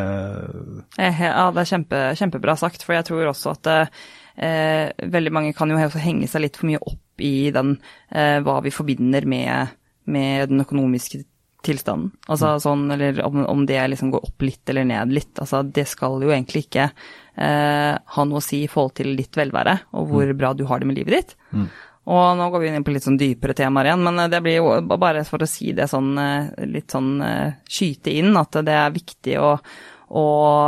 Eh, 1.00 1.22
Ja, 1.24 1.46
det 1.56 1.64
er 1.64 1.70
kjempe, 1.70 2.02
kjempebra 2.20 2.58
sagt, 2.60 2.84
for 2.84 2.98
jeg 2.98 3.08
tror 3.08 3.30
også 3.32 3.54
at 3.56 3.70
eh, 3.72 4.92
veldig 5.00 5.32
mange 5.32 5.54
kan 5.56 5.72
jo 5.72 5.80
henge 5.80 6.28
seg 6.28 6.44
litt 6.44 6.60
for 6.60 6.68
mye 6.68 6.82
opp 6.84 7.24
i 7.24 7.52
den 7.56 7.78
eh, 8.12 8.42
hva 8.44 8.58
vi 8.66 8.74
forbinder 8.74 9.24
med, 9.30 9.72
med 10.12 10.52
den 10.52 10.66
økonomiske 10.66 11.24
tilstanden. 11.64 12.12
Altså 12.28 12.58
sånn, 12.60 12.90
eller 12.92 13.22
om, 13.24 13.46
om 13.48 13.64
det 13.70 13.80
liksom 13.94 14.12
går 14.12 14.28
opp 14.28 14.44
litt 14.44 14.68
eller 14.70 14.84
ned 14.90 15.14
litt. 15.16 15.32
Altså 15.40 15.64
det 15.64 15.86
skal 15.88 16.20
jo 16.26 16.34
egentlig 16.34 16.66
ikke 16.66 16.90
eh, 16.90 17.94
ha 17.96 18.26
noe 18.28 18.42
å 18.42 18.44
si 18.44 18.66
i 18.66 18.72
forhold 18.72 18.98
til 19.00 19.16
ditt 19.20 19.40
velvære 19.40 19.78
og 19.96 20.12
hvor 20.12 20.36
bra 20.36 20.52
du 20.58 20.66
har 20.68 20.84
det 20.84 20.90
med 20.92 21.00
livet 21.00 21.16
ditt. 21.22 21.36
Og 22.06 22.36
nå 22.36 22.50
går 22.52 22.60
vi 22.60 22.68
inn 22.74 22.84
på 22.84 22.92
litt 22.92 23.06
sånn 23.06 23.16
dypere 23.20 23.54
temaer 23.56 23.88
igjen, 23.88 24.02
men 24.04 24.30
det 24.32 24.42
blir 24.44 24.58
jo 24.58 24.72
bare 25.00 25.22
for 25.24 25.40
å 25.46 25.48
si 25.48 25.72
det 25.72 25.86
sånn 25.88 26.10
eh, 26.20 26.66
litt 26.68 26.92
sånn 26.92 27.14
eh, 27.24 27.54
skyte 27.70 28.12
inn, 28.12 28.34
at 28.36 28.58
det 28.68 28.74
er 28.76 28.92
viktig 28.92 29.38
å, 29.40 29.54
å 30.12 30.26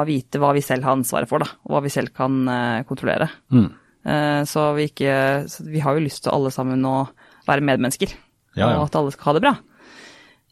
vite 0.07 0.39
hva 0.39 0.53
vi 0.55 0.63
selv 0.63 0.88
har 0.88 0.95
ansvaret 0.95 1.27
for, 1.27 1.43
da, 1.43 1.49
og 1.67 1.75
hva 1.75 1.81
vi 1.83 1.91
selv 1.91 2.13
kan 2.15 2.38
eh, 2.47 2.83
kontrollere. 2.88 3.27
mm. 3.51 3.67
Eh, 4.05 4.41
Så 4.45 4.61
vi 4.77 4.83
ikke 4.91 5.13
så 5.49 5.63
Vi 5.65 5.79
har 5.81 5.95
jo 5.97 6.03
lyst 6.05 6.23
til 6.23 6.31
alle 6.31 6.51
sammen 6.53 6.83
å 6.86 7.07
være 7.47 7.63
medmennesker, 7.65 8.11
Ja, 8.55 8.69
ja. 8.69 8.75
og 8.77 8.86
at 8.88 8.95
alle 8.95 9.11
skal 9.11 9.25
ha 9.31 9.33
det 9.39 9.41
bra. 9.47 9.55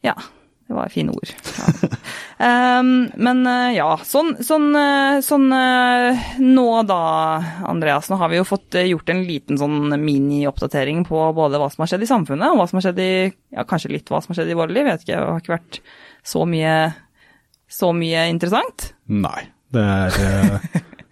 Ja. 0.04 0.16
Det 0.68 0.74
var 0.74 0.90
fine 0.90 1.12
ord. 1.12 1.30
Ja. 1.58 2.80
Um, 2.80 3.10
men 3.26 3.48
eh, 3.48 3.74
ja, 3.76 3.90
sånn, 4.08 4.34
sånn, 4.40 4.70
eh, 4.80 5.18
sånn 5.26 5.50
eh, 5.54 6.30
nå 6.40 6.68
da, 6.88 7.00
Andreas. 7.68 8.08
Nå 8.10 8.18
har 8.22 8.32
vi 8.32 8.40
jo 8.40 8.46
fått 8.48 8.78
gjort 8.80 9.12
en 9.12 9.26
liten 9.28 9.60
sånn 9.60 9.92
mini-oppdatering 10.00 11.04
på 11.08 11.26
både 11.36 11.60
hva 11.60 11.68
som 11.74 11.84
har 11.84 11.92
skjedd 11.92 12.06
i 12.08 12.10
samfunnet, 12.10 12.54
og 12.54 12.62
hva 12.62 12.68
som 12.70 12.80
har 12.80 12.88
skjedd 12.88 13.04
i 13.04 13.14
Ja, 13.54 13.68
kanskje 13.70 13.92
litt 13.94 14.10
hva 14.10 14.22
som 14.24 14.34
har 14.34 14.40
skjedd 14.42 14.54
i 14.54 14.58
våre 14.58 14.74
liv. 14.74 14.88
Jeg 14.88 14.96
vet 14.96 15.06
ikke, 15.08 15.20
det 15.20 15.34
har 15.34 15.44
ikke 15.44 15.56
vært 15.58 15.82
så 16.34 16.46
mye, 16.48 16.78
så 17.68 17.92
mye 17.98 18.24
interessant. 18.32 18.88
Nei, 19.12 19.42
det 19.76 19.84
er 19.84 20.58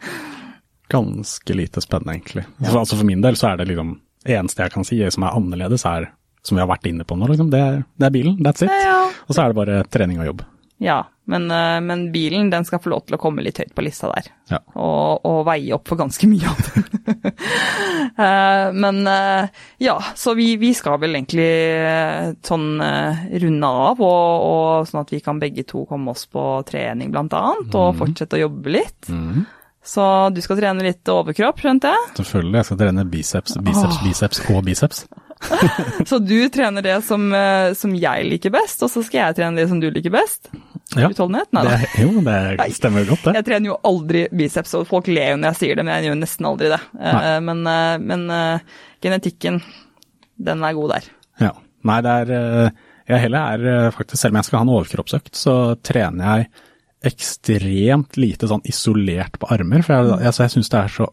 ganske 0.95 1.59
lite 1.59 1.83
spennende, 1.83 2.15
egentlig. 2.17 2.47
Så, 2.63 2.79
altså 2.79 2.95
For 2.95 3.07
min 3.07 3.21
del 3.23 3.37
så 3.39 3.51
er 3.51 3.61
det 3.61 3.67
liksom 3.73 3.97
eneste 4.31 4.63
jeg 4.63 4.73
kan 4.73 4.87
si 4.87 4.97
som 5.11 5.27
er 5.27 5.37
annerledes, 5.37 5.85
er 5.89 6.09
som 6.45 6.57
vi 6.57 6.63
har 6.63 6.69
vært 6.71 6.87
inne 6.89 7.05
på 7.07 7.17
nå, 7.17 7.29
liksom. 7.31 7.51
Det, 7.53 7.61
det 8.01 8.07
er 8.07 8.15
bilen, 8.15 8.39
that's 8.41 8.65
it. 8.65 8.73
Ja. 8.85 9.03
Og 9.27 9.35
så 9.35 9.43
er 9.43 9.51
det 9.51 9.59
bare 9.61 9.83
trening 9.91 10.21
og 10.21 10.31
jobb. 10.31 10.45
Ja, 10.81 11.03
men, 11.29 11.51
eh, 11.51 11.81
men 11.81 12.11
bilen 12.11 12.49
den 12.49 12.65
skal 12.65 12.79
få 12.81 12.89
lov 12.89 13.03
til 13.05 13.13
å 13.13 13.19
komme 13.21 13.43
litt 13.45 13.59
høyt 13.61 13.75
på 13.77 13.83
lista 13.85 14.09
der. 14.09 14.31
Ja. 14.49 14.59
Og, 14.73 15.21
og 15.29 15.43
veie 15.45 15.75
opp 15.77 15.85
for 15.91 15.99
ganske 15.99 16.29
mye 16.29 16.53
av 16.53 16.63
den. 16.67 16.87
Eh, 18.21 18.73
men 18.75 19.07
eh, 19.07 19.47
ja, 19.81 19.93
så 20.19 20.33
vi, 20.35 20.57
vi 20.59 20.71
skal 20.75 20.97
vel 20.99 21.15
egentlig 21.15 21.45
sånn 22.43 22.65
runde 22.81 23.69
av, 23.85 24.01
og, 24.03 24.43
og 24.49 24.89
sånn 24.89 25.01
at 25.05 25.13
vi 25.13 25.21
kan 25.23 25.39
begge 25.41 25.63
to 25.69 25.85
komme 25.89 26.11
oss 26.11 26.25
på 26.29 26.43
trening 26.67 27.13
blant 27.13 27.33
annet, 27.37 27.71
og 27.77 27.95
fortsette 28.01 28.37
å 28.37 28.43
jobbe 28.43 28.75
litt. 28.75 29.09
Mm. 29.09 29.45
Så 29.81 30.03
du 30.35 30.41
skal 30.43 30.59
trene 30.59 30.85
litt 30.85 31.07
overkropp, 31.09 31.63
skjønte 31.63 31.93
jeg? 31.93 32.11
Selvfølgelig. 32.19 32.57
Jeg 32.59 32.69
skal 32.69 32.81
trene 32.83 33.07
biceps, 33.15 33.57
biceps, 33.63 33.97
Åh. 34.01 34.03
biceps 34.09 34.43
og 34.49 34.63
biceps. 34.67 35.05
Så 36.09 36.19
du 36.19 36.37
trener 36.53 36.85
det 36.85 36.97
som, 37.05 37.25
eh, 37.33 37.71
som 37.77 37.93
jeg 37.97 38.27
liker 38.27 38.53
best, 38.53 38.83
og 38.85 38.91
så 38.93 39.03
skal 39.05 39.19
jeg 39.25 39.37
trene 39.39 39.61
det 39.61 39.67
som 39.71 39.79
du 39.81 39.87
liker 39.91 40.13
best? 40.13 40.51
Ja. 40.95 41.07
Utholdenhet? 41.09 41.49
Nei 41.55 41.63
Det, 41.65 41.71
da. 41.71 41.79
Det, 41.81 42.03
jo, 42.03 42.23
det 42.59 42.67
stemmer 42.77 43.07
godt, 43.09 43.25
det. 43.27 43.35
Jeg 43.39 43.47
trener 43.47 43.71
jo 43.71 43.77
aldri 43.87 44.23
biceps, 44.35 44.75
og 44.79 44.87
folk 44.89 45.09
ler 45.11 45.33
jo 45.33 45.41
når 45.41 45.53
jeg 45.53 45.59
sier 45.61 45.79
det, 45.79 45.85
men 45.87 45.95
jeg 45.97 46.09
gjør 46.09 46.19
nesten 46.21 46.49
aldri 46.51 46.71
det. 46.73 46.81
Eh. 46.99 47.37
Men, 47.47 47.61
eh, 47.71 47.93
men 48.03 48.25
genetikken, 49.03 49.61
den 50.41 50.65
er 50.67 50.77
god 50.77 50.97
der. 50.97 51.11
Ja. 51.47 51.53
Nei, 51.87 52.01
det 52.05 52.11
er 52.13 52.73
Jeg 53.09 53.23
heller 53.23 53.55
er 53.57 53.95
faktisk, 53.95 54.21
selv 54.21 54.35
om 54.35 54.37
jeg 54.39 54.47
skal 54.47 54.59
ha 54.61 54.65
en 54.67 54.75
overkroppsøkt, 54.75 55.33
så 55.35 55.55
trener 55.83 56.37
jeg 56.37 56.51
ekstremt 57.11 58.17
lite 58.21 58.47
sånn 58.47 58.61
isolert 58.69 59.39
på 59.41 59.49
armer. 59.51 59.81
For 59.85 59.97
jeg, 59.97 60.19
altså, 60.29 60.45
jeg 60.45 60.53
syns 60.53 60.69
det 60.71 60.79
er 60.83 60.93
så 60.93 61.07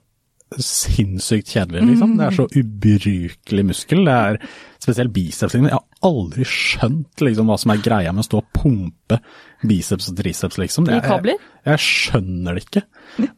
sinnssykt 0.57 1.53
kjedelig, 1.53 1.83
liksom. 1.91 2.15
Det 2.19 2.25
er 2.27 2.37
så 2.37 2.47
ubrukelig 2.57 3.65
muskel. 3.69 4.01
Det 4.07 4.15
er 4.15 4.39
spesielt 4.81 5.13
biceps. 5.13 5.55
Liksom. 5.55 5.69
Jeg 5.69 5.77
har 5.77 6.09
aldri 6.09 6.47
skjønt 6.49 7.25
liksom, 7.25 7.51
hva 7.51 7.59
som 7.61 7.75
er 7.75 7.85
greia 7.85 8.15
med 8.15 8.25
å 8.25 8.29
stå 8.29 8.41
og 8.41 8.49
pumpe 8.57 9.21
biceps 9.69 10.09
og 10.11 10.19
triceps, 10.21 10.59
liksom. 10.63 10.89
Jeg, 10.93 11.05
jeg, 11.05 11.39
jeg 11.69 11.85
skjønner 11.85 12.57
det 12.57 12.65
ikke. 12.65 12.85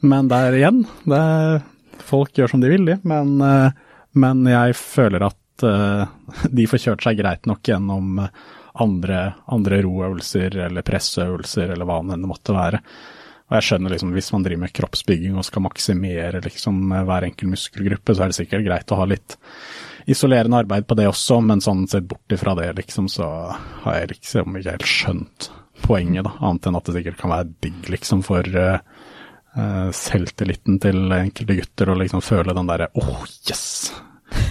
Men 0.05 0.31
der 0.31 0.59
igjen, 0.61 0.83
det 1.09 1.21
er, 1.21 1.61
folk 2.05 2.37
gjør 2.39 2.55
som 2.55 2.63
de 2.63 2.73
vil, 2.73 2.87
de. 2.89 2.99
Men, 3.11 3.37
eh, 3.45 3.85
men 4.21 4.47
jeg 4.51 4.79
føler 4.79 5.27
at 5.31 5.67
eh, 5.67 6.17
de 6.61 6.71
får 6.71 6.85
kjørt 6.87 7.07
seg 7.09 7.21
greit 7.23 7.51
nok 7.51 7.73
gjennom 7.73 8.23
eh, 8.23 8.35
andre, 8.81 9.23
andre 9.51 9.81
roøvelser 9.85 10.61
eller 10.69 10.87
presseøvelser 10.87 11.75
eller 11.75 11.89
hva 11.89 12.01
det 12.07 12.21
måtte 12.23 12.55
være. 12.57 12.81
Og 13.51 13.57
jeg 13.59 13.67
skjønner 13.67 13.91
liksom, 13.91 14.13
hvis 14.15 14.31
man 14.31 14.45
driver 14.47 14.63
med 14.63 14.73
kroppsbygging 14.79 15.39
og 15.39 15.47
skal 15.47 15.65
maksimere 15.65 16.43
liksom 16.45 16.93
hver 16.95 17.27
enkelt 17.27 17.51
muskelgruppe, 17.51 18.15
så 18.15 18.23
er 18.23 18.31
det 18.31 18.39
sikkert 18.39 18.67
greit 18.69 18.95
å 18.95 18.99
ha 19.01 19.07
litt 19.11 19.35
isolerende 20.11 20.61
arbeid 20.63 20.87
på 20.87 20.97
det 20.99 21.09
også, 21.11 21.41
men 21.43 21.63
sånn 21.65 21.83
sett 21.91 22.07
bort 22.09 22.35
ifra 22.35 22.55
det, 22.59 22.71
liksom, 22.79 23.09
så 23.11 23.27
har 23.83 23.99
jeg 23.99 24.13
liksom 24.15 24.55
ikke 24.61 24.77
helt 24.77 24.87
skjønt 24.87 25.51
poenget, 25.83 26.29
da. 26.29 26.35
Annet 26.47 26.69
enn 26.71 26.79
at 26.79 26.87
det 26.87 26.97
sikkert 26.99 27.19
kan 27.21 27.35
være 27.35 27.51
digg, 27.67 27.81
liksom, 27.91 28.23
for 28.27 28.47
uh, 28.55 28.79
uh, 29.59 29.91
selvtilliten 29.97 30.79
til 30.83 31.11
enkelte 31.19 31.59
gutter 31.61 31.91
å 31.91 31.99
liksom 32.01 32.25
føle 32.25 32.55
den 32.57 32.71
derre 32.71 32.91
åh, 32.95 33.15
oh, 33.17 33.27
yes! 33.51 33.91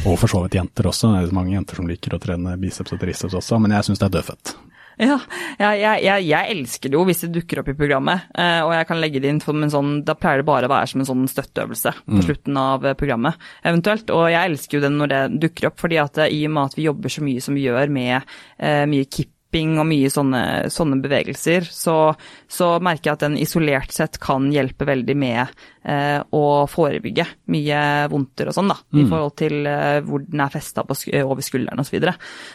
Og 0.08 0.18
for 0.20 0.28
så 0.32 0.44
vidt 0.44 0.58
jenter 0.60 0.90
også. 0.90 1.14
Det 1.14 1.22
er 1.24 1.36
mange 1.36 1.56
jenter 1.56 1.80
som 1.80 1.88
liker 1.88 2.16
å 2.16 2.20
trene 2.20 2.58
biceps 2.60 2.96
og 2.96 3.00
triceps 3.00 3.38
også, 3.40 3.60
men 3.64 3.78
jeg 3.78 3.88
syns 3.88 4.02
det 4.02 4.10
er 4.10 4.18
dødfødt. 4.18 4.56
Ja, 5.00 5.16
jeg, 5.56 5.80
jeg, 6.04 6.26
jeg, 6.28 6.56
elsker 6.58 6.92
det 6.92 6.98
jo 6.98 7.06
hvis 7.08 7.24
det 7.24 7.32
dukker 7.38 7.62
opp 7.62 7.70
i 7.72 7.76
programmet, 7.78 8.28
eh, 8.36 8.60
og 8.66 8.74
jeg 8.76 8.88
kan 8.90 9.00
legge 9.00 9.22
det 9.24 9.32
inn 9.32 9.40
som 9.40 9.64
en 9.64 9.72
sånn 9.72 9.94
Da 10.08 10.16
pleier 10.20 10.42
det 10.42 10.50
bare 10.50 10.68
å 10.68 10.74
være 10.74 10.92
som 10.92 11.04
en 11.04 11.08
sånn 11.08 11.24
støtteøvelse 11.32 11.94
på 12.04 12.24
slutten 12.26 12.60
av 12.60 12.84
eh, 12.84 12.98
programmet, 13.00 13.40
eventuelt. 13.64 14.12
Og 14.12 14.28
jeg 14.28 14.52
elsker 14.52 14.78
jo 14.78 14.84
det 14.84 14.92
når 14.98 15.14
det 15.14 15.22
dukker 15.46 15.70
opp, 15.72 15.80
fordi 15.80 16.02
at 16.04 16.20
eh, 16.26 16.34
i 16.36 16.44
og 16.50 16.56
med 16.58 16.72
at 16.72 16.80
vi 16.80 16.88
jobber 16.90 17.16
så 17.16 17.24
mye 17.24 17.44
som 17.44 17.56
vi 17.56 17.68
gjør 17.70 17.96
med 17.96 18.18
eh, 18.20 18.84
mye 18.92 19.08
kipping 19.50 19.80
og 19.82 19.88
mye 19.90 20.10
sånne, 20.14 20.70
sånne 20.70 21.00
bevegelser, 21.02 21.66
så, 21.66 22.14
så 22.48 22.80
merker 22.82 23.10
jeg 23.10 23.14
at 23.18 23.24
den 23.26 23.38
isolert 23.42 23.92
sett 23.92 24.20
kan 24.22 24.52
hjelpe 24.54 24.86
veldig 24.86 25.16
med 25.18 25.48
eh, 25.84 26.22
å 26.32 26.68
forebygge 26.70 27.26
mye 27.50 28.08
vondter 28.12 28.50
og 28.50 28.54
sånn, 28.54 28.70
da, 28.70 28.78
i 28.94 29.06
forhold 29.10 29.36
til 29.42 29.66
eh, 29.66 30.02
hvor 30.06 30.22
den 30.22 30.40
er 30.44 30.54
festa 30.54 30.84
over 30.86 31.42
skulderen 31.42 31.82
osv. 31.82 31.98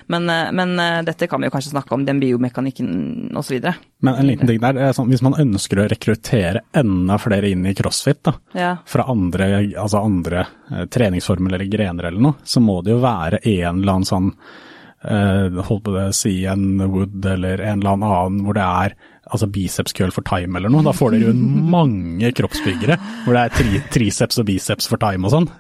Men, 0.07 0.29
eh, 0.31 0.53
men 0.55 0.79
eh, 0.79 1.01
dette 1.07 1.27
kan 1.31 1.41
vi 1.43 1.49
jo 1.49 1.55
kanskje 1.55 1.73
snakke 1.75 1.95
om, 1.97 2.05
den 2.07 2.21
biomekanikken 2.23 3.35
osv. 3.37 3.59
Men 4.05 4.15
en 4.21 4.29
liten 4.31 4.47
ting 4.47 4.61
der, 4.63 4.79
er 4.79 4.95
sånn, 4.95 5.11
hvis 5.11 5.25
man 5.25 5.35
ønsker 5.41 5.83
å 5.83 5.89
rekruttere 5.91 6.63
enda 6.77 7.19
flere 7.19 7.51
inn 7.51 7.67
i 7.67 7.75
crossfit, 7.75 8.23
da, 8.25 8.37
Ja. 8.55 8.77
fra 8.87 9.09
andre, 9.11 9.51
altså 9.75 10.05
andre 10.05 10.47
eh, 10.71 10.87
treningsformer 10.87 11.57
eller 11.59 11.67
grener 11.71 12.13
eller 12.13 12.23
noe, 12.31 12.39
så 12.47 12.63
må 12.63 12.79
det 12.85 12.95
jo 12.95 13.03
være 13.03 13.43
en 13.43 13.83
eller 13.83 13.97
annen 13.99 14.07
sånn 14.09 14.31
eh, 14.31 14.71
holdt 15.05 15.85
på 15.85 15.93
det 15.95 16.07
å 16.09 16.17
si 16.17 16.37
en 16.49 16.79
wood 16.81 17.27
eller 17.29 17.61
en 17.61 17.83
eller 17.83 17.97
annen 17.99 18.41
hvor 18.47 18.57
det 18.57 18.65
er 18.65 18.97
altså 19.25 19.49
biceps 19.51 19.95
curl 19.97 20.13
for 20.15 20.27
time 20.27 20.59
eller 20.59 20.73
noe. 20.73 20.85
Da 20.87 20.95
får 20.97 21.15
dere 21.15 21.31
jo 21.31 21.37
mange 21.77 22.33
kroppsbyggere 22.37 22.99
hvor 23.25 23.37
det 23.37 23.47
er 23.47 23.57
tri 23.59 23.83
triceps 23.95 24.41
og 24.41 24.49
biceps 24.51 24.91
for 24.91 25.01
time 25.03 25.29
og 25.29 25.35
sånn. 25.37 25.51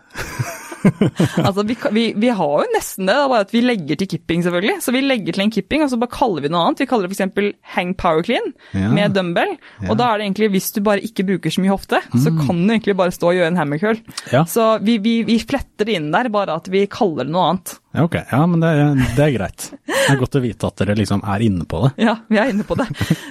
Altså, 1.46 1.64
vi, 1.66 1.76
vi, 1.96 2.04
vi 2.20 2.30
har 2.34 2.54
jo 2.64 2.66
nesten 2.74 3.06
det, 3.08 3.14
det 3.14 3.22
er 3.24 3.30
bare 3.32 3.44
at 3.46 3.52
vi 3.54 3.62
legger 3.64 3.98
til 4.00 4.08
kipping, 4.14 4.42
selvfølgelig. 4.46 4.76
Så 4.84 4.94
vi 4.94 5.02
legger 5.04 5.36
til 5.36 5.44
en 5.46 5.52
kipping, 5.54 5.84
og 5.86 5.92
så 5.92 5.98
bare 6.00 6.12
kaller 6.14 6.44
vi 6.44 6.50
noe 6.52 6.64
annet. 6.68 6.82
Vi 6.84 6.88
kaller 6.90 7.08
det 7.10 7.16
f.eks. 7.18 7.52
hang 7.76 7.94
power 8.00 8.24
clean 8.26 8.52
Ja. 8.74 8.90
med 8.94 9.14
dumbbell. 9.16 9.54
Og 9.88 9.96
da 10.00 10.10
er 10.12 10.20
det 10.22 10.28
egentlig, 10.28 10.50
hvis 10.56 10.70
du 10.76 10.82
bare 10.86 11.02
ikke 11.04 11.26
bruker 11.28 11.54
så 11.54 11.62
mye 11.64 11.72
hofte, 11.74 12.00
så 12.20 12.32
kan 12.38 12.60
du 12.66 12.74
egentlig 12.74 12.96
bare 12.98 13.14
stå 13.14 13.30
og 13.32 13.38
gjøre 13.38 13.52
en 13.52 13.60
hammer 13.60 13.80
curl. 13.82 14.00
Ja. 14.32 14.44
Så 14.50 14.66
vi, 14.84 14.98
vi, 15.04 15.18
vi 15.28 15.38
fletter 15.42 15.88
det 15.88 15.96
inn 16.00 16.10
der, 16.14 16.28
bare 16.34 16.58
at 16.60 16.68
vi 16.72 16.84
kaller 16.90 17.24
det 17.28 17.34
noe 17.34 17.48
annet. 17.52 17.76
Ja, 17.94 18.02
ok. 18.08 18.14
Ja, 18.32 18.40
men 18.50 18.58
det, 18.64 18.70
det 19.14 19.22
er 19.22 19.34
greit. 19.36 19.68
Det 19.86 20.08
er 20.10 20.18
godt 20.18 20.34
å 20.34 20.40
vite 20.42 20.66
at 20.66 20.80
dere 20.82 20.96
liksom 20.98 21.20
er 21.30 21.44
inne 21.46 21.62
på 21.70 21.84
det. 21.84 21.92
Ja, 22.02 22.16
vi 22.26 22.40
er 22.42 22.50
inne 22.50 22.66
på 22.66 22.74
det. 22.80 22.88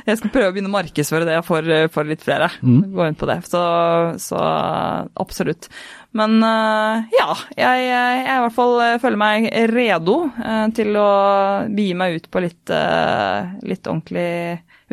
Jeg 0.08 0.20
skal 0.22 0.32
prøve 0.32 0.54
å 0.54 0.56
begynne 0.56 0.72
å 0.72 0.76
markedsføre 0.78 1.28
det 1.28 1.42
for, 1.44 1.68
for 1.92 2.08
litt 2.08 2.24
flere. 2.24 2.48
Gå 2.64 3.10
inn 3.10 3.18
på 3.20 3.28
det. 3.28 3.42
Så, 3.52 3.60
så 4.24 4.40
absolutt. 5.20 5.68
Men 6.14 6.36
eh, 6.46 7.10
ja, 7.18 7.30
jeg, 7.58 7.86
jeg 7.88 8.18
i 8.22 8.42
hvert 8.44 8.54
fall 8.54 8.76
eh, 8.86 9.00
føler 9.02 9.18
meg 9.18 9.48
redo 9.72 10.18
eh, 10.30 10.68
til 10.78 10.94
å 11.02 11.10
begi 11.74 11.96
meg 11.98 12.20
ut 12.20 12.28
på 12.30 12.44
litt, 12.44 12.70
eh, 12.70 13.56
litt 13.66 13.90
ordentlig 13.90 14.28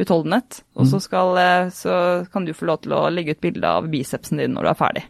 utholdenhet. 0.00 0.62
Og 0.80 0.88
så, 0.88 1.00
skal, 1.04 1.36
eh, 1.42 1.68
så 1.76 1.94
kan 2.32 2.48
du 2.48 2.54
få 2.56 2.70
lov 2.70 2.80
til 2.86 2.96
å 2.96 3.02
legge 3.12 3.36
ut 3.36 3.42
bilde 3.44 3.74
av 3.80 3.90
bicepsen 3.92 4.40
din 4.40 4.56
når 4.56 4.64
du 4.64 4.72
er 4.72 4.80
ferdig. 4.80 5.04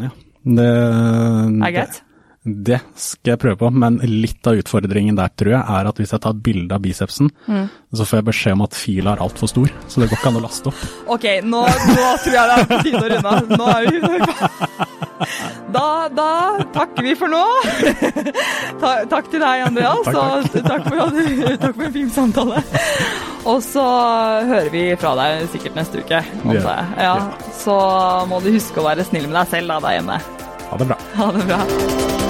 Ja. 0.00 0.10
Det, 0.44 0.68
Er 0.68 1.76
greit? 1.76 2.02
Det 2.44 2.76
skal 3.00 3.30
jeg 3.32 3.40
prøve 3.40 3.56
på, 3.62 3.70
men 3.72 3.94
litt 4.04 4.44
av 4.50 4.58
utfordringen 4.60 5.16
der 5.16 5.30
tror 5.32 5.54
jeg 5.54 5.64
er 5.64 5.86
at 5.88 6.00
hvis 6.00 6.10
jeg 6.12 6.20
tar 6.20 6.34
et 6.36 6.42
bilde 6.44 6.76
av 6.76 6.82
bicepsen, 6.84 7.30
så 7.48 8.04
får 8.04 8.18
jeg 8.20 8.26
beskjed 8.28 8.56
om 8.58 8.64
at 8.66 8.76
fila 8.76 9.14
er 9.14 9.22
altfor 9.24 9.48
stor, 9.48 9.70
så 9.88 10.02
det 10.02 10.10
går 10.10 10.18
ikke 10.20 10.32
an 10.32 10.40
å 10.40 10.42
laste 10.44 10.68
opp. 10.68 10.82
Ok, 11.16 11.24
nå, 11.40 11.62
nå 11.64 12.10
tror 12.26 12.36
jeg 12.36 12.50
det 12.50 12.58
er 12.58 12.68
på 12.68 12.80
tide 12.84 13.00
å 13.00 13.12
runde 13.14 13.32
av. 13.32 13.54
Nå 13.54 13.70
er 13.72 13.88
vi 13.88 14.02
da, 15.74 15.86
da 16.12 16.28
takker 16.74 17.06
vi 17.06 17.14
for 17.18 17.32
nå. 17.32 17.40
Ta, 18.82 18.92
takk 19.10 19.30
til 19.32 19.40
deg, 19.40 19.64
Andreas, 19.70 20.04
Takk, 20.04 20.18
og 20.20 20.68
takk 20.68 20.88
for, 20.90 21.16
takk 21.64 21.78
for 21.78 21.86
en 21.88 21.94
fin 21.96 22.12
samtale. 22.12 22.60
Og 23.48 23.60
så 23.64 23.84
hører 24.50 24.70
vi 24.74 24.84
fra 25.00 25.14
deg 25.18 25.48
sikkert 25.54 25.80
neste 25.80 26.04
uke. 26.04 26.20
Antar 26.44 26.82
jeg. 26.82 26.92
Ja, 27.08 27.16
så 27.64 27.78
må 28.28 28.42
du 28.44 28.52
huske 28.54 28.84
å 28.84 28.88
være 28.90 29.06
snill 29.08 29.30
med 29.30 29.40
deg 29.40 29.54
selv 29.56 29.74
da, 29.74 29.80
der 29.88 29.98
hjemme. 29.98 30.20
Ha 30.70 30.80
det 30.80 30.92
bra. 30.92 31.00
Ha 31.18 31.32
det 31.38 31.48
bra. 31.50 32.22